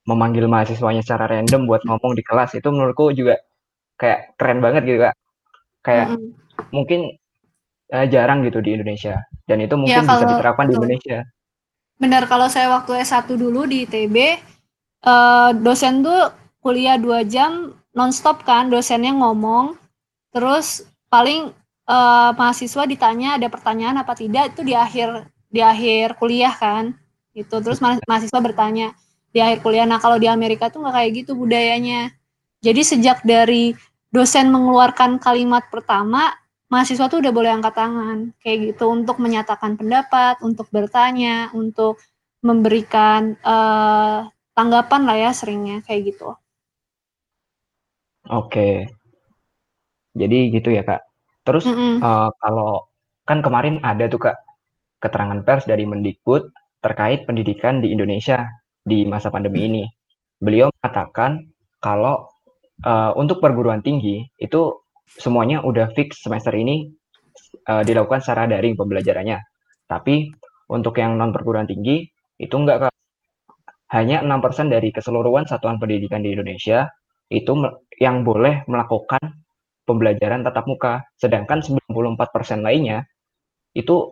memanggil 0.07 0.47
mahasiswanya 0.47 1.03
secara 1.03 1.27
random 1.27 1.67
buat 1.67 1.83
ngomong 1.83 2.15
di 2.15 2.23
kelas 2.23 2.55
itu 2.55 2.71
menurutku 2.71 3.11
juga 3.13 3.43
kayak 3.99 4.39
keren 4.39 4.63
banget 4.63 4.83
gitu 4.87 4.99
kak. 5.03 5.15
Kayak 5.83 6.07
mm 6.15 6.17
-hmm. 6.17 6.31
mungkin 6.71 7.01
uh, 7.93 8.07
jarang 8.07 8.47
gitu 8.47 8.63
di 8.63 8.79
Indonesia. 8.79 9.23
Dan 9.47 9.63
itu 9.63 9.75
mungkin 9.79 10.03
ya, 10.03 10.07
kalau, 10.07 10.23
bisa 10.23 10.33
diterapkan 10.35 10.67
di 10.71 10.75
Indonesia. 10.75 11.19
Benar 11.97 12.23
kalau 12.31 12.47
saya 12.51 12.71
waktu 12.71 13.03
S1 13.03 13.27
dulu 13.35 13.65
di 13.65 13.89
ITB 13.89 14.17
uh, 14.17 14.29
eh, 15.07 15.51
dosen 15.57 16.05
tuh 16.05 16.29
kuliah 16.61 17.01
dua 17.01 17.25
jam 17.25 17.73
nonstop 17.97 18.43
kan 18.45 18.69
dosennya 18.69 19.15
ngomong. 19.17 19.79
Terus 20.35 20.85
paling 21.09 21.55
uh, 21.89 22.31
mahasiswa 22.37 22.85
ditanya 22.85 23.41
ada 23.41 23.49
pertanyaan 23.49 23.97
apa 24.03 24.13
tidak 24.13 24.53
itu 24.53 24.67
di 24.67 24.75
akhir 24.77 25.31
di 25.49 25.65
akhir 25.65 26.21
kuliah 26.21 26.53
kan. 26.53 26.93
Itu 27.33 27.63
terus 27.65 27.81
mahasiswa 27.81 28.41
bertanya 28.45 28.93
di 29.31 29.39
akhir 29.43 29.63
kuliah. 29.63 29.87
Nah 29.89 29.99
kalau 30.03 30.17
di 30.21 30.29
Amerika 30.31 30.69
tuh 30.69 30.85
nggak 30.85 30.95
kayak 30.95 31.11
gitu 31.25 31.33
budayanya. 31.39 32.13
Jadi 32.65 32.81
sejak 32.83 33.23
dari 33.23 33.77
dosen 34.11 34.49
mengeluarkan 34.49 35.21
kalimat 35.21 35.69
pertama, 35.69 36.33
mahasiswa 36.73 37.07
tuh 37.07 37.23
udah 37.23 37.33
boleh 37.35 37.51
angkat 37.53 37.75
tangan 37.77 38.19
kayak 38.43 38.75
gitu 38.75 38.91
untuk 38.91 39.21
menyatakan 39.23 39.79
pendapat, 39.79 40.41
untuk 40.43 40.67
bertanya, 40.73 41.53
untuk 41.55 42.01
memberikan 42.43 43.35
uh, 43.43 44.27
tanggapan 44.57 45.03
lah 45.05 45.17
ya 45.19 45.31
seringnya 45.37 45.85
kayak 45.85 46.15
gitu. 46.15 46.33
Oke. 48.27 48.91
Jadi 50.17 50.39
gitu 50.51 50.73
ya 50.73 50.83
kak. 50.83 51.05
Terus 51.47 51.69
mm 51.69 51.77
-mm. 51.77 51.95
Uh, 52.03 52.31
kalau 52.41 52.89
kan 53.29 53.39
kemarin 53.45 53.79
ada 53.85 54.09
tuh 54.11 54.19
kak 54.19 54.39
keterangan 54.99 55.45
pers 55.45 55.69
dari 55.69 55.85
Mendikbud 55.85 56.51
terkait 56.81 57.29
pendidikan 57.29 57.85
di 57.85 57.93
Indonesia 57.93 58.49
di 58.87 59.03
masa 59.03 59.35
pandemi 59.35 59.67
ini. 59.67 59.85
Beliau 60.39 60.71
mengatakan 60.71 61.43
kalau 61.83 62.31
uh, 62.87 63.11
untuk 63.19 63.43
perguruan 63.43 63.83
tinggi 63.83 64.23
itu 64.39 64.79
semuanya 65.11 65.67
udah 65.67 65.91
fix 65.99 66.23
semester 66.23 66.55
ini 66.55 66.87
uh, 67.67 67.83
dilakukan 67.83 68.23
secara 68.23 68.47
daring 68.47 68.79
pembelajarannya. 68.79 69.43
Tapi 69.91 70.31
untuk 70.71 70.95
yang 71.03 71.19
non 71.19 71.35
perguruan 71.35 71.67
tinggi 71.67 72.07
itu 72.39 72.55
enggak. 72.55 72.95
Hanya 73.87 74.19
6% 74.19 74.67
dari 74.67 74.91
keseluruhan 74.91 75.47
satuan 75.47 75.79
pendidikan 75.79 76.19
di 76.19 76.35
Indonesia 76.35 76.91
itu 77.31 77.55
yang 78.03 78.27
boleh 78.27 78.67
melakukan 78.67 79.23
pembelajaran 79.87 80.43
tatap 80.43 80.67
muka, 80.67 81.07
sedangkan 81.15 81.63
94% 81.63 82.67
lainnya 82.67 83.07
itu 83.79 84.11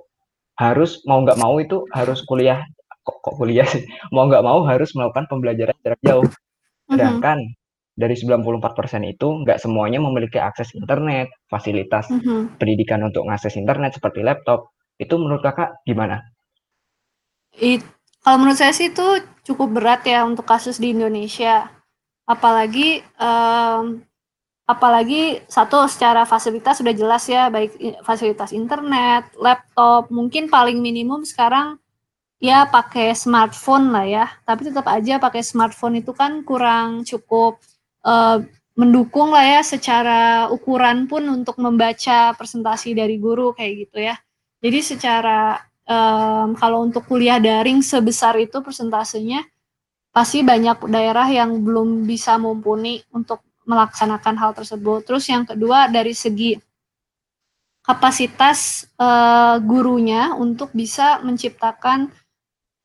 harus 0.55 1.03
mau 1.11 1.19
nggak 1.27 1.39
mau 1.43 1.59
itu 1.59 1.83
harus 1.91 2.23
kuliah 2.23 2.63
kok, 3.05 3.21
kok 3.21 3.35
kuliah 3.37 3.69
sih 3.69 3.85
mau 4.15 4.27
nggak 4.27 4.43
mau 4.43 4.65
harus 4.65 4.97
melakukan 4.97 5.29
pembelajaran 5.29 5.77
jarak 5.85 6.01
jauh 6.01 6.25
mm-hmm. 6.27 6.91
sedangkan 6.91 7.39
mm-hmm. 7.45 8.01
dari 8.01 8.15
94% 8.17 9.13
itu 9.15 9.29
nggak 9.45 9.59
semuanya 9.61 10.01
memiliki 10.01 10.41
akses 10.41 10.73
internet 10.73 11.29
fasilitas 11.47 12.09
mm-hmm. 12.11 12.57
pendidikan 12.57 13.05
untuk 13.05 13.29
mengakses 13.29 13.55
internet 13.61 13.95
seperti 13.95 14.25
laptop 14.25 14.73
itu 14.99 15.15
menurut 15.19 15.43
kakak 15.43 15.79
gimana? 15.85 16.23
It, 17.55 17.83
kalau 18.23 18.43
menurut 18.43 18.59
saya 18.59 18.75
sih 18.75 18.91
itu 18.91 19.23
cukup 19.47 19.79
berat 19.79 20.03
ya 20.07 20.27
untuk 20.27 20.47
kasus 20.47 20.79
di 20.79 20.91
Indonesia 20.91 21.71
apalagi 22.25 23.05
um, 23.21 24.01
apalagi 24.65 25.45
satu 25.45 25.85
secara 25.85 26.25
fasilitas 26.25 26.81
sudah 26.81 26.97
jelas 26.97 27.29
ya 27.29 27.53
baik 27.53 28.01
fasilitas 28.01 28.57
internet, 28.57 29.29
laptop, 29.37 30.09
mungkin 30.09 30.49
paling 30.49 30.81
minimum 30.81 31.29
sekarang 31.29 31.77
ya 32.43 32.67
pakai 32.69 33.15
smartphone 33.15 33.91
lah 33.95 34.07
ya. 34.07 34.27
Tapi 34.43 34.71
tetap 34.71 34.87
aja 34.91 35.19
pakai 35.19 35.43
smartphone 35.43 36.01
itu 36.01 36.11
kan 36.15 36.43
kurang 36.43 37.03
cukup 37.07 37.59
uh, 38.07 38.43
mendukung 38.75 39.31
lah 39.31 39.47
ya 39.47 39.61
secara 39.63 40.51
ukuran 40.51 41.07
pun 41.07 41.23
untuk 41.31 41.63
membaca 41.63 42.35
presentasi 42.35 42.95
dari 42.95 43.23
guru 43.23 43.55
kayak 43.55 43.73
gitu 43.87 43.99
ya. 44.03 44.19
Jadi 44.59 44.79
secara 44.83 45.61
um, 45.87 46.59
kalau 46.59 46.83
untuk 46.83 47.07
kuliah 47.07 47.39
daring 47.39 47.85
sebesar 47.85 48.35
itu 48.41 48.59
persentasenya 48.65 49.47
pasti 50.11 50.43
banyak 50.47 50.91
daerah 50.91 51.27
yang 51.27 51.63
belum 51.63 52.07
bisa 52.07 52.39
mumpuni 52.39 53.03
untuk 53.15 53.43
melaksanakan 53.67 54.35
hal 54.39 54.53
tersebut. 54.55 55.07
Terus 55.07 55.25
yang 55.31 55.47
kedua 55.47 55.87
dari 55.91 56.15
segi 56.15 56.59
kapasitas 57.85 58.89
uh, 58.97 59.61
gurunya 59.61 60.33
untuk 60.35 60.73
bisa 60.73 61.21
menciptakan 61.21 62.09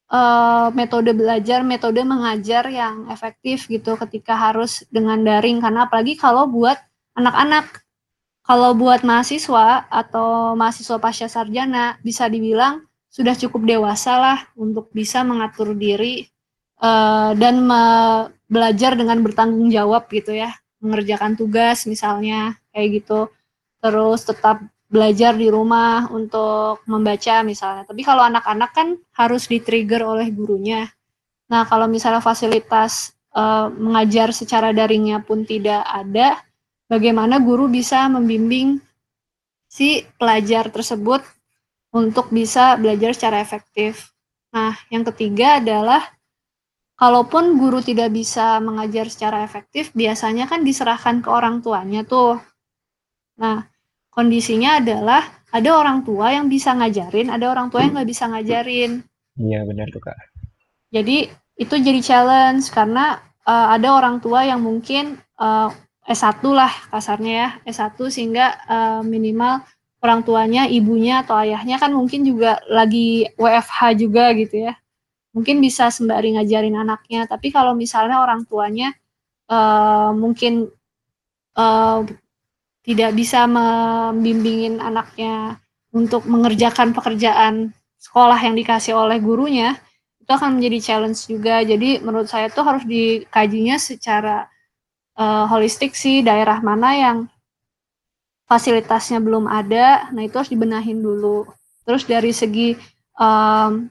uh, 0.10 0.68
metode 0.74 1.14
belajar, 1.14 1.62
metode 1.62 2.02
mengajar 2.02 2.68
yang 2.70 3.08
efektif 3.14 3.70
gitu 3.70 3.96
ketika 4.06 4.36
harus 4.36 4.84
dengan 4.90 5.22
daring. 5.22 5.62
Karena 5.62 5.86
apalagi 5.86 6.18
kalau 6.18 6.50
buat 6.50 6.78
anak-anak. 7.16 7.86
Kalau 8.50 8.74
buat 8.74 9.06
mahasiswa 9.06 9.86
atau 9.94 10.58
mahasiswa 10.58 10.98
pasca 10.98 11.30
sarjana 11.30 12.02
bisa 12.02 12.26
dibilang 12.26 12.82
sudah 13.06 13.38
cukup 13.38 13.62
dewasa 13.62 14.18
lah 14.18 14.40
untuk 14.58 14.90
bisa 14.90 15.22
mengatur 15.22 15.78
diri 15.78 16.26
uh, 16.82 17.38
dan 17.38 17.62
me 17.62 17.82
belajar 18.50 18.98
dengan 18.98 19.22
bertanggung 19.22 19.70
jawab 19.70 20.10
gitu 20.10 20.34
ya. 20.34 20.50
Mengerjakan 20.82 21.38
tugas 21.38 21.86
misalnya 21.86 22.58
kayak 22.74 23.06
gitu. 23.06 23.30
Terus 23.86 24.26
tetap 24.26 24.66
belajar 24.90 25.38
di 25.38 25.48
rumah 25.48 26.10
untuk 26.10 26.82
membaca 26.90 27.46
misalnya 27.46 27.86
tapi 27.86 28.02
kalau 28.02 28.26
anak-anak 28.26 28.72
kan 28.74 28.98
harus 29.14 29.46
di-trigger 29.46 30.02
oleh 30.02 30.34
gurunya 30.34 30.90
nah 31.46 31.66
kalau 31.70 31.86
misalnya 31.86 32.22
fasilitas 32.26 33.14
uh, 33.38 33.70
mengajar 33.70 34.34
secara 34.34 34.74
daringnya 34.74 35.22
pun 35.22 35.46
tidak 35.46 35.86
ada 35.86 36.42
bagaimana 36.90 37.38
guru 37.38 37.70
bisa 37.70 38.10
membimbing 38.10 38.82
si 39.70 40.02
pelajar 40.18 40.74
tersebut 40.74 41.22
untuk 41.94 42.34
bisa 42.34 42.78
belajar 42.78 43.14
secara 43.14 43.38
efektif. 43.42 44.14
Nah, 44.50 44.74
yang 44.90 45.06
ketiga 45.14 45.62
adalah 45.62 46.02
kalaupun 46.98 47.58
guru 47.62 47.82
tidak 47.86 48.14
bisa 48.14 48.58
mengajar 48.62 49.10
secara 49.10 49.46
efektif, 49.46 49.94
biasanya 49.94 50.50
kan 50.50 50.66
diserahkan 50.66 51.22
ke 51.22 51.30
orang 51.30 51.62
tuanya 51.62 52.02
tuh. 52.06 52.42
Nah, 53.38 53.66
kondisinya 54.20 54.84
adalah 54.84 55.24
ada 55.56 55.80
orang 55.80 56.04
tua 56.04 56.36
yang 56.36 56.52
bisa 56.52 56.76
ngajarin, 56.76 57.32
ada 57.32 57.48
orang 57.48 57.72
tua 57.72 57.88
yang 57.88 57.96
nggak 57.96 58.10
bisa 58.12 58.28
ngajarin. 58.28 59.00
Iya, 59.40 59.64
benar 59.64 59.88
tuh, 59.96 60.04
Kak. 60.04 60.20
Jadi, 60.92 61.32
itu 61.56 61.76
jadi 61.80 62.00
challenge 62.04 62.68
karena 62.76 63.24
uh, 63.48 63.72
ada 63.72 63.96
orang 63.96 64.20
tua 64.20 64.44
yang 64.44 64.60
mungkin 64.60 65.16
uh, 65.40 65.72
S1 66.04 66.44
lah 66.52 66.70
kasarnya 66.92 67.34
ya, 67.34 67.50
S1 67.64 67.96
sehingga 68.12 68.60
uh, 68.68 69.02
minimal 69.02 69.64
orang 70.04 70.28
tuanya, 70.28 70.68
ibunya 70.68 71.24
atau 71.24 71.40
ayahnya 71.40 71.80
kan 71.80 71.96
mungkin 71.96 72.28
juga 72.28 72.60
lagi 72.68 73.32
WFH 73.40 73.80
juga 73.96 74.36
gitu 74.36 74.68
ya. 74.68 74.74
Mungkin 75.32 75.64
bisa 75.64 75.88
sembari 75.94 76.36
ngajarin 76.36 76.76
anaknya, 76.76 77.24
tapi 77.24 77.54
kalau 77.56 77.72
misalnya 77.72 78.20
orang 78.20 78.44
tuanya 78.44 78.92
uh, 79.48 80.12
mungkin 80.12 80.68
uh, 81.56 82.04
tidak 82.90 83.14
bisa 83.14 83.46
membimbingin 83.46 84.82
anaknya 84.82 85.62
untuk 85.94 86.26
mengerjakan 86.26 86.90
pekerjaan 86.90 87.70
sekolah 88.02 88.42
yang 88.42 88.58
dikasih 88.58 88.98
oleh 88.98 89.22
gurunya, 89.22 89.78
itu 90.18 90.32
akan 90.34 90.58
menjadi 90.58 90.78
challenge 90.82 91.30
juga. 91.30 91.62
Jadi 91.62 92.02
menurut 92.02 92.26
saya 92.26 92.50
tuh 92.50 92.66
harus 92.66 92.82
dikajinya 92.90 93.78
secara 93.78 94.50
uh, 95.22 95.46
holistik 95.46 95.94
sih 95.94 96.26
daerah 96.26 96.66
mana 96.66 96.98
yang 96.98 97.18
fasilitasnya 98.50 99.22
belum 99.22 99.46
ada, 99.46 100.10
nah 100.10 100.26
itu 100.26 100.34
harus 100.42 100.50
dibenahin 100.50 100.98
dulu. 100.98 101.46
Terus 101.86 102.10
dari 102.10 102.34
segi 102.34 102.74
um, 103.14 103.86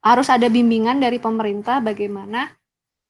harus 0.00 0.28
ada 0.32 0.48
bimbingan 0.48 0.96
dari 0.96 1.20
pemerintah 1.20 1.84
bagaimana 1.84 2.48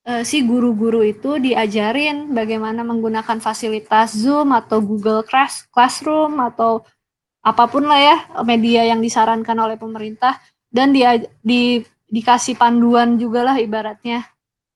uh, 0.09 0.23
si 0.25 0.41
guru-guru 0.41 1.05
itu 1.05 1.37
diajarin 1.37 2.33
bagaimana 2.33 2.81
menggunakan 2.81 3.37
fasilitas 3.45 4.17
Zoom 4.17 4.57
atau 4.57 4.81
Google 4.81 5.21
Classroom 5.71 6.41
atau 6.41 6.81
apa 7.45 7.69
pun 7.69 7.85
lah 7.85 8.01
ya 8.01 8.17
media 8.43 8.89
yang 8.89 9.05
disarankan 9.05 9.55
oleh 9.61 9.77
pemerintah 9.77 10.41
dan 10.73 10.97
dia 10.97 11.21
di 11.45 11.85
dikasih 12.09 12.57
panduan 12.57 13.21
juga 13.21 13.45
lah 13.45 13.57
ibaratnya 13.61 14.25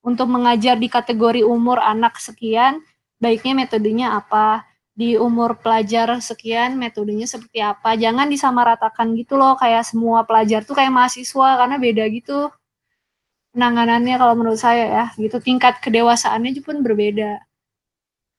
untuk 0.02 0.28
mengajar 0.28 0.76
di 0.76 0.90
kategori 0.90 1.46
umur 1.46 1.78
anak 1.78 2.18
sekian, 2.18 2.82
baiknya 3.22 3.54
metodenya 3.54 4.18
apa? 4.18 4.66
Di 4.92 5.16
umur 5.16 5.56
pelajar 5.62 6.12
sekian, 6.20 6.76
metodenya 6.76 7.24
seperti 7.24 7.62
apa? 7.62 7.96
Jangan 7.96 8.28
disamaratakan 8.28 9.14
gitu 9.16 9.38
loh, 9.40 9.56
kayak 9.56 9.86
semua 9.88 10.26
pelajar 10.26 10.66
tuh 10.66 10.76
kayak 10.76 10.92
mahasiswa, 10.92 11.48
karena 11.56 11.76
beda 11.80 12.04
gitu 12.12 12.50
penanganannya 13.52 14.16
kalau 14.16 14.34
menurut 14.36 14.60
saya 14.60 14.84
ya, 14.88 15.04
gitu 15.20 15.38
tingkat 15.38 15.78
kedewasaannya 15.84 16.58
pun 16.64 16.80
berbeda. 16.80 17.40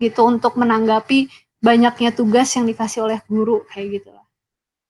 Gitu 0.01 0.21
untuk 0.25 0.57
menanggapi 0.59 1.29
banyaknya 1.63 2.11
tugas 2.11 2.51
yang 2.57 2.67
dikasih 2.67 3.07
oleh 3.07 3.19
guru 3.29 3.63
kayak 3.71 4.01
gitu 4.01 4.09
lah. 4.11 4.25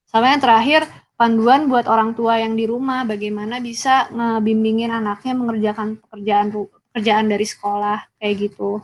Sama 0.09 0.33
yang 0.33 0.41
terakhir, 0.41 0.81
panduan 1.13 1.69
buat 1.69 1.85
orang 1.85 2.17
tua 2.17 2.41
yang 2.41 2.57
di 2.57 2.65
rumah 2.65 3.05
bagaimana 3.05 3.61
bisa 3.61 4.09
ngebimbingin 4.09 4.89
anaknya 4.89 5.33
mengerjakan 5.37 6.01
pekerjaan 6.01 6.47
pekerjaan 6.93 7.25
dari 7.29 7.45
sekolah 7.45 7.97
kayak 8.17 8.35
gitu. 8.49 8.81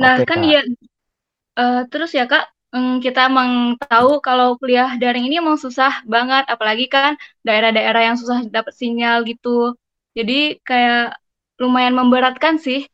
Nah, 0.00 0.16
Oke, 0.16 0.26
kan 0.26 0.40
ya 0.42 0.64
uh, 1.60 1.84
terus 1.92 2.16
ya 2.16 2.24
Kak, 2.24 2.48
kita 3.02 3.26
emang 3.26 3.74
tahu 3.82 4.22
kalau 4.22 4.54
kuliah 4.54 4.94
daring 4.94 5.26
ini 5.26 5.42
emang 5.42 5.58
susah 5.58 6.06
banget, 6.06 6.46
apalagi 6.46 6.86
kan 6.86 7.18
daerah-daerah 7.42 8.12
yang 8.12 8.16
susah 8.16 8.46
dapat 8.46 8.70
sinyal 8.78 9.26
gitu. 9.26 9.74
Jadi 10.14 10.62
kayak 10.62 11.18
lumayan 11.58 11.98
memberatkan 11.98 12.62
sih. 12.62 12.86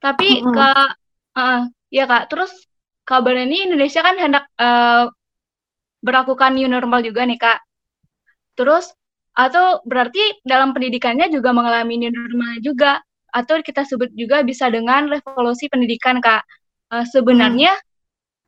Tapi 0.00 0.40
mm 0.40 0.44
-hmm. 0.48 0.54
Kak, 0.56 0.90
uh, 1.36 1.60
ya 1.92 2.04
Kak, 2.08 2.32
terus 2.32 2.52
kabar 3.10 3.34
ini 3.36 3.66
Indonesia 3.66 4.00
kan 4.06 4.16
hendak 4.16 4.44
uh, 4.56 5.10
berlakukan 5.98 6.56
new 6.56 6.70
normal 6.70 7.02
juga 7.04 7.26
nih 7.26 7.38
kak. 7.42 7.60
Terus 8.56 8.94
atau 9.36 9.82
berarti 9.86 10.42
dalam 10.42 10.70
pendidikannya 10.70 11.30
juga 11.30 11.50
mengalami 11.54 12.00
new 12.00 12.12
normal 12.12 12.62
juga 12.62 13.02
atau 13.30 13.62
kita 13.62 13.86
sebut 13.86 14.10
juga 14.18 14.42
bisa 14.42 14.70
dengan 14.70 15.06
revolusi 15.10 15.66
pendidikan 15.66 16.22
kak. 16.22 16.46
Uh, 16.90 17.06
sebenarnya 17.06 17.74
hmm. 17.74 17.89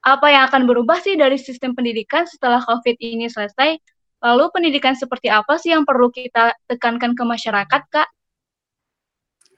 Apa 0.03 0.27
yang 0.35 0.43
akan 0.51 0.67
berubah 0.67 0.99
sih 0.99 1.15
dari 1.15 1.39
sistem 1.39 1.73
pendidikan 1.79 2.27
setelah 2.27 2.59
COVID 2.63 2.99
ini 2.99 3.31
selesai? 3.31 3.79
Lalu 4.23 4.45
pendidikan 4.55 4.95
seperti 4.95 5.31
apa 5.31 5.59
sih 5.59 5.75
yang 5.75 5.83
perlu 5.83 6.11
kita 6.11 6.55
tekankan 6.67 7.15
ke 7.15 7.23
masyarakat 7.27 7.83
kak? 7.91 8.09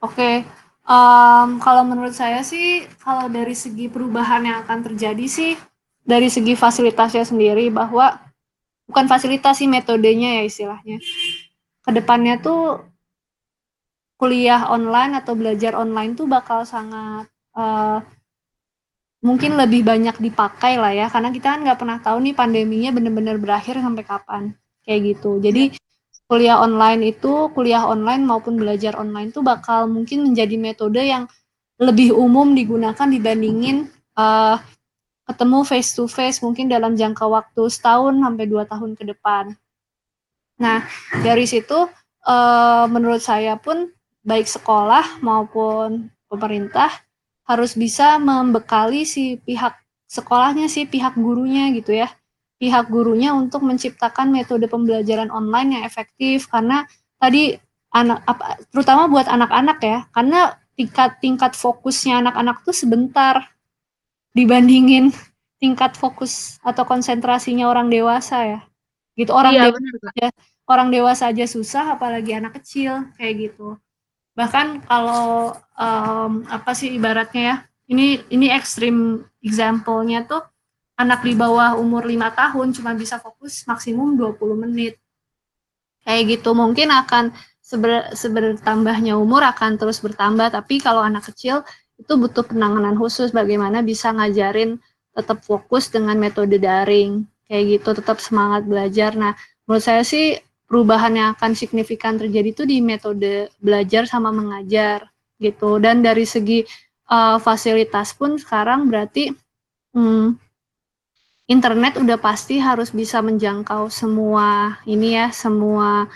Oke, 0.05 0.45
Um, 0.85 1.65
kalau 1.65 1.81
menurut 1.81 2.13
saya 2.13 2.45
sih, 2.45 2.85
kalau 3.01 3.33
dari 3.33 3.57
segi 3.57 3.89
perubahan 3.89 4.45
yang 4.45 4.61
akan 4.69 4.85
terjadi 4.85 5.25
sih, 5.25 5.57
dari 6.05 6.29
segi 6.29 6.53
fasilitasnya 6.53 7.25
sendiri 7.25 7.73
bahwa 7.73 8.21
bukan 8.85 9.09
fasilitas 9.09 9.65
sih 9.65 9.69
metodenya 9.69 10.41
ya 10.41 10.43
istilahnya. 10.45 11.01
Ke 11.81 11.89
depannya 11.89 12.37
tuh 12.37 12.85
kuliah 14.21 14.69
online 14.69 15.25
atau 15.25 15.33
belajar 15.33 15.73
online 15.73 16.13
tuh 16.13 16.29
bakal 16.29 16.69
sangat 16.69 17.33
uh, 17.57 18.05
mungkin 19.25 19.57
lebih 19.57 19.89
banyak 19.89 20.21
dipakai 20.21 20.77
lah 20.77 20.93
ya, 20.93 21.09
karena 21.09 21.33
kita 21.33 21.57
kan 21.57 21.61
nggak 21.65 21.79
pernah 21.81 21.99
tahu 22.05 22.21
nih 22.21 22.37
pandeminya 22.37 22.93
benar-benar 22.93 23.41
berakhir 23.41 23.81
sampai 23.81 24.05
kapan 24.05 24.43
kayak 24.85 25.01
gitu. 25.17 25.41
Jadi 25.41 25.73
kuliah 26.29 26.61
online 26.61 27.17
itu, 27.17 27.49
kuliah 27.57 27.89
online 27.89 28.21
maupun 28.29 28.61
belajar 28.61 29.01
online 29.01 29.33
itu 29.33 29.41
bakal 29.41 29.89
mungkin 29.89 30.29
menjadi 30.29 30.57
metode 30.61 31.01
yang 31.01 31.25
lebih 31.81 32.13
umum 32.13 32.53
digunakan 32.53 33.09
dibandingin 33.09 33.89
uh, 34.15 34.61
ketemu 35.25 35.59
face 35.65 35.97
to 35.97 36.05
face 36.05 36.45
mungkin 36.45 36.69
dalam 36.69 36.93
jangka 36.93 37.25
waktu 37.25 37.65
setahun 37.73 38.15
sampai 38.21 38.45
dua 38.45 38.69
tahun 38.69 38.93
ke 38.93 39.09
depan. 39.17 39.57
Nah, 40.61 40.85
dari 41.25 41.49
situ 41.49 41.89
uh, 42.29 42.85
menurut 42.93 43.25
saya 43.25 43.57
pun 43.57 43.89
baik 44.21 44.45
sekolah 44.45 45.21
maupun 45.25 46.13
pemerintah 46.29 46.93
harus 47.45 47.77
bisa 47.77 48.17
membekali 48.17 49.05
si 49.05 49.37
pihak 49.45 49.77
sekolahnya 50.09 50.69
si 50.69 50.89
pihak 50.89 51.17
gurunya 51.17 51.69
gitu 51.77 51.93
ya. 51.93 52.09
Pihak 52.57 52.89
gurunya 52.89 53.37
untuk 53.37 53.61
menciptakan 53.67 54.33
metode 54.33 54.65
pembelajaran 54.69 55.29
online 55.29 55.81
yang 55.81 55.85
efektif. 55.85 56.49
Karena 56.49 56.89
tadi 57.21 57.57
anak 57.95 58.27
apa 58.27 58.59
terutama 58.75 59.07
buat 59.07 59.31
anak-anak 59.31 59.79
ya 59.79 59.99
karena 60.11 60.59
tingkat 60.75 61.23
tingkat 61.23 61.55
fokusnya 61.55 62.27
anak-anak 62.27 62.67
tuh 62.67 62.75
sebentar 62.75 63.55
dibandingin 64.35 65.15
tingkat 65.63 65.95
fokus 65.95 66.59
atau 66.67 66.83
konsentrasinya 66.83 67.71
orang 67.71 67.87
dewasa 67.93 68.43
ya. 68.43 68.61
Gitu 69.15 69.31
orang 69.31 69.55
iya, 69.55 69.71
dewasa 69.71 69.87
aja, 70.11 70.29
orang 70.67 70.89
dewasa 70.91 71.25
aja 71.31 71.45
susah 71.47 71.85
apalagi 71.95 72.35
anak 72.35 72.59
kecil 72.59 73.15
kayak 73.15 73.53
gitu 73.53 73.79
bahkan 74.35 74.83
kalau 74.85 75.55
um, 75.79 76.43
apa 76.51 76.75
sih 76.75 76.91
ibaratnya 76.95 77.43
ya 77.43 77.57
ini 77.91 78.21
ini 78.31 78.51
ekstrim 78.51 79.23
example-nya 79.41 80.27
tuh 80.27 80.43
anak 80.99 81.27
di 81.27 81.35
bawah 81.35 81.75
umur 81.79 82.07
5 82.07 82.19
tahun 82.35 82.67
cuma 82.75 82.91
bisa 82.95 83.19
fokus 83.19 83.67
maksimum 83.67 84.15
20 84.15 84.63
menit. 84.67 84.95
Kayak 86.05 86.39
gitu 86.39 86.53
mungkin 86.53 86.93
akan 86.93 87.33
seber, 87.65 88.13
sebertambahnya 88.13 89.17
umur 89.17 89.41
akan 89.43 89.81
terus 89.81 89.99
bertambah 90.05 90.53
tapi 90.53 90.79
kalau 90.79 91.01
anak 91.01 91.33
kecil 91.33 91.65
itu 91.97 92.13
butuh 92.15 92.45
penanganan 92.45 92.95
khusus 92.99 93.33
bagaimana 93.33 93.81
bisa 93.81 94.13
ngajarin 94.13 94.77
tetap 95.15 95.41
fokus 95.47 95.89
dengan 95.89 96.19
metode 96.21 96.59
daring 96.61 97.25
kayak 97.49 97.81
gitu 97.81 97.97
tetap 97.97 98.19
semangat 98.21 98.67
belajar 98.69 99.15
nah 99.17 99.33
menurut 99.65 99.81
saya 99.81 100.03
sih 100.05 100.37
perubahan 100.75 101.15
yang 101.15 101.29
akan 101.39 101.55
signifikan 101.55 102.19
terjadi 102.19 102.51
itu 102.51 102.67
di 102.67 102.83
metode 102.83 103.47
belajar 103.63 104.11
sama 104.11 104.35
mengajar 104.35 105.07
gitu. 105.39 105.79
Dan 105.79 106.03
dari 106.03 106.27
segi 106.27 106.67
uh, 107.15 107.39
fasilitas 107.39 108.11
pun 108.19 108.35
sekarang 108.35 108.91
berarti 108.91 109.31
hmm, 109.95 110.35
internet 111.47 112.03
udah 112.03 112.19
pasti 112.19 112.59
harus 112.59 112.91
bisa 112.91 113.23
menjangkau 113.23 113.87
semua 113.87 114.83
ini 114.83 115.15
ya 115.15 115.31
semua 115.31 116.11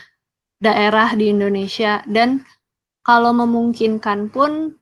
daerah 0.59 1.15
di 1.15 1.31
Indonesia. 1.31 2.03
Dan 2.03 2.43
kalau 3.07 3.31
memungkinkan 3.31 4.27
pun 4.35 4.75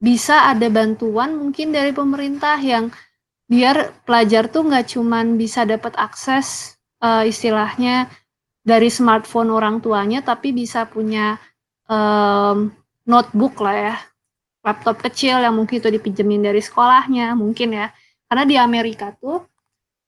bisa 0.00 0.48
ada 0.48 0.72
bantuan 0.72 1.36
mungkin 1.36 1.76
dari 1.76 1.92
pemerintah 1.92 2.56
yang 2.56 2.88
biar 3.52 3.92
pelajar 4.08 4.48
tuh 4.48 4.64
nggak 4.64 4.96
cuman 4.96 5.36
bisa 5.36 5.68
dapat 5.68 5.92
akses 6.00 6.73
uh, 7.04 7.22
istilahnya 7.28 8.08
dari 8.64 8.88
smartphone 8.88 9.52
orang 9.52 9.84
tuanya 9.84 10.24
tapi 10.24 10.56
bisa 10.56 10.88
punya 10.88 11.36
um, 11.84 12.72
notebook 13.04 13.60
lah 13.60 13.76
ya. 13.76 13.96
Laptop 14.64 15.04
kecil 15.04 15.44
yang 15.44 15.52
mungkin 15.52 15.76
itu 15.76 15.92
dipinjemin 15.92 16.40
dari 16.40 16.64
sekolahnya 16.64 17.36
mungkin 17.36 17.76
ya. 17.76 17.92
Karena 18.24 18.44
di 18.48 18.56
Amerika 18.56 19.12
tuh 19.12 19.44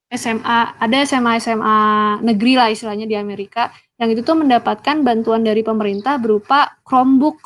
SMA 0.09 0.81
ada 0.81 0.97
SMA 1.05 1.37
SMA 1.37 1.79
negeri 2.25 2.57
lah 2.57 2.73
istilahnya 2.73 3.05
di 3.05 3.19
Amerika 3.19 3.69
yang 4.01 4.09
itu 4.17 4.25
tuh 4.25 4.39
mendapatkan 4.39 5.05
bantuan 5.05 5.45
dari 5.45 5.61
pemerintah 5.61 6.17
berupa 6.17 6.81
Chromebook 6.89 7.45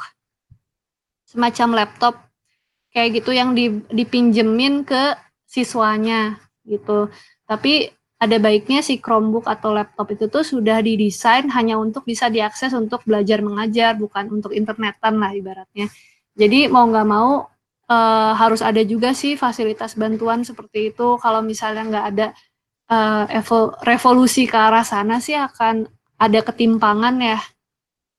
semacam 1.26 1.82
laptop. 1.82 2.14
Kayak 2.90 3.22
gitu 3.22 3.30
yang 3.30 3.54
dipinjemin 3.90 4.82
ke 4.82 5.14
siswanya 5.46 6.38
gitu. 6.66 7.06
Tapi 7.46 7.90
ada 8.20 8.36
baiknya 8.36 8.84
si 8.84 9.00
Chromebook 9.00 9.48
atau 9.48 9.72
laptop 9.72 10.12
itu 10.12 10.28
tuh 10.28 10.44
sudah 10.44 10.84
didesain 10.84 11.48
hanya 11.56 11.80
untuk 11.80 12.04
bisa 12.04 12.28
diakses 12.28 12.76
untuk 12.76 13.00
belajar 13.08 13.40
mengajar, 13.40 13.96
bukan 13.96 14.28
untuk 14.28 14.52
internetan 14.52 15.16
lah 15.16 15.32
ibaratnya. 15.32 15.88
Jadi 16.36 16.68
mau 16.68 16.84
nggak 16.84 17.08
mau 17.08 17.48
uh, 17.88 18.32
harus 18.36 18.60
ada 18.60 18.84
juga 18.84 19.16
sih 19.16 19.40
fasilitas 19.40 19.96
bantuan 19.96 20.44
seperti 20.44 20.92
itu. 20.92 21.16
Kalau 21.16 21.40
misalnya 21.40 21.82
nggak 21.88 22.06
ada 22.12 22.26
uh, 22.92 23.24
revolusi 23.88 24.44
ke 24.44 24.56
arah 24.56 24.84
sana 24.84 25.16
sih 25.16 25.40
akan 25.40 25.88
ada 26.20 26.40
ketimpangan 26.44 27.16
ya 27.24 27.40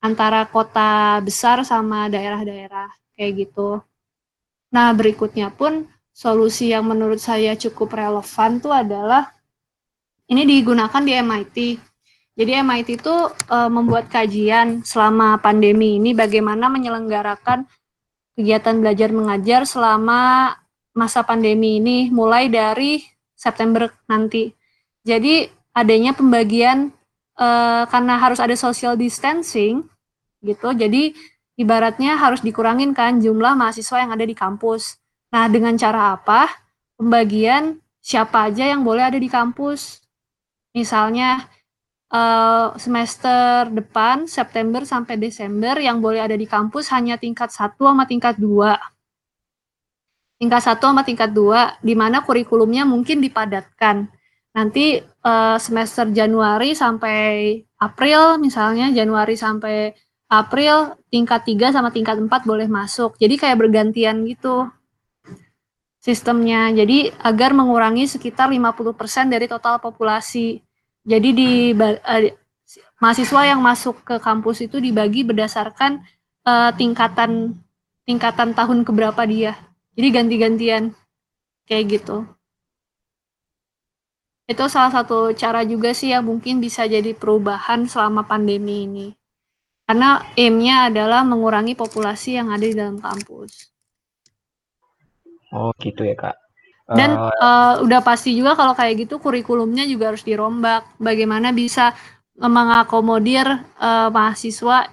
antara 0.02 0.50
kota 0.50 1.22
besar 1.22 1.62
sama 1.62 2.10
daerah-daerah 2.10 2.90
kayak 3.14 3.32
gitu. 3.38 3.86
Nah 4.74 4.90
berikutnya 4.98 5.54
pun 5.54 5.86
solusi 6.10 6.74
yang 6.74 6.90
menurut 6.90 7.22
saya 7.22 7.54
cukup 7.54 7.94
relevan 7.94 8.58
tuh 8.58 8.74
adalah 8.74 9.30
ini 10.32 10.48
digunakan 10.48 11.04
di 11.04 11.12
MIT. 11.12 11.58
Jadi 12.40 12.52
MIT 12.64 13.04
itu 13.04 13.16
uh, 13.52 13.68
membuat 13.68 14.08
kajian 14.08 14.88
selama 14.88 15.36
pandemi 15.44 16.00
ini 16.00 16.16
bagaimana 16.16 16.72
menyelenggarakan 16.72 17.68
kegiatan 18.40 18.80
belajar 18.80 19.12
mengajar 19.12 19.62
selama 19.68 20.56
masa 20.96 21.28
pandemi 21.28 21.84
ini 21.84 22.08
mulai 22.08 22.48
dari 22.48 23.04
September 23.36 23.92
nanti. 24.08 24.56
Jadi 25.04 25.52
adanya 25.76 26.16
pembagian 26.16 26.96
uh, 27.36 27.84
karena 27.92 28.16
harus 28.16 28.40
ada 28.40 28.56
social 28.56 28.96
distancing 28.96 29.84
gitu. 30.40 30.72
Jadi 30.72 31.12
ibaratnya 31.60 32.16
harus 32.16 32.40
dikurangin 32.40 32.96
kan 32.96 33.20
jumlah 33.20 33.52
mahasiswa 33.60 34.08
yang 34.08 34.16
ada 34.16 34.24
di 34.24 34.34
kampus. 34.34 34.96
Nah, 35.36 35.52
dengan 35.52 35.76
cara 35.76 36.16
apa? 36.16 36.48
Pembagian 36.96 37.84
siapa 38.00 38.48
aja 38.48 38.72
yang 38.72 38.88
boleh 38.88 39.04
ada 39.04 39.20
di 39.20 39.28
kampus 39.28 40.01
misalnya 40.76 41.48
uh, 42.12 42.76
semester 42.76 43.72
depan 43.72 44.28
September 44.28 44.84
sampai 44.84 45.16
Desember 45.16 45.80
yang 45.80 46.04
boleh 46.04 46.22
ada 46.22 46.36
di 46.36 46.46
kampus 46.46 46.92
hanya 46.92 47.16
tingkat 47.16 47.50
satu 47.50 47.88
sama 47.88 48.04
tingkat 48.06 48.36
dua. 48.38 48.78
Tingkat 50.42 50.62
satu 50.62 50.92
sama 50.92 51.06
tingkat 51.06 51.32
dua 51.32 51.78
di 51.80 51.94
mana 51.94 52.22
kurikulumnya 52.26 52.84
mungkin 52.84 53.24
dipadatkan. 53.24 54.10
Nanti 54.52 55.00
uh, 55.00 55.56
semester 55.56 56.12
Januari 56.12 56.76
sampai 56.76 57.56
April 57.80 58.36
misalnya 58.42 58.92
Januari 58.92 59.40
sampai 59.40 59.96
April 60.32 60.96
tingkat 61.12 61.44
3 61.44 61.76
sama 61.76 61.92
tingkat 61.92 62.16
4 62.16 62.28
boleh 62.48 62.68
masuk. 62.72 63.20
Jadi 63.20 63.36
kayak 63.36 63.60
bergantian 63.60 64.24
gitu 64.24 64.64
sistemnya. 66.02 66.74
Jadi 66.74 67.14
agar 67.22 67.54
mengurangi 67.54 68.10
sekitar 68.10 68.50
50% 68.50 69.30
dari 69.30 69.46
total 69.46 69.78
populasi. 69.78 70.60
Jadi 71.06 71.30
di 71.32 71.52
uh, 71.78 72.34
mahasiswa 72.98 73.42
yang 73.46 73.62
masuk 73.62 74.02
ke 74.02 74.18
kampus 74.18 74.66
itu 74.66 74.82
dibagi 74.82 75.22
berdasarkan 75.22 76.02
uh, 76.46 76.74
tingkatan 76.74 77.56
tingkatan 78.04 78.58
tahun 78.58 78.82
keberapa 78.82 79.22
dia. 79.30 79.54
Jadi 79.94 80.08
ganti-gantian 80.10 80.84
kayak 81.70 82.02
gitu. 82.02 82.26
Itu 84.50 84.68
salah 84.68 84.92
satu 84.92 85.32
cara 85.32 85.64
juga 85.64 85.96
sih 85.96 86.12
yang 86.12 86.28
mungkin 86.28 86.60
bisa 86.60 86.84
jadi 86.84 87.16
perubahan 87.16 87.88
selama 87.88 88.28
pandemi 88.28 88.84
ini. 88.84 89.08
Karena 89.88 90.24
aim-nya 90.36 90.92
adalah 90.92 91.24
mengurangi 91.24 91.76
populasi 91.76 92.36
yang 92.40 92.52
ada 92.52 92.64
di 92.64 92.76
dalam 92.76 93.00
kampus. 93.00 93.72
Oh 95.52 95.72
gitu 95.80 96.08
ya 96.08 96.16
kak. 96.16 96.36
Dan 96.92 97.16
uh, 97.16 97.32
uh, 97.32 97.74
udah 97.88 98.04
pasti 98.04 98.36
juga 98.36 98.56
kalau 98.56 98.76
kayak 98.76 99.08
gitu 99.08 99.16
kurikulumnya 99.20 99.88
juga 99.88 100.12
harus 100.12 100.28
dirombak. 100.28 100.84
Bagaimana 101.00 101.56
bisa 101.56 101.96
mengakomodir 102.36 103.48
uh, 103.80 104.10
mahasiswa 104.12 104.92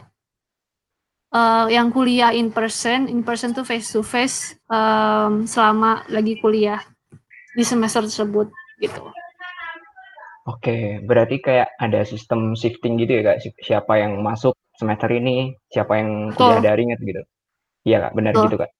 uh, 1.35 1.67
yang 1.67 1.91
kuliah 1.91 2.31
in 2.31 2.55
person, 2.55 3.11
in 3.11 3.27
person 3.27 3.51
to 3.51 3.67
face 3.67 3.91
to 3.91 4.07
face 4.07 4.55
um, 4.71 5.43
selama 5.49 6.07
lagi 6.13 6.39
kuliah 6.39 6.79
di 7.57 7.65
semester 7.67 8.07
tersebut 8.07 8.53
gitu. 8.79 9.11
Oke, 10.49 11.03
berarti 11.05 11.45
kayak 11.45 11.77
ada 11.77 12.07
sistem 12.09 12.57
shifting 12.57 12.97
gitu 12.97 13.21
ya 13.21 13.35
kak, 13.35 13.39
siapa 13.61 14.01
yang 14.01 14.23
masuk 14.25 14.57
semester 14.79 15.11
ini, 15.13 15.53
siapa 15.69 15.99
yang 15.99 16.33
kuliah 16.33 16.63
daring 16.63 16.95
gitu. 16.95 17.23
Iya 17.85 18.09
kak, 18.09 18.13
benar 18.17 18.33
Betul. 18.33 18.45
gitu 18.49 18.57
kak. 18.63 18.71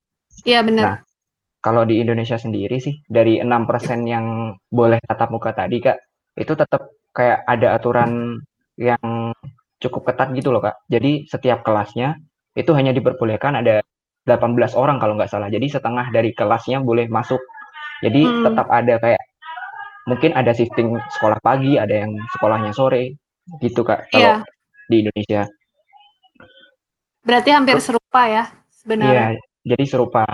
Iya 0.49 0.61
benar. 0.65 0.85
Nah, 0.85 0.97
kalau 1.59 1.83
di 1.83 1.99
Indonesia 1.99 2.39
sendiri 2.39 2.79
sih 2.79 3.03
dari 3.07 3.43
enam 3.43 3.67
persen 3.67 4.07
yang 4.07 4.55
boleh 4.71 5.03
tatap 5.03 5.35
muka 5.35 5.51
tadi 5.51 5.83
kak 5.83 5.99
itu 6.39 6.55
tetap 6.55 6.95
kayak 7.11 7.43
ada 7.51 7.75
aturan 7.75 8.39
yang 8.79 9.35
cukup 9.83 10.15
ketat 10.15 10.31
gitu 10.39 10.55
loh 10.55 10.63
kak. 10.63 10.79
Jadi 10.87 11.27
setiap 11.27 11.67
kelasnya 11.67 12.15
itu 12.55 12.71
hanya 12.75 12.95
diperbolehkan 12.95 13.59
ada 13.59 13.83
18 14.27 14.55
orang 14.79 15.03
kalau 15.03 15.19
nggak 15.19 15.31
salah. 15.31 15.51
Jadi 15.51 15.67
setengah 15.67 16.15
dari 16.15 16.31
kelasnya 16.31 16.79
boleh 16.79 17.11
masuk. 17.11 17.43
Jadi 18.07 18.23
hmm. 18.23 18.43
tetap 18.47 18.67
ada 18.71 18.95
kayak 19.03 19.23
mungkin 20.07 20.31
ada 20.39 20.55
shifting 20.55 20.95
sekolah 21.19 21.43
pagi 21.43 21.75
ada 21.77 22.07
yang 22.07 22.15
sekolahnya 22.39 22.73
sore 22.73 23.19
gitu 23.59 23.83
kak 23.83 24.07
kalau 24.15 24.41
yeah. 24.41 24.41
di 24.87 25.03
Indonesia. 25.03 25.43
Berarti 27.27 27.51
hampir 27.51 27.77
serupa 27.83 28.23
ya 28.31 28.45
sebenarnya. 28.71 29.37
Iya 29.37 29.47
jadi 29.69 29.85
serupa 29.85 30.25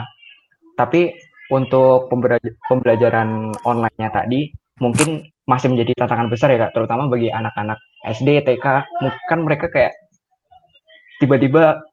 tapi 0.74 1.14
untuk 1.52 2.08
pembelajaran 2.66 3.52
online-nya 3.62 4.10
tadi 4.10 4.50
mungkin 4.80 5.22
masih 5.44 5.70
menjadi 5.70 5.92
tantangan 6.04 6.32
besar 6.32 6.48
ya 6.56 6.66
kak, 6.66 6.72
terutama 6.72 7.06
bagi 7.06 7.28
anak-anak 7.28 7.76
SD, 8.04 8.42
TK, 8.48 8.66
kan 9.28 9.38
mereka 9.44 9.68
kayak 9.68 9.92
tiba-tiba 11.20 11.84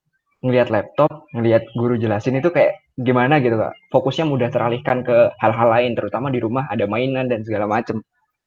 ngelihat 0.41 0.71
laptop, 0.71 1.27
ngelihat 1.35 1.67
guru 1.77 1.99
jelasin 1.99 2.39
itu 2.39 2.49
kayak 2.49 2.79
gimana 2.95 3.43
gitu 3.43 3.59
kak, 3.59 3.75
fokusnya 3.91 4.25
mudah 4.25 4.49
teralihkan 4.49 5.03
ke 5.03 5.35
hal-hal 5.37 5.67
lain, 5.67 5.93
terutama 5.93 6.31
di 6.31 6.39
rumah 6.39 6.65
ada 6.71 6.87
mainan 6.87 7.27
dan 7.27 7.43
segala 7.43 7.67
macem. 7.67 7.99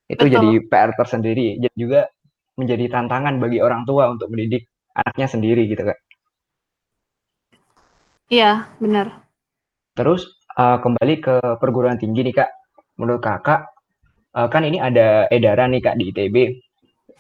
Itu 0.09 0.25
Betul. 0.27 0.35
jadi 0.37 0.51
PR 0.69 0.91
tersendiri, 0.97 1.61
jadi 1.61 1.77
juga 1.77 2.01
menjadi 2.57 2.87
tantangan 2.91 3.39
bagi 3.39 3.61
orang 3.61 3.85
tua 3.85 4.09
untuk 4.09 4.33
mendidik 4.33 4.67
anaknya 4.97 5.29
sendiri 5.29 5.69
gitu 5.69 5.85
kak. 5.85 5.99
Iya, 8.33 8.73
benar. 8.81 9.24
Terus 9.95 10.43
uh, 10.59 10.83
kembali 10.83 11.15
ke 11.23 11.37
perguruan 11.63 11.95
tinggi 11.95 12.27
nih 12.27 12.35
kak, 12.35 12.51
menurut 12.99 13.23
kakak 13.23 13.71
uh, 14.35 14.51
kan 14.51 14.67
ini 14.67 14.83
ada 14.83 15.31
edaran 15.31 15.71
nih 15.71 15.83
kak 15.87 15.95
di 15.95 16.11
ITB, 16.11 16.37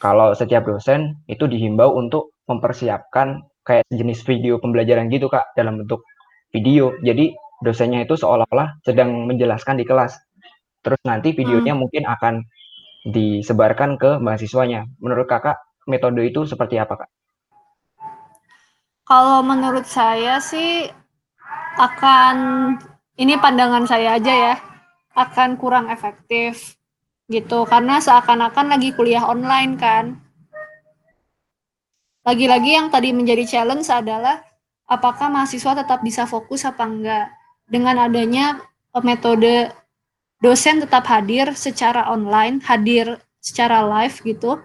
kalau 0.03 0.35
setiap 0.35 0.66
dosen 0.66 1.22
itu 1.31 1.47
dihimbau 1.47 1.95
untuk 1.95 2.35
mempersiapkan 2.51 3.47
kayak 3.64 3.87
jenis 3.89 4.20
video 4.27 4.59
pembelajaran 4.59 5.07
gitu 5.09 5.31
kak 5.31 5.55
dalam 5.55 5.81
bentuk 5.81 6.03
video. 6.51 6.99
Jadi 7.01 7.33
dosennya 7.62 8.03
itu 8.03 8.18
seolah-olah 8.18 8.83
sedang 8.83 9.31
menjelaskan 9.31 9.79
di 9.79 9.87
kelas. 9.87 10.18
Terus 10.85 11.01
nanti 11.07 11.33
videonya 11.33 11.72
hmm. 11.72 11.81
mungkin 11.81 12.05
akan 12.05 12.35
disebarkan 13.09 13.97
ke 13.97 14.18
mahasiswanya. 14.18 14.85
Menurut 15.01 15.31
kakak 15.31 15.62
metode 15.87 16.27
itu 16.27 16.45
seperti 16.45 16.77
apa 16.77 17.07
kak? 17.07 17.11
Kalau 19.05 19.45
menurut 19.45 19.85
saya 19.85 20.41
sih 20.41 20.89
akan 21.79 22.37
ini 23.18 23.39
pandangan 23.39 23.87
saya 23.87 24.18
aja 24.18 24.33
ya 24.33 24.55
akan 25.14 25.59
kurang 25.59 25.91
efektif 25.91 26.79
gitu. 27.31 27.64
Karena 27.66 28.03
seakan-akan 28.03 28.75
lagi 28.75 28.91
kuliah 28.95 29.25
online 29.27 29.75
kan. 29.79 30.18
Lagi-lagi 32.25 32.70
yang 32.72 32.89
tadi 32.89 33.12
menjadi 33.12 33.45
challenge 33.45 33.87
adalah 33.93 34.41
apakah 34.89 35.29
mahasiswa 35.29 35.85
tetap 35.85 36.01
bisa 36.01 36.25
fokus 36.25 36.64
apa 36.64 36.85
enggak. 36.89 37.27
Dengan 37.64 38.01
adanya 38.01 38.61
metode 39.03 39.72
dosen 40.45 40.85
tetap 40.85 41.09
hadir 41.09 41.57
secara 41.57 42.12
online 42.12 42.61
hadir 42.68 43.16
secara 43.41 43.81
live 43.85 44.16
gitu 44.20 44.61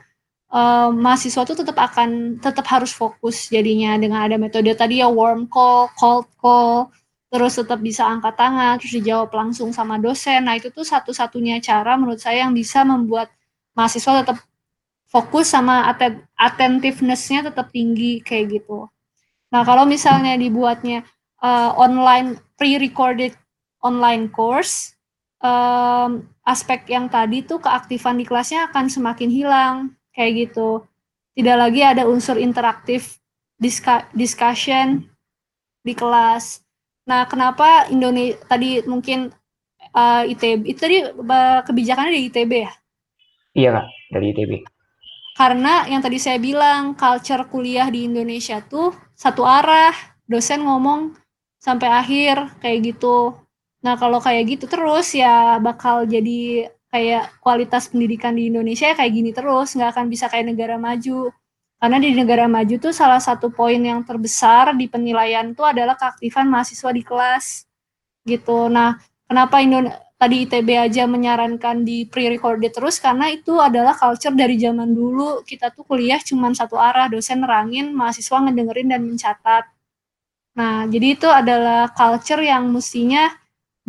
uh, 0.54 0.90
mahasiswa 0.94 1.42
tuh 1.46 1.58
tetap 1.58 1.78
akan 1.78 2.42
tetap 2.42 2.66
harus 2.70 2.92
fokus 2.94 3.50
jadinya 3.50 3.98
dengan 3.98 4.26
ada 4.26 4.36
metode 4.38 4.70
tadi 4.74 5.02
ya 5.02 5.10
warm 5.10 5.46
call 5.50 5.90
cold 5.98 6.28
call 6.38 6.90
terus 7.30 7.62
tetap 7.62 7.78
bisa 7.78 8.10
angkat 8.10 8.34
tangan, 8.34 8.82
terus 8.82 8.94
dijawab 8.98 9.30
langsung 9.30 9.70
sama 9.70 10.02
dosen. 10.02 10.50
Nah, 10.50 10.58
itu 10.58 10.74
tuh 10.74 10.82
satu-satunya 10.82 11.62
cara 11.62 11.94
menurut 11.94 12.18
saya 12.18 12.42
yang 12.46 12.58
bisa 12.58 12.82
membuat 12.82 13.30
mahasiswa 13.78 14.26
tetap 14.26 14.42
fokus 15.06 15.54
sama 15.54 15.86
attentiveness-nya 16.38 17.54
tetap 17.54 17.70
tinggi 17.70 18.22
kayak 18.26 18.58
gitu. 18.58 18.90
Nah, 19.54 19.62
kalau 19.62 19.86
misalnya 19.86 20.34
dibuatnya 20.42 21.06
uh, 21.42 21.74
online 21.78 22.42
pre-recorded 22.58 23.38
online 23.86 24.30
course, 24.34 24.98
um, 25.38 26.26
aspek 26.46 26.90
yang 26.90 27.14
tadi 27.14 27.46
tuh 27.46 27.62
keaktifan 27.62 28.18
di 28.18 28.26
kelasnya 28.26 28.74
akan 28.74 28.90
semakin 28.90 29.30
hilang 29.30 29.76
kayak 30.20 30.52
gitu. 30.52 30.84
Tidak 31.40 31.56
lagi 31.56 31.80
ada 31.88 32.04
unsur 32.04 32.36
interaktif 32.36 33.24
discussion 34.12 35.08
di 35.80 35.96
kelas 35.96 36.68
Nah, 37.10 37.26
kenapa 37.26 37.90
Indonesia 37.90 38.38
tadi 38.46 38.86
mungkin 38.86 39.34
uh, 39.98 40.22
eh, 40.22 40.32
ITB 40.38 40.62
itu 40.70 40.78
tadi 40.78 40.98
uh, 41.02 41.66
kebijakannya 41.66 42.14
dari 42.14 42.26
ITB 42.30 42.52
ya? 42.54 42.72
Iya 43.58 43.70
kak, 43.82 43.88
dari 44.14 44.26
ITB. 44.30 44.52
Karena 45.34 45.90
yang 45.90 46.06
tadi 46.06 46.22
saya 46.22 46.38
bilang 46.38 46.94
culture 46.94 47.50
kuliah 47.50 47.90
di 47.90 48.06
Indonesia 48.06 48.62
tuh 48.62 48.94
satu 49.18 49.42
arah, 49.42 49.96
dosen 50.30 50.62
ngomong 50.62 51.18
sampai 51.58 51.90
akhir 51.90 52.62
kayak 52.62 52.94
gitu. 52.94 53.34
Nah 53.82 53.98
kalau 53.98 54.22
kayak 54.22 54.46
gitu 54.46 54.70
terus 54.70 55.18
ya 55.18 55.58
bakal 55.58 56.06
jadi 56.06 56.70
kayak 56.90 57.42
kualitas 57.42 57.90
pendidikan 57.90 58.34
di 58.34 58.50
Indonesia 58.50 58.94
kayak 58.94 59.14
gini 59.14 59.32
terus, 59.34 59.78
nggak 59.78 59.90
akan 59.96 60.06
bisa 60.10 60.26
kayak 60.28 60.54
negara 60.54 60.76
maju. 60.78 61.32
Karena 61.80 61.98
di 62.02 62.12
negara 62.12 62.46
maju 62.50 62.76
tuh 62.76 62.92
salah 62.92 63.24
satu 63.24 63.54
poin 63.54 63.80
yang 63.80 64.04
terbesar 64.04 64.76
di 64.76 64.92
penilaian 64.92 65.56
itu 65.56 65.64
adalah 65.64 65.96
keaktifan 65.96 66.50
mahasiswa 66.52 66.92
di 66.92 67.04
kelas. 67.06 67.64
Gitu. 68.28 68.68
Nah, 68.68 69.00
kenapa 69.30 69.64
Indonesia 69.64 70.10
tadi 70.20 70.44
ITB 70.44 70.70
aja 70.76 71.08
menyarankan 71.08 71.88
di 71.88 72.04
pre-recorded 72.04 72.76
terus 72.76 73.00
karena 73.00 73.32
itu 73.32 73.56
adalah 73.56 73.96
culture 73.96 74.36
dari 74.36 74.60
zaman 74.60 74.92
dulu 74.92 75.48
kita 75.48 75.72
tuh 75.72 75.88
kuliah 75.88 76.20
cuma 76.20 76.52
satu 76.52 76.76
arah 76.76 77.08
dosen 77.08 77.40
nerangin 77.40 77.96
mahasiswa 77.96 78.44
ngedengerin 78.44 78.92
dan 78.92 79.02
mencatat 79.08 79.64
nah 80.60 80.84
jadi 80.92 81.08
itu 81.16 81.24
adalah 81.32 81.88
culture 81.96 82.44
yang 82.44 82.68
mestinya 82.68 83.32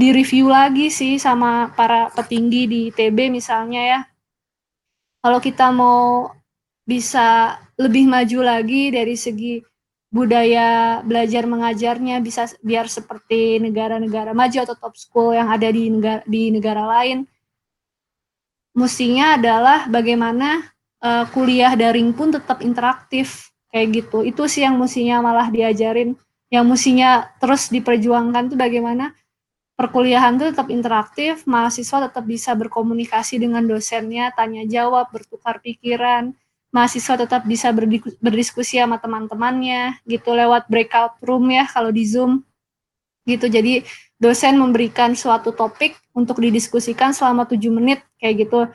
direview 0.01 0.48
lagi 0.48 0.88
sih 0.88 1.20
sama 1.20 1.68
para 1.76 2.09
petinggi 2.16 2.62
di 2.64 2.78
ITB 2.88 3.28
misalnya 3.28 3.82
ya 3.84 4.01
kalau 5.20 5.36
kita 5.36 5.68
mau 5.68 6.32
bisa 6.88 7.61
lebih 7.76 8.09
maju 8.09 8.40
lagi 8.40 8.88
dari 8.88 9.14
segi 9.14 9.61
budaya 10.11 10.98
belajar 11.07 11.46
mengajarnya 11.46 12.18
bisa 12.18 12.51
biar 12.66 12.90
seperti 12.90 13.62
negara-negara 13.62 14.34
maju 14.34 14.59
atau 14.66 14.74
top 14.74 14.94
school 14.98 15.30
yang 15.30 15.53
ada 15.53 15.70
di 15.70 15.86
negara 15.86 16.22
di 16.26 16.51
negara 16.51 16.82
lain. 16.98 17.22
Mestinya 18.74 19.38
adalah 19.38 19.86
bagaimana 19.86 20.66
uh, 20.98 21.24
kuliah 21.30 21.78
daring 21.78 22.11
pun 22.11 22.34
tetap 22.34 22.59
interaktif 22.64 23.55
kayak 23.70 24.03
gitu. 24.03 24.26
Itu 24.26 24.51
sih 24.51 24.66
yang 24.66 24.78
mestinya 24.82 25.22
malah 25.22 25.46
diajarin, 25.46 26.18
yang 26.51 26.66
mestinya 26.66 27.30
terus 27.38 27.70
diperjuangkan 27.70 28.51
tuh 28.51 28.59
bagaimana 28.59 29.14
perkuliahan 29.81 30.37
itu 30.37 30.53
tetap 30.53 30.68
interaktif, 30.68 31.49
mahasiswa 31.49 32.12
tetap 32.12 32.28
bisa 32.28 32.53
berkomunikasi 32.53 33.41
dengan 33.41 33.64
dosennya, 33.64 34.28
tanya 34.37 34.68
jawab, 34.68 35.09
bertukar 35.09 35.64
pikiran, 35.64 36.37
mahasiswa 36.68 37.16
tetap 37.16 37.49
bisa 37.49 37.72
berdiskusi 38.20 38.76
sama 38.76 39.01
teman-temannya 39.01 40.05
gitu 40.05 40.37
lewat 40.37 40.68
breakout 40.68 41.16
room 41.24 41.49
ya 41.49 41.64
kalau 41.64 41.89
di 41.89 42.05
Zoom 42.05 42.45
gitu. 43.24 43.49
Jadi 43.49 43.81
dosen 44.20 44.61
memberikan 44.61 45.16
suatu 45.16 45.57
topik 45.57 45.97
untuk 46.12 46.45
didiskusikan 46.45 47.16
selama 47.16 47.49
tujuh 47.49 47.72
menit 47.72 48.05
kayak 48.20 48.45
gitu. 48.45 48.68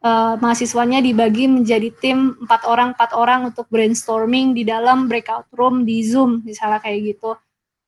Uh, 0.00 0.32
mahasiswanya 0.40 1.04
dibagi 1.04 1.44
menjadi 1.44 1.92
tim 1.92 2.32
empat 2.40 2.64
orang 2.64 2.96
empat 2.96 3.12
orang 3.12 3.52
untuk 3.52 3.68
brainstorming 3.68 4.56
di 4.56 4.64
dalam 4.64 5.12
breakout 5.12 5.44
room 5.52 5.84
di 5.84 6.00
Zoom 6.04 6.40
misalnya 6.44 6.80
kayak 6.80 7.16
gitu. 7.16 7.36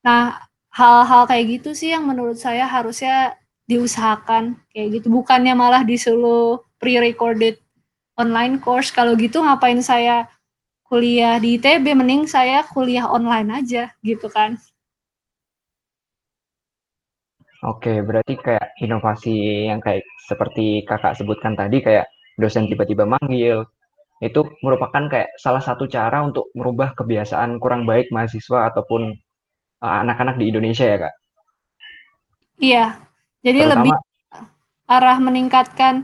Nah 0.04 0.36
hal-hal 0.72 1.28
kayak 1.28 1.60
gitu 1.60 1.76
sih 1.76 1.92
yang 1.92 2.08
menurut 2.08 2.40
saya 2.40 2.64
harusnya 2.64 3.36
diusahakan 3.68 4.56
kayak 4.72 5.00
gitu 5.00 5.06
bukannya 5.12 5.52
malah 5.52 5.84
disuruh 5.84 6.64
pre-recorded 6.80 7.60
online 8.16 8.58
course. 8.58 8.90
Kalau 8.90 9.14
gitu 9.14 9.40
ngapain 9.44 9.78
saya 9.84 10.26
kuliah 10.88 11.40
di 11.40 11.56
ITB, 11.56 11.96
mending 11.96 12.28
saya 12.28 12.64
kuliah 12.68 13.08
online 13.08 13.64
aja 13.64 13.92
gitu 14.04 14.28
kan. 14.28 14.60
Oke, 17.62 18.02
berarti 18.02 18.34
kayak 18.42 18.74
inovasi 18.82 19.70
yang 19.70 19.78
kayak 19.78 20.02
seperti 20.26 20.82
kakak 20.82 21.14
sebutkan 21.14 21.54
tadi, 21.54 21.78
kayak 21.78 22.10
dosen 22.34 22.66
tiba-tiba 22.66 23.06
manggil, 23.06 23.62
itu 24.18 24.42
merupakan 24.66 25.06
kayak 25.06 25.30
salah 25.38 25.62
satu 25.62 25.86
cara 25.86 26.26
untuk 26.26 26.50
merubah 26.58 26.90
kebiasaan 26.98 27.62
kurang 27.62 27.86
baik 27.86 28.10
mahasiswa 28.10 28.74
ataupun 28.74 29.14
anak-anak 29.82 30.38
uh, 30.38 30.40
di 30.40 30.44
Indonesia 30.54 30.86
ya 30.86 30.96
kak? 31.02 31.14
Iya, 32.62 32.84
jadi 33.42 33.58
Terutama, 33.66 33.82
lebih 33.82 33.92
arah 34.86 35.18
meningkatkan 35.18 35.94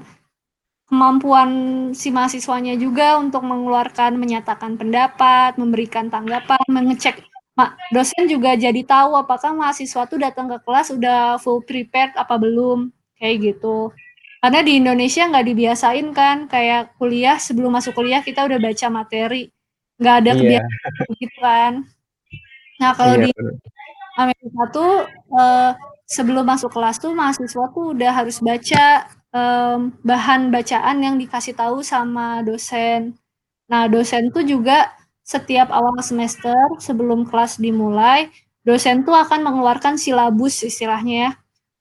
kemampuan 0.88 1.50
si 1.92 2.08
mahasiswanya 2.10 2.74
juga 2.74 3.20
untuk 3.20 3.44
mengeluarkan, 3.44 4.18
menyatakan 4.18 4.74
pendapat, 4.74 5.54
memberikan 5.60 6.10
tanggapan, 6.10 6.58
mengecek. 6.66 7.22
Dosen 7.90 8.30
juga 8.30 8.54
jadi 8.54 8.86
tahu 8.86 9.18
apakah 9.18 9.50
mahasiswa 9.50 10.06
tuh 10.06 10.18
datang 10.22 10.46
ke 10.46 10.62
kelas 10.62 10.94
udah 10.94 11.42
full 11.42 11.60
prepared 11.66 12.14
apa 12.14 12.38
belum, 12.38 12.94
kayak 13.18 13.54
gitu. 13.54 13.90
Karena 14.38 14.62
di 14.62 14.78
Indonesia 14.78 15.26
nggak 15.26 15.46
dibiasain 15.46 16.06
kan, 16.14 16.46
kayak 16.46 16.94
kuliah 16.96 17.34
sebelum 17.36 17.74
masuk 17.74 17.98
kuliah 17.98 18.22
kita 18.22 18.46
udah 18.46 18.62
baca 18.62 18.86
materi, 18.88 19.50
nggak 19.98 20.14
ada 20.22 20.30
yeah. 20.30 20.38
kebiasaan 20.38 21.10
gitu 21.18 21.38
kan. 21.42 21.72
Nah 22.78 22.94
kalau 22.94 23.14
yeah. 23.18 23.26
di 23.26 23.30
Amerika 24.18 24.62
tuh 24.74 25.06
eh, 25.10 25.72
sebelum 26.08 26.48
masuk 26.48 26.72
kelas 26.72 26.96
tuh 26.98 27.12
mahasiswa 27.12 27.64
tuh 27.70 27.92
udah 27.92 28.10
harus 28.16 28.40
baca 28.40 29.06
um, 29.32 29.92
bahan 30.00 30.48
bacaan 30.48 30.96
yang 31.04 31.20
dikasih 31.20 31.52
tahu 31.52 31.84
sama 31.84 32.40
dosen. 32.40 33.12
Nah, 33.68 33.84
dosen 33.86 34.32
tuh 34.32 34.42
juga 34.48 34.88
setiap 35.20 35.68
awal 35.68 36.00
semester 36.00 36.56
sebelum 36.80 37.28
kelas 37.28 37.60
dimulai, 37.60 38.32
dosen 38.64 39.04
tuh 39.04 39.12
akan 39.12 39.44
mengeluarkan 39.44 40.00
silabus 40.00 40.64
istilahnya 40.64 41.16
ya. 41.28 41.30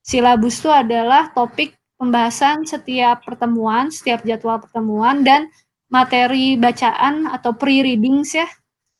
Silabus 0.03 0.59
itu 0.59 0.71
adalah 0.71 1.31
topik 1.31 1.75
pembahasan 1.95 2.67
setiap 2.67 3.23
pertemuan, 3.23 3.91
setiap 3.91 4.23
jadwal 4.27 4.59
pertemuan 4.59 5.23
dan 5.23 5.47
materi 5.87 6.59
bacaan 6.59 7.31
atau 7.31 7.55
pre-readings 7.55 8.35
ya 8.35 8.47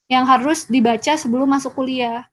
yang 0.08 0.24
harus 0.24 0.68
dibaca 0.72 1.20
sebelum 1.20 1.52
masuk 1.52 1.76
kuliah, 1.76 2.28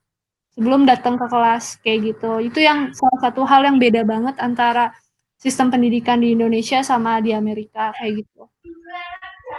sebelum 0.54 0.86
datang 0.86 1.18
ke 1.18 1.26
kelas 1.26 1.78
kayak 1.82 2.14
gitu. 2.14 2.38
Itu 2.42 2.62
yang 2.62 2.94
salah 2.94 3.18
satu 3.20 3.42
hal 3.42 3.66
yang 3.66 3.82
beda 3.82 4.06
banget 4.06 4.38
antara 4.38 4.94
sistem 5.38 5.68
pendidikan 5.68 6.22
di 6.22 6.32
Indonesia 6.32 6.80
sama 6.80 7.18
di 7.20 7.34
Amerika 7.34 7.92
kayak 7.98 8.24
gitu. 8.24 8.48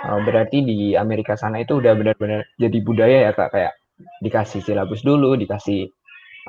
Oh, 0.06 0.20
berarti 0.24 0.66
di 0.66 0.98
Amerika 0.98 1.38
sana 1.38 1.62
itu 1.62 1.78
udah 1.78 1.94
benar-benar 1.94 2.42
jadi 2.58 2.78
budaya 2.82 3.18
ya 3.30 3.32
kak 3.36 3.54
kayak 3.54 3.74
dikasih 4.24 4.64
silabus 4.64 5.06
dulu, 5.06 5.38
dikasih 5.38 5.88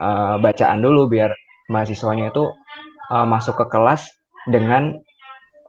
uh, 0.01 0.41
bacaan 0.41 0.81
dulu 0.81 1.11
biar 1.11 1.35
mahasiswanya 1.69 2.31
itu 2.31 2.49
uh, 3.11 3.27
masuk 3.27 3.59
ke 3.59 3.67
kelas 3.71 4.09
dengan 4.47 4.97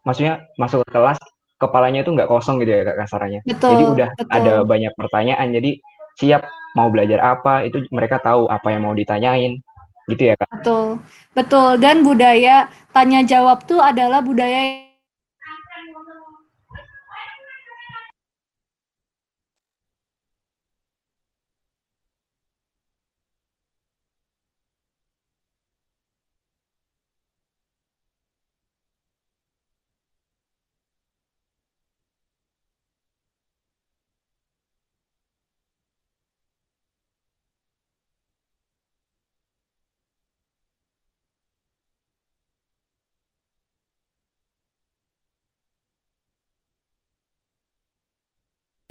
maksudnya 0.06 0.46
masuk 0.62 0.86
ke 0.88 0.90
kelas 0.94 1.18
kepalanya 1.58 2.06
itu 2.06 2.14
nggak 2.14 2.30
kosong 2.30 2.62
gitu 2.62 2.72
ya 2.72 2.82
kak 2.86 2.98
kasarannya. 3.04 3.42
Betul, 3.44 3.72
jadi 3.74 3.84
udah 3.84 4.10
betul. 4.14 4.30
ada 4.32 4.54
banyak 4.64 4.94
pertanyaan 4.96 5.48
jadi 5.52 5.72
siap 6.18 6.50
mau 6.74 6.90
belajar 6.94 7.22
apa 7.22 7.66
itu 7.66 7.86
mereka 7.90 8.22
tahu 8.22 8.50
apa 8.50 8.68
yang 8.74 8.86
mau 8.86 8.94
ditanyain. 8.94 9.62
Gitu 10.08 10.24
ya 10.24 10.36
kak? 10.40 10.50
Betul. 10.62 11.04
Betul. 11.36 11.70
Dan 11.84 12.02
budaya 12.02 12.72
tanya 12.96 13.22
jawab 13.28 13.68
tuh 13.68 13.84
adalah 13.84 14.24
budaya 14.24 14.87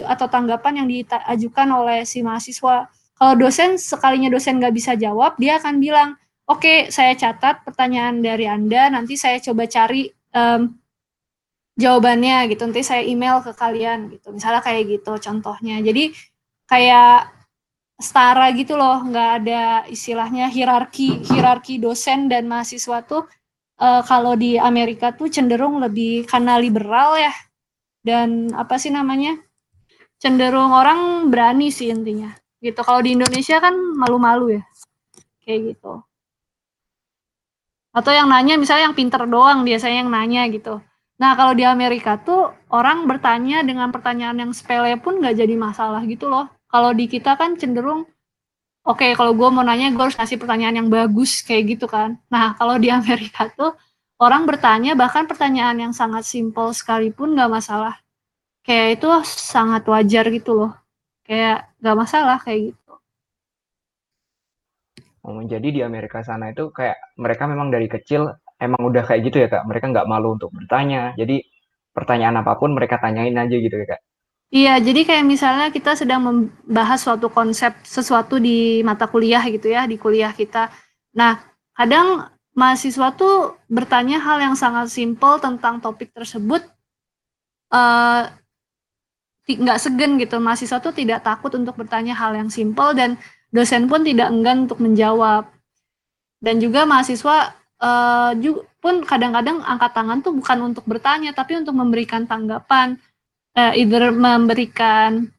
atau 0.06 0.30
tanggapan 0.30 0.82
yang 0.84 0.88
diajukan 0.88 1.68
oleh 1.74 2.06
si 2.06 2.22
mahasiswa. 2.22 2.86
Kalau 3.16 3.34
dosen 3.34 3.80
sekalinya 3.80 4.30
dosen 4.30 4.62
nggak 4.62 4.74
bisa 4.76 4.92
jawab, 4.94 5.34
dia 5.40 5.58
akan 5.58 5.82
bilang, 5.82 6.14
oke 6.48 6.62
okay, 6.62 6.78
saya 6.92 7.16
catat 7.18 7.64
pertanyaan 7.66 8.20
dari 8.22 8.46
anda, 8.46 8.92
nanti 8.92 9.18
saya 9.18 9.42
coba 9.42 9.66
cari 9.66 10.08
um, 10.36 10.70
jawabannya 11.76 12.48
gitu, 12.52 12.62
nanti 12.68 12.82
saya 12.84 13.02
email 13.04 13.40
ke 13.44 13.52
kalian 13.56 14.12
gitu. 14.12 14.32
Misalnya 14.32 14.62
kayak 14.64 14.84
gitu 15.00 15.12
contohnya. 15.18 15.80
Jadi 15.80 16.12
kayak 16.68 17.32
setara 17.96 18.52
gitu 18.52 18.76
loh, 18.76 19.00
nggak 19.00 19.30
ada 19.42 19.62
istilahnya 19.88 20.52
hierarki 20.52 21.24
hierarki 21.24 21.80
dosen 21.80 22.28
dan 22.28 22.44
mahasiswa 22.44 23.00
tuh 23.04 23.24
uh, 23.80 24.02
kalau 24.04 24.36
di 24.36 24.56
Amerika 24.60 25.12
tuh 25.12 25.28
cenderung 25.32 25.80
lebih 25.80 26.28
karena 26.28 26.60
liberal 26.60 27.16
ya 27.16 27.32
dan 28.04 28.52
apa 28.54 28.78
sih 28.78 28.92
namanya 28.92 29.36
cenderung 30.16 30.72
orang 30.72 31.28
berani 31.28 31.68
sih 31.68 31.92
intinya 31.92 32.32
gitu. 32.60 32.80
Kalau 32.82 33.00
di 33.04 33.14
Indonesia 33.16 33.56
kan 33.60 33.74
malu-malu 33.74 34.60
ya, 34.60 34.62
kayak 35.44 35.76
gitu. 35.76 36.02
Atau 37.96 38.12
yang 38.12 38.28
nanya 38.28 38.60
misalnya 38.60 38.92
yang 38.92 38.96
pinter 38.96 39.24
doang 39.24 39.64
biasanya 39.64 40.04
yang 40.04 40.12
nanya 40.12 40.42
gitu. 40.52 40.84
Nah 41.16 41.32
kalau 41.32 41.56
di 41.56 41.64
Amerika 41.64 42.20
tuh 42.20 42.52
orang 42.68 43.08
bertanya 43.08 43.64
dengan 43.64 43.88
pertanyaan 43.88 44.36
yang 44.36 44.52
sepele 44.52 45.00
pun 45.00 45.16
nggak 45.16 45.40
jadi 45.40 45.54
masalah 45.56 46.04
gitu 46.04 46.28
loh. 46.28 46.52
Kalau 46.68 46.92
di 46.92 47.08
kita 47.08 47.40
kan 47.40 47.56
cenderung, 47.56 48.04
oke 48.84 49.00
okay, 49.00 49.10
kalau 49.16 49.32
gue 49.32 49.48
mau 49.48 49.64
nanya 49.64 49.88
gue 49.96 50.04
harus 50.04 50.18
kasih 50.18 50.36
pertanyaan 50.36 50.84
yang 50.84 50.88
bagus 50.92 51.40
kayak 51.40 51.76
gitu 51.76 51.88
kan. 51.88 52.20
Nah 52.28 52.52
kalau 52.60 52.76
di 52.76 52.92
Amerika 52.98 53.48
tuh 53.56 53.72
orang 54.20 54.44
bertanya 54.44 54.92
bahkan 54.92 55.24
pertanyaan 55.24 55.88
yang 55.88 55.92
sangat 55.96 56.28
simpel 56.28 56.76
sekalipun 56.76 57.32
nggak 57.32 57.48
masalah. 57.48 57.96
Kayak 58.66 58.98
itu 58.98 59.08
sangat 59.30 59.86
wajar 59.86 60.26
gitu 60.34 60.52
loh. 60.58 60.72
Kayak 61.22 61.70
nggak 61.78 61.96
masalah 61.96 62.38
kayak 62.42 62.74
gitu. 62.74 62.92
Oh, 65.22 65.42
jadi 65.42 65.68
di 65.70 65.80
Amerika 65.86 66.22
sana 66.26 66.50
itu 66.50 66.70
kayak 66.74 67.18
mereka 67.18 67.46
memang 67.46 67.70
dari 67.70 67.86
kecil 67.86 68.30
emang 68.58 68.82
udah 68.90 69.06
kayak 69.06 69.22
gitu 69.30 69.36
ya 69.42 69.48
kak? 69.50 69.62
Mereka 69.70 69.94
nggak 69.94 70.10
malu 70.10 70.34
untuk 70.34 70.50
bertanya. 70.50 71.14
Jadi 71.14 71.46
pertanyaan 71.94 72.42
apa 72.42 72.58
pun 72.58 72.74
mereka 72.74 72.98
tanyain 72.98 73.34
aja 73.38 73.54
gitu 73.54 73.74
ya 73.74 73.86
kak? 73.86 74.00
Iya, 74.54 74.78
jadi 74.78 75.00
kayak 75.02 75.24
misalnya 75.26 75.66
kita 75.74 75.98
sedang 75.98 76.22
membahas 76.22 77.02
suatu 77.02 77.26
konsep 77.26 77.74
sesuatu 77.82 78.38
di 78.38 78.78
mata 78.86 79.10
kuliah 79.10 79.42
gitu 79.50 79.66
ya, 79.66 79.90
di 79.90 79.98
kuliah 79.98 80.30
kita. 80.30 80.70
Nah, 81.18 81.42
kadang 81.74 82.30
mahasiswa 82.54 83.10
tuh 83.18 83.58
bertanya 83.66 84.22
hal 84.22 84.38
yang 84.38 84.54
sangat 84.54 84.86
simpel 84.94 85.42
tentang 85.42 85.82
topik 85.82 86.14
tersebut, 86.14 86.62
uh, 87.74 88.30
nggak 89.46 89.78
segan 89.78 90.18
gitu. 90.18 90.42
Mahasiswa 90.42 90.82
tuh 90.82 90.90
tidak 90.90 91.22
takut 91.22 91.54
untuk 91.54 91.78
bertanya 91.78 92.18
hal 92.18 92.34
yang 92.34 92.50
simpel 92.50 92.90
dan 92.98 93.14
dosen 93.54 93.86
pun 93.86 94.02
tidak 94.02 94.26
enggan 94.34 94.66
untuk 94.66 94.82
menjawab. 94.82 95.46
Dan 96.42 96.58
juga 96.58 96.82
mahasiswa 96.82 97.54
uh, 97.78 98.34
juga 98.36 98.66
pun 98.82 99.02
kadang-kadang 99.02 99.62
angkat 99.62 99.92
tangan 99.94 100.18
tuh 100.22 100.34
bukan 100.34 100.58
untuk 100.74 100.84
bertanya 100.86 101.30
tapi 101.30 101.58
untuk 101.58 101.74
memberikan 101.78 102.26
tanggapan. 102.26 102.98
Uh, 103.56 103.72
either 103.72 104.12
memberikan 104.12 105.32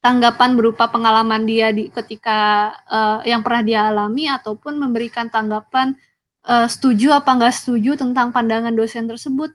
tanggapan 0.00 0.56
berupa 0.56 0.88
pengalaman 0.88 1.44
dia 1.44 1.68
di 1.74 1.92
ketika 1.92 2.72
uh, 2.88 3.20
yang 3.26 3.44
pernah 3.44 3.62
dia 3.66 3.80
alami 3.90 4.30
ataupun 4.30 4.78
memberikan 4.78 5.28
tanggapan 5.28 5.98
uh, 6.46 6.64
setuju 6.70 7.12
apa 7.12 7.34
enggak 7.34 7.54
setuju 7.58 7.98
tentang 7.98 8.30
pandangan 8.30 8.72
dosen 8.72 9.10
tersebut. 9.10 9.52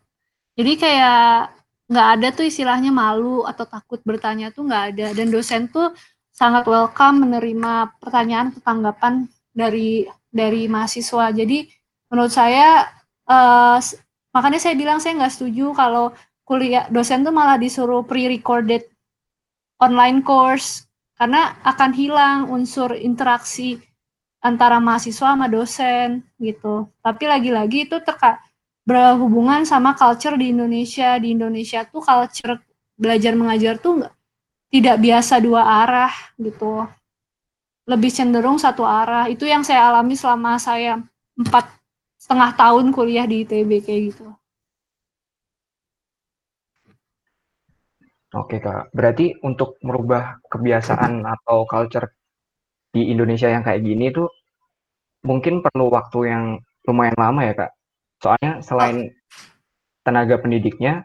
Jadi 0.60 0.74
kayak 0.78 1.61
nggak 1.92 2.08
ada 2.18 2.28
tuh 2.32 2.48
istilahnya 2.48 2.88
malu 2.88 3.44
atau 3.44 3.68
takut 3.68 4.00
bertanya 4.08 4.48
tuh 4.56 4.64
nggak 4.64 4.84
ada. 4.96 5.08
Dan 5.12 5.28
dosen 5.28 5.68
tuh 5.68 5.92
sangat 6.32 6.64
welcome 6.64 7.28
menerima 7.28 8.00
pertanyaan 8.00 8.56
atau 8.56 8.64
tanggapan 8.64 9.28
dari 9.52 10.08
dari 10.32 10.72
mahasiswa. 10.72 11.36
Jadi 11.36 11.68
menurut 12.08 12.32
saya 12.32 12.88
uh, 13.28 13.78
makanya 14.32 14.60
saya 14.64 14.80
bilang 14.80 15.04
saya 15.04 15.20
nggak 15.20 15.36
setuju 15.36 15.76
kalau 15.76 16.16
kuliah 16.48 16.88
dosen 16.88 17.28
tuh 17.28 17.36
malah 17.36 17.60
disuruh 17.60 18.08
pre-recorded 18.08 18.88
online 19.84 20.24
course. 20.24 20.88
Karena 21.20 21.54
akan 21.62 21.92
hilang 21.94 22.40
unsur 22.50 22.98
interaksi 22.98 23.78
antara 24.42 24.82
mahasiswa 24.82 25.38
sama 25.38 25.46
dosen 25.46 26.26
gitu. 26.42 26.90
Tapi 27.04 27.24
lagi-lagi 27.30 27.86
itu 27.86 28.02
terkait 28.02 28.42
berhubungan 28.86 29.64
sama 29.64 29.94
culture 29.94 30.36
di 30.38 30.54
Indonesia. 30.54 31.18
Di 31.22 31.34
Indonesia 31.34 31.86
tuh 31.86 32.02
culture 32.02 32.60
belajar 32.98 33.34
mengajar 33.34 33.82
tuh 33.82 34.02
nggak 34.04 34.14
tidak 34.72 34.98
biasa 35.04 35.34
dua 35.44 35.62
arah 35.66 36.14
gitu. 36.40 36.88
Lebih 37.90 38.12
cenderung 38.14 38.58
satu 38.62 38.86
arah. 38.86 39.28
Itu 39.28 39.44
yang 39.44 39.66
saya 39.66 39.92
alami 39.92 40.16
selama 40.16 40.56
saya 40.62 41.02
empat 41.36 41.68
setengah 42.22 42.54
tahun 42.54 42.94
kuliah 42.94 43.26
di 43.26 43.44
ITB 43.44 43.82
kayak 43.82 44.02
gitu. 44.14 44.30
Oke 48.32 48.64
kak, 48.64 48.96
berarti 48.96 49.36
untuk 49.44 49.76
merubah 49.84 50.40
kebiasaan 50.48 51.28
atau 51.28 51.68
culture 51.68 52.16
di 52.96 53.12
Indonesia 53.12 53.52
yang 53.52 53.60
kayak 53.60 53.84
gini 53.84 54.08
tuh 54.08 54.32
mungkin 55.28 55.60
perlu 55.60 55.92
waktu 55.92 56.32
yang 56.32 56.44
lumayan 56.88 57.18
lama 57.20 57.42
ya 57.44 57.54
kak. 57.60 57.72
Soalnya 58.22 58.62
selain 58.62 59.10
tenaga 60.06 60.38
pendidiknya, 60.38 61.02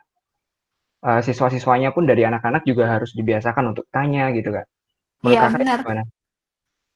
uh, 1.00 1.20
siswa-siswanya 1.24 1.96
pun 1.96 2.04
dari 2.04 2.28
anak-anak 2.28 2.68
juga 2.68 2.92
harus 2.92 3.16
dibiasakan 3.16 3.72
untuk 3.72 3.88
tanya 3.88 4.28
gitu 4.36 4.52
kan. 4.52 4.66
Iya 5.24 5.48
benar. 5.48 5.80
Gimana? 5.80 6.04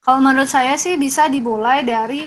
Kalau 0.01 0.19
menurut 0.21 0.49
saya 0.49 0.77
sih 0.77 0.97
bisa 0.97 1.29
dimulai 1.29 1.85
dari 1.85 2.25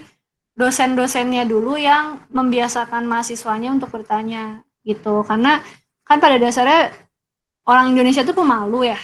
dosen-dosennya 0.54 1.42
dulu 1.46 1.74
yang 1.74 2.22
membiasakan 2.30 3.06
mahasiswanya 3.06 3.74
untuk 3.74 3.90
bertanya 3.90 4.62
gitu. 4.86 5.26
Karena 5.26 5.58
kan 6.06 6.22
pada 6.22 6.38
dasarnya 6.38 6.94
orang 7.66 7.94
Indonesia 7.94 8.22
itu 8.22 8.34
pemalu 8.34 8.94
ya. 8.94 9.00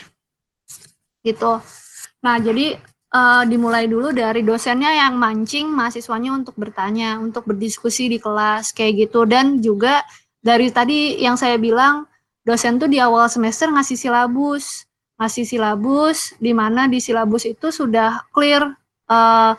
Gitu. 1.27 1.59
Nah, 2.23 2.37
jadi 2.39 2.79
uh, 3.15 3.43
dimulai 3.47 3.91
dulu 3.91 4.15
dari 4.15 4.43
dosennya 4.47 4.95
yang 5.07 5.19
mancing 5.19 5.71
mahasiswanya 5.71 6.35
untuk 6.35 6.55
bertanya, 6.57 7.19
untuk 7.19 7.47
berdiskusi 7.47 8.11
di 8.11 8.19
kelas 8.23 8.71
kayak 8.75 9.09
gitu. 9.09 9.27
Dan 9.27 9.59
juga 9.59 10.03
dari 10.41 10.71
tadi 10.73 11.21
yang 11.21 11.35
saya 11.35 11.59
bilang 11.61 12.07
dosen 12.47 12.81
tuh 12.81 12.89
di 12.89 12.99
awal 13.03 13.29
semester 13.29 13.69
ngasih 13.69 13.99
silabus, 13.99 14.87
ngasih 15.21 15.45
silabus 15.45 16.33
di 16.41 16.57
mana 16.57 16.89
di 16.89 16.99
silabus 17.03 17.45
itu 17.45 17.69
sudah 17.69 18.25
clear 18.33 18.65
uh, 19.11 19.53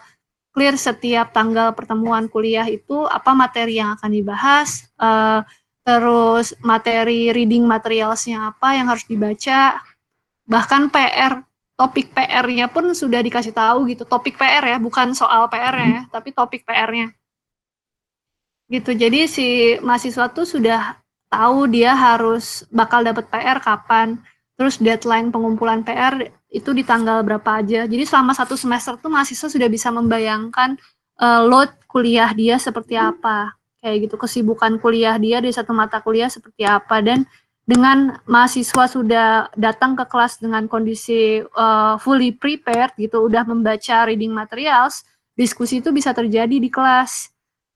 clear 0.51 0.75
setiap 0.75 1.31
tanggal 1.31 1.71
pertemuan 1.71 2.27
kuliah 2.27 2.67
itu 2.67 3.07
apa 3.07 3.31
materi 3.31 3.79
yang 3.79 3.95
akan 3.95 4.11
dibahas, 4.11 4.89
uh, 4.99 5.45
terus 5.87 6.51
materi 6.59 7.31
reading 7.31 7.63
materialsnya 7.63 8.51
apa 8.51 8.75
yang 8.75 8.91
harus 8.91 9.07
dibaca, 9.07 9.79
bahkan 10.43 10.91
PR 10.91 11.39
topik 11.81 12.13
PR-nya 12.13 12.69
pun 12.69 12.85
sudah 12.93 13.25
dikasih 13.25 13.57
tahu 13.57 13.89
gitu. 13.89 14.05
Topik 14.05 14.37
PR 14.37 14.61
ya, 14.61 14.77
bukan 14.77 15.17
soal 15.17 15.49
PR 15.49 15.73
ya, 15.73 15.89
hmm. 16.05 16.13
tapi 16.13 16.29
topik 16.29 16.61
PR-nya. 16.61 17.09
Gitu. 18.69 18.93
Jadi 18.93 19.25
si 19.25 19.47
mahasiswa 19.81 20.29
tuh 20.29 20.45
sudah 20.45 21.01
tahu 21.25 21.65
dia 21.73 21.97
harus 21.97 22.61
bakal 22.69 23.01
dapat 23.01 23.25
PR 23.33 23.57
kapan. 23.57 24.21
Terus 24.53 24.77
deadline 24.77 25.33
pengumpulan 25.33 25.81
PR 25.81 26.21
itu 26.53 26.69
di 26.69 26.85
tanggal 26.85 27.25
berapa 27.25 27.65
aja. 27.65 27.89
Jadi 27.89 28.05
selama 28.05 28.37
satu 28.37 28.53
semester 28.53 29.01
tuh 29.01 29.09
mahasiswa 29.09 29.49
sudah 29.49 29.65
bisa 29.65 29.89
membayangkan 29.89 30.77
uh, 31.17 31.41
load 31.41 31.73
kuliah 31.89 32.29
dia 32.37 32.61
seperti 32.61 32.93
apa. 32.93 33.57
Kayak 33.81 34.05
gitu, 34.05 34.15
kesibukan 34.21 34.77
kuliah 34.77 35.17
dia 35.17 35.41
di 35.41 35.49
satu 35.49 35.73
mata 35.73 35.97
kuliah 35.97 36.29
seperti 36.29 36.61
apa 36.61 37.01
dan 37.01 37.25
dengan 37.61 38.17
mahasiswa 38.25 38.89
sudah 38.89 39.27
datang 39.53 39.93
ke 39.93 40.03
kelas 40.09 40.41
dengan 40.41 40.65
kondisi 40.65 41.45
uh, 41.45 41.95
fully 42.01 42.33
prepared 42.33 42.91
gitu, 42.97 43.23
udah 43.29 43.45
membaca 43.45 44.09
reading 44.09 44.33
materials, 44.33 45.05
diskusi 45.37 45.79
itu 45.79 45.93
bisa 45.93 46.11
terjadi 46.11 46.57
di 46.57 46.67
kelas. 46.67 47.29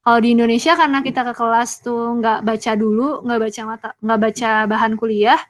Kalau 0.06 0.20
di 0.22 0.38
Indonesia 0.38 0.78
karena 0.78 1.02
kita 1.02 1.26
ke 1.26 1.34
kelas 1.34 1.82
tuh 1.82 2.18
nggak 2.22 2.46
baca 2.46 2.72
dulu, 2.78 3.26
nggak 3.26 3.40
baca 3.42 3.62
mata, 3.66 3.90
nggak 4.02 4.20
baca 4.22 4.50
bahan 4.70 4.94
kuliah, 4.98 5.42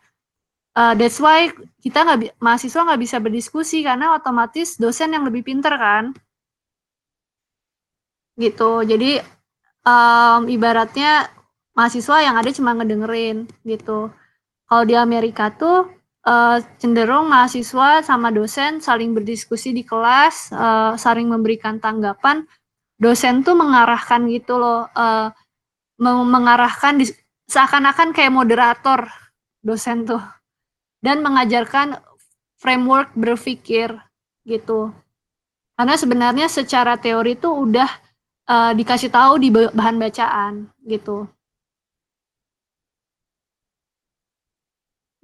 uh, 0.79 0.95
that's 0.95 1.19
why 1.19 1.51
kita 1.83 2.03
nggak 2.03 2.39
mahasiswa 2.39 2.87
nggak 2.87 3.01
bisa 3.01 3.17
berdiskusi 3.19 3.83
karena 3.83 4.15
otomatis 4.15 4.79
dosen 4.79 5.11
yang 5.15 5.27
lebih 5.27 5.43
pinter 5.43 5.75
kan, 5.75 6.15
gitu. 8.39 8.83
Jadi 8.83 9.19
um, 9.83 10.47
ibaratnya 10.47 11.27
mahasiswa 11.75 12.23
yang 12.23 12.35
ada 12.39 12.51
cuma 12.55 12.75
ngedengerin 12.75 13.47
gitu. 13.63 14.11
Kalau 14.65 14.83
di 14.83 14.97
Amerika 14.97 15.53
tuh 15.53 15.85
uh, 16.25 16.57
cenderung 16.81 17.29
mahasiswa 17.29 18.01
sama 18.01 18.33
dosen 18.33 18.81
saling 18.81 19.13
berdiskusi 19.13 19.71
di 19.71 19.85
kelas, 19.85 20.49
uh, 20.51 20.93
saling 20.97 21.29
memberikan 21.29 21.77
tanggapan. 21.77 22.43
Dosen 22.95 23.43
tuh 23.43 23.59
mengarahkan 23.59 24.23
gitu 24.31 24.55
loh, 24.55 24.87
uh, 24.95 25.27
mengarahkan 25.99 27.03
seakan-akan 27.45 28.15
kayak 28.15 28.31
moderator 28.31 29.05
dosen 29.59 30.07
tuh. 30.07 30.23
dan 31.05 31.21
mengajarkan 31.21 32.01
framework 32.57 33.13
berpikir 33.13 33.93
gitu. 34.41 34.89
Karena 35.77 35.93
sebenarnya 35.93 36.47
secara 36.49 36.97
teori 36.97 37.37
itu 37.37 37.45
udah 37.45 37.85
uh, 38.49 38.71
dikasih 38.73 39.13
tahu 39.13 39.37
di 39.37 39.53
bahan 39.53 40.01
bacaan 40.01 40.73
gitu. 40.81 41.29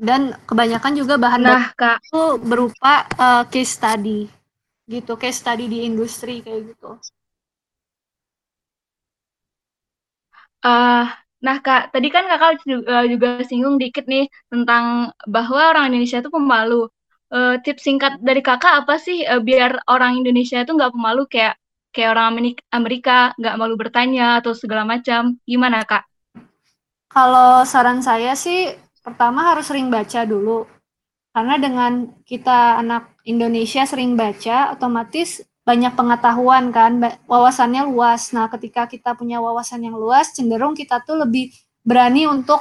Dan 0.01 0.33
kebanyakan 0.49 0.97
juga 0.97 1.21
bahan 1.21 1.45
nah, 1.45 1.69
Kak. 1.77 2.01
itu 2.01 2.41
berupa 2.41 3.05
uh, 3.21 3.45
case 3.45 3.77
study 3.77 4.25
gitu, 4.89 5.13
case 5.15 5.39
study 5.39 5.69
di 5.69 5.85
industri 5.85 6.41
kayak 6.41 6.73
gitu. 6.73 6.97
Uh, 10.61 11.09
nah 11.41 11.57
kak, 11.57 11.89
tadi 11.89 12.13
kan 12.13 12.29
kakak 12.29 12.61
juga, 12.65 13.05
juga 13.09 13.27
singgung 13.45 13.81
dikit 13.81 14.05
nih 14.05 14.29
tentang 14.51 15.09
bahwa 15.25 15.73
orang 15.73 15.89
Indonesia 15.93 16.21
itu 16.21 16.29
pemalu. 16.29 16.91
Uh, 17.31 17.55
tips 17.63 17.87
singkat 17.87 18.19
dari 18.19 18.43
kakak 18.43 18.83
apa 18.83 18.99
sih 18.99 19.23
uh, 19.23 19.39
biar 19.39 19.79
orang 19.87 20.19
Indonesia 20.19 20.59
itu 20.59 20.75
nggak 20.75 20.91
pemalu 20.91 21.23
kayak 21.31 21.55
kayak 21.95 22.11
orang 22.11 22.51
Amerika 22.75 23.31
nggak 23.39 23.55
malu 23.55 23.79
bertanya 23.79 24.43
atau 24.43 24.51
segala 24.51 24.83
macam. 24.83 25.39
Gimana 25.47 25.87
kak? 25.87 26.03
Kalau 27.07 27.63
saran 27.63 28.03
saya 28.03 28.35
sih 28.35 28.75
pertama 29.01 29.53
harus 29.53 29.67
sering 29.67 29.89
baca 29.89 30.23
dulu. 30.25 30.65
Karena 31.31 31.55
dengan 31.55 32.11
kita 32.27 32.81
anak 32.83 33.15
Indonesia 33.23 33.87
sering 33.87 34.19
baca, 34.19 34.75
otomatis 34.75 35.39
banyak 35.61 35.93
pengetahuan 35.93 36.73
kan, 36.73 36.99
wawasannya 37.29 37.87
luas. 37.87 38.33
Nah, 38.35 38.49
ketika 38.51 38.89
kita 38.89 39.13
punya 39.15 39.39
wawasan 39.39 39.85
yang 39.85 39.95
luas, 39.95 40.33
cenderung 40.35 40.75
kita 40.75 40.99
tuh 41.05 41.21
lebih 41.23 41.53
berani 41.85 42.27
untuk 42.27 42.59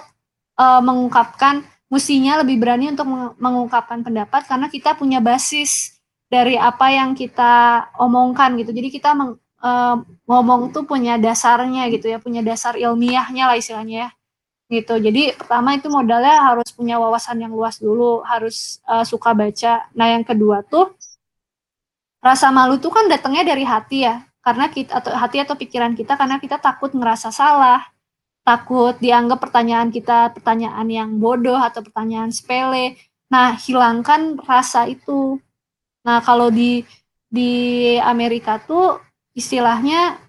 uh, 0.61 0.79
mengungkapkan, 0.85 1.65
mestinya 1.91 2.45
lebih 2.45 2.63
berani 2.63 2.95
untuk 2.95 3.09
mengungkapkan 3.41 4.07
pendapat 4.07 4.47
karena 4.47 4.71
kita 4.71 4.95
punya 4.95 5.19
basis 5.19 5.99
dari 6.31 6.55
apa 6.55 6.95
yang 6.95 7.19
kita 7.19 7.89
omongkan 7.99 8.55
gitu. 8.61 8.71
Jadi 8.71 8.89
kita 8.95 9.17
meng, 9.19 9.35
uh, 9.65 9.97
ngomong 10.31 10.71
tuh 10.71 10.87
punya 10.87 11.19
dasarnya 11.19 11.91
gitu 11.91 12.07
ya, 12.07 12.23
punya 12.23 12.45
dasar 12.47 12.79
ilmiahnya 12.79 13.51
lah 13.51 13.57
istilahnya 13.59 13.97
ya. 14.07 14.11
Gitu. 14.71 14.95
Jadi 15.03 15.35
pertama 15.35 15.75
itu 15.75 15.91
modalnya 15.91 16.55
harus 16.55 16.71
punya 16.71 16.95
wawasan 17.03 17.43
yang 17.43 17.51
luas 17.51 17.83
dulu, 17.83 18.23
harus 18.23 18.79
uh, 18.87 19.03
suka 19.03 19.35
baca. 19.35 19.91
Nah, 19.99 20.07
yang 20.15 20.23
kedua 20.23 20.63
tuh 20.63 20.95
rasa 22.21 22.53
malu 22.53 22.77
itu 22.77 22.93
kan 22.93 23.09
datangnya 23.09 23.57
dari 23.57 23.65
hati 23.65 24.05
ya 24.05 24.21
karena 24.45 24.69
kita 24.69 25.01
atau 25.01 25.13
hati 25.17 25.41
atau 25.41 25.57
pikiran 25.57 25.97
kita 25.97 26.17
karena 26.21 26.37
kita 26.37 26.61
takut 26.61 26.93
ngerasa 26.93 27.33
salah 27.33 27.81
takut 28.45 28.97
dianggap 29.01 29.41
pertanyaan 29.41 29.89
kita 29.89 30.33
pertanyaan 30.37 30.89
yang 30.89 31.11
bodoh 31.17 31.57
atau 31.57 31.81
pertanyaan 31.81 32.29
sepele 32.29 32.97
nah 33.33 33.57
hilangkan 33.57 34.37
rasa 34.45 34.89
itu 34.89 35.41
nah 36.05 36.21
kalau 36.21 36.53
di 36.53 36.85
di 37.29 37.97
Amerika 38.01 38.61
tuh 38.61 39.01
istilahnya 39.33 40.21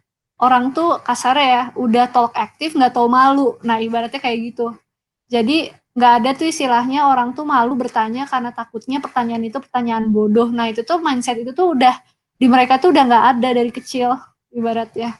orang 0.41 0.73
tuh 0.73 0.97
kasar 1.05 1.37
ya 1.37 1.61
udah 1.77 2.09
talk 2.09 2.33
aktif 2.33 2.73
nggak 2.73 2.97
tahu 2.97 3.07
malu 3.07 3.55
nah 3.61 3.77
ibaratnya 3.77 4.17
kayak 4.17 4.51
gitu 4.51 4.73
jadi 5.31 5.71
nggak 5.91 6.13
ada 6.23 6.29
tuh 6.35 6.47
istilahnya 6.47 7.07
orang 7.07 7.35
tuh 7.35 7.43
malu 7.43 7.75
bertanya 7.75 8.23
karena 8.23 8.55
takutnya 8.55 9.03
pertanyaan 9.03 9.43
itu 9.43 9.59
pertanyaan 9.59 10.07
bodoh. 10.07 10.47
Nah 10.47 10.71
itu 10.71 10.87
tuh 10.87 11.03
mindset 11.03 11.39
itu 11.43 11.51
tuh 11.51 11.75
udah 11.75 11.95
di 12.39 12.47
mereka 12.47 12.79
tuh 12.79 12.95
udah 12.95 13.03
nggak 13.07 13.25
ada 13.35 13.49
dari 13.51 13.71
kecil 13.71 14.15
ibaratnya. 14.55 15.19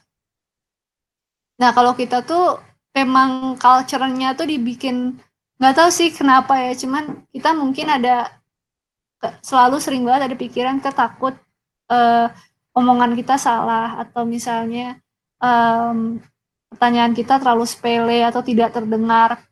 Nah 1.60 1.70
kalau 1.76 1.92
kita 1.92 2.24
tuh 2.24 2.60
memang 2.96 3.56
culture-nya 3.60 4.32
tuh 4.32 4.48
dibikin 4.48 5.20
nggak 5.60 5.74
tahu 5.76 5.90
sih 5.92 6.08
kenapa 6.10 6.58
ya, 6.58 6.72
cuman 6.74 7.28
kita 7.30 7.54
mungkin 7.54 7.86
ada 7.92 8.32
selalu 9.44 9.78
sering 9.78 10.02
banget 10.02 10.32
ada 10.32 10.36
pikiran 10.36 10.82
kita 10.82 10.90
takut 10.90 11.36
uh, 11.92 12.26
omongan 12.74 13.14
kita 13.14 13.38
salah 13.38 14.02
atau 14.02 14.26
misalnya 14.26 14.98
um, 15.42 16.22
pertanyaan 16.72 17.12
kita 17.12 17.42
terlalu 17.42 17.66
sepele 17.66 18.22
atau 18.22 18.40
tidak 18.40 18.72
terdengar 18.72 19.42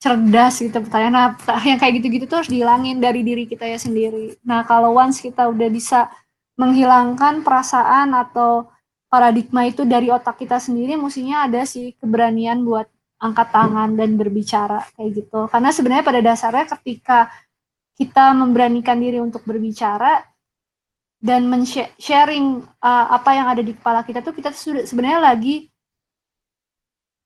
cerdas 0.00 0.56
gitu 0.64 0.80
pertanyaan 0.80 1.36
nah, 1.36 1.60
yang 1.68 1.76
kayak 1.76 2.00
gitu-gitu 2.00 2.24
tuh 2.24 2.40
harus 2.40 2.50
dihilangin 2.52 3.00
dari 3.00 3.20
diri 3.24 3.44
kita 3.48 3.64
ya 3.68 3.76
sendiri. 3.80 4.36
Nah 4.44 4.64
kalau 4.64 4.96
once 4.96 5.20
kita 5.20 5.48
udah 5.48 5.68
bisa 5.68 6.08
menghilangkan 6.56 7.40
perasaan 7.40 8.12
atau 8.12 8.68
paradigma 9.10 9.66
itu 9.66 9.84
dari 9.84 10.08
otak 10.12 10.40
kita 10.40 10.60
sendiri, 10.60 10.94
mestinya 10.96 11.48
ada 11.48 11.64
sih 11.64 11.96
keberanian 11.98 12.62
buat 12.62 12.86
angkat 13.20 13.48
tangan 13.52 13.92
dan 13.96 14.16
berbicara 14.16 14.86
kayak 14.96 15.10
gitu. 15.24 15.40
Karena 15.52 15.68
sebenarnya 15.72 16.04
pada 16.04 16.20
dasarnya 16.24 16.66
ketika 16.78 17.28
kita 18.00 18.32
memberanikan 18.32 18.96
diri 18.96 19.20
untuk 19.20 19.44
berbicara 19.44 20.24
dan 21.20 21.44
men-sharing 21.44 22.64
uh, 22.80 23.06
apa 23.12 23.30
yang 23.36 23.46
ada 23.52 23.60
di 23.60 23.76
kepala 23.76 24.00
kita 24.00 24.24
tuh 24.24 24.32
kita 24.32 24.50
sudah 24.56 24.88
sebenarnya 24.88 25.20
lagi 25.20 25.68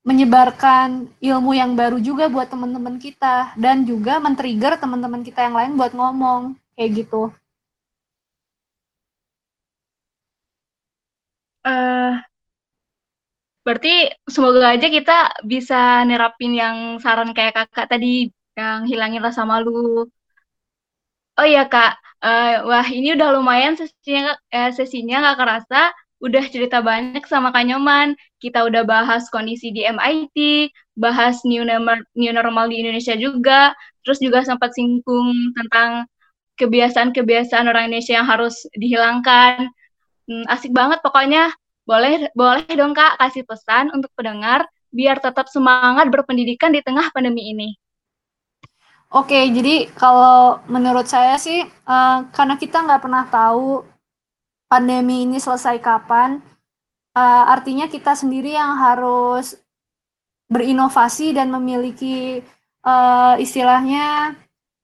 menyebarkan 0.05 1.09
ilmu 1.17 1.57
yang 1.57 1.73
baru 1.81 1.97
juga 1.97 2.29
buat 2.29 2.53
teman-teman 2.53 3.01
kita 3.01 3.57
dan 3.57 3.89
juga 3.89 4.21
men-trigger 4.21 4.77
teman-teman 4.77 5.25
kita 5.25 5.41
yang 5.49 5.57
lain 5.57 5.73
buat 5.81 5.97
ngomong 5.97 6.59
kayak 6.77 6.91
gitu. 7.07 7.33
Uh, 11.65 12.21
berarti 13.65 14.13
semoga 14.29 14.77
aja 14.77 14.87
kita 14.93 15.13
bisa 15.49 16.05
nerapin 16.05 16.53
yang 16.53 16.77
saran 17.01 17.33
kayak 17.33 17.57
kakak 17.57 17.89
tadi 17.89 18.29
yang 18.61 18.85
hilangin 18.85 19.25
rasa 19.25 19.49
malu. 19.49 20.05
Oh 21.35 21.47
iya 21.47 21.67
kak, 21.67 21.99
uh, 22.23 22.63
wah 22.71 22.87
ini 22.87 23.19
udah 23.19 23.29
lumayan 23.35 23.75
sesinya 23.75 24.39
eh, 24.55 24.71
sesinya 24.71 25.15
nggak 25.19 25.39
kerasa 25.43 25.91
udah 26.25 26.45
cerita 26.49 26.79
banyak 26.81 27.25
sama 27.27 27.51
Kak 27.51 27.65
Nyoman. 27.69 28.15
Kita 28.41 28.65
udah 28.65 28.83
bahas 28.87 29.27
kondisi 29.35 29.69
di 29.75 29.83
MIT, 29.85 30.71
bahas 30.97 31.43
new 31.45 31.67
normal, 31.67 32.01
new 32.17 32.33
normal 32.33 32.71
di 32.71 32.81
Indonesia 32.81 33.13
juga, 33.19 33.75
terus 34.07 34.23
juga 34.23 34.41
sempat 34.47 34.73
singgung 34.73 35.53
tentang 35.59 36.07
kebiasaan-kebiasaan 36.57 37.67
orang 37.67 37.91
Indonesia 37.91 38.15
yang 38.17 38.29
harus 38.31 38.55
dihilangkan. 38.79 39.69
Hmm, 40.31 40.45
asik 40.55 40.71
banget 40.73 41.03
pokoknya. 41.05 41.51
Boleh 41.85 42.31
boleh 42.33 42.65
dong 42.73 42.95
Kak 42.97 43.21
kasih 43.21 43.45
pesan 43.45 43.93
untuk 43.93 44.09
pendengar 44.17 44.65
biar 44.95 45.19
tetap 45.21 45.51
semangat 45.51 46.09
berpendidikan 46.09 46.71
di 46.73 46.81
tengah 46.81 47.11
pandemi 47.13 47.53
ini. 47.53 47.75
Oke, 49.15 49.47
jadi 49.47 49.87
kalau 49.95 50.59
menurut 50.67 51.07
saya 51.07 51.39
sih, 51.39 51.63
uh, 51.87 52.27
karena 52.35 52.59
kita 52.59 52.83
nggak 52.83 52.99
pernah 52.99 53.23
tahu 53.31 53.87
pandemi 54.67 55.23
ini 55.23 55.39
selesai 55.39 55.79
kapan, 55.79 56.43
uh, 57.15 57.45
artinya 57.47 57.87
kita 57.87 58.19
sendiri 58.19 58.59
yang 58.59 58.75
harus 58.75 59.55
berinovasi 60.51 61.31
dan 61.31 61.55
memiliki 61.55 62.43
uh, 62.83 63.39
istilahnya 63.39 64.35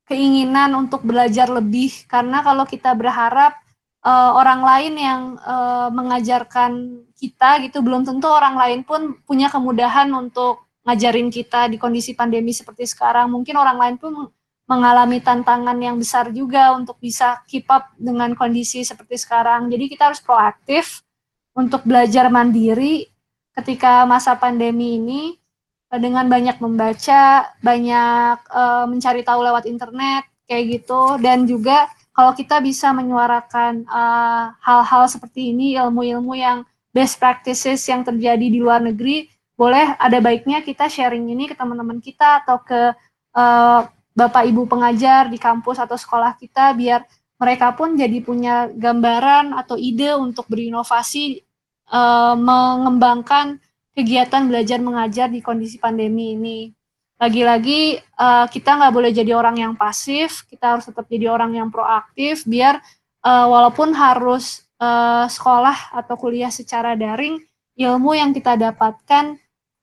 keinginan 0.06 0.78
untuk 0.78 1.02
belajar 1.02 1.50
lebih. 1.50 2.06
Karena 2.06 2.46
kalau 2.46 2.62
kita 2.70 2.94
berharap 2.94 3.58
uh, 4.06 4.30
orang 4.38 4.62
lain 4.62 4.94
yang 4.94 5.20
uh, 5.42 5.90
mengajarkan 5.90 7.02
kita 7.18 7.66
gitu 7.66 7.82
belum 7.82 8.06
tentu 8.06 8.30
orang 8.30 8.54
lain 8.54 8.86
pun 8.86 9.18
punya 9.26 9.50
kemudahan 9.50 10.06
untuk 10.14 10.69
ngajarin 10.90 11.30
kita 11.30 11.70
di 11.70 11.78
kondisi 11.78 12.18
pandemi 12.18 12.50
seperti 12.50 12.82
sekarang 12.90 13.30
mungkin 13.30 13.54
orang 13.54 13.78
lain 13.78 13.96
pun 14.02 14.26
mengalami 14.70 15.18
tantangan 15.18 15.74
yang 15.82 15.98
besar 15.98 16.30
juga 16.30 16.74
untuk 16.74 16.98
bisa 17.02 17.42
keep 17.50 17.66
up 17.66 17.90
dengan 17.98 18.34
kondisi 18.38 18.86
seperti 18.86 19.18
sekarang. 19.18 19.66
Jadi 19.66 19.90
kita 19.90 20.10
harus 20.10 20.22
proaktif 20.22 21.02
untuk 21.58 21.82
belajar 21.82 22.30
mandiri 22.30 23.10
ketika 23.58 24.06
masa 24.06 24.38
pandemi 24.38 24.94
ini 24.94 25.34
eh, 25.90 25.98
dengan 25.98 26.30
banyak 26.30 26.62
membaca, 26.62 27.50
banyak 27.58 28.38
uh, 28.46 28.86
mencari 28.86 29.26
tahu 29.26 29.42
lewat 29.42 29.66
internet 29.66 30.30
kayak 30.46 30.78
gitu 30.78 31.18
dan 31.18 31.42
juga 31.50 31.90
kalau 32.14 32.30
kita 32.34 32.62
bisa 32.62 32.94
menyuarakan 32.94 33.82
eh, 33.86 34.44
hal-hal 34.62 35.02
uh, 35.06 35.10
seperti 35.10 35.50
ini, 35.50 35.74
ilmu-ilmu 35.82 36.38
yang 36.38 36.62
best 36.94 37.18
practices 37.18 37.82
yang 37.90 38.06
terjadi 38.06 38.46
di 38.46 38.58
luar 38.62 38.82
negeri, 38.82 39.26
boleh 39.60 39.92
ada 40.00 40.24
baiknya 40.24 40.64
kita 40.64 40.88
sharing 40.88 41.28
ini 41.28 41.44
ke 41.44 41.52
teman-teman 41.52 42.00
kita 42.00 42.40
atau 42.40 42.64
ke 42.64 42.96
uh, 43.36 43.84
Bapak 44.16 44.48
Ibu 44.48 44.64
pengajar 44.64 45.28
di 45.28 45.36
kampus 45.36 45.76
atau 45.76 46.00
sekolah 46.00 46.32
kita 46.40 46.72
biar 46.72 47.04
mereka 47.36 47.76
pun 47.76 47.92
jadi 47.92 48.24
punya 48.24 48.72
gambaran 48.72 49.52
atau 49.52 49.76
ide 49.76 50.16
untuk 50.16 50.48
berinovasi 50.48 51.44
uh, 51.92 52.32
mengembangkan 52.40 53.60
kegiatan 53.92 54.48
belajar 54.48 54.80
mengajar 54.80 55.28
di 55.28 55.44
kondisi 55.44 55.76
pandemi 55.76 56.32
ini. 56.36 56.72
Lagi-lagi 57.20 58.00
uh, 58.16 58.48
kita 58.48 58.80
nggak 58.80 58.92
boleh 58.96 59.12
jadi 59.12 59.36
orang 59.36 59.60
yang 59.60 59.72
pasif, 59.76 60.48
kita 60.48 60.76
harus 60.76 60.88
tetap 60.88 61.04
jadi 61.04 61.28
orang 61.28 61.52
yang 61.52 61.68
proaktif 61.68 62.48
biar 62.48 62.80
uh, 63.24 63.44
walaupun 63.44 63.92
harus 63.92 64.64
uh, 64.80 65.28
sekolah 65.28 65.92
atau 66.00 66.16
kuliah 66.16 66.48
secara 66.48 66.96
daring, 66.96 67.40
ilmu 67.76 68.16
yang 68.16 68.32
kita 68.32 68.56
dapatkan 68.56 69.39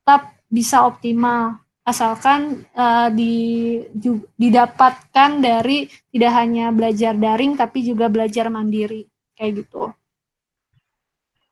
tetap 0.08 0.40
bisa 0.48 0.88
optimal 0.88 1.60
asalkan 1.84 2.64
uh, 2.72 3.12
di, 3.12 3.76
ju, 3.92 4.24
didapatkan 4.40 5.44
dari 5.44 5.92
tidak 6.16 6.32
hanya 6.32 6.72
belajar 6.72 7.12
daring 7.12 7.60
tapi 7.60 7.84
juga 7.84 8.08
belajar 8.08 8.48
mandiri 8.48 9.04
kayak 9.36 9.68
gitu. 9.68 9.92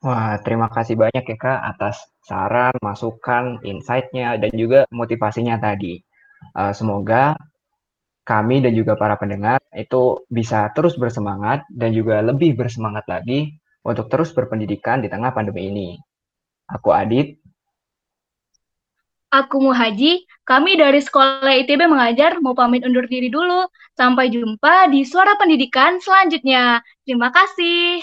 Wah, 0.07 0.39
terima 0.39 0.71
kasih 0.71 0.95
banyak 0.95 1.27
ya 1.27 1.35
Kak 1.35 1.59
atas 1.75 2.07
saran, 2.23 2.71
masukan, 2.79 3.59
insight-nya, 3.67 4.39
dan 4.39 4.55
juga 4.55 4.87
motivasinya 4.87 5.59
tadi. 5.59 5.99
Uh, 6.55 6.71
semoga 6.71 7.35
kami 8.23 8.63
dan 8.63 8.71
juga 8.71 8.95
para 8.95 9.19
pendengar 9.19 9.59
itu 9.75 10.23
bisa 10.31 10.71
terus 10.71 10.95
bersemangat 10.95 11.67
dan 11.67 11.91
juga 11.91 12.23
lebih 12.23 12.55
bersemangat 12.55 13.03
lagi 13.11 13.51
untuk 13.83 14.07
terus 14.07 14.31
berpendidikan 14.31 15.03
di 15.03 15.11
tengah 15.11 15.35
pandemi 15.35 15.67
ini. 15.67 15.89
Aku 16.71 16.95
Adit, 16.95 17.44
Aku 19.35 19.59
Muhaji, 19.59 20.23
kami 20.47 20.79
dari 20.79 21.03
Sekolah 21.03 21.51
ITB 21.51 21.91
Mengajar 21.91 22.39
mau 22.39 22.55
pamit 22.55 22.87
undur 22.87 23.03
diri 23.03 23.27
dulu. 23.27 23.67
Sampai 23.91 24.31
jumpa 24.31 24.87
di 24.87 25.03
Suara 25.03 25.35
Pendidikan 25.35 25.99
selanjutnya. 25.99 26.79
Terima 27.03 27.35
kasih. 27.35 27.99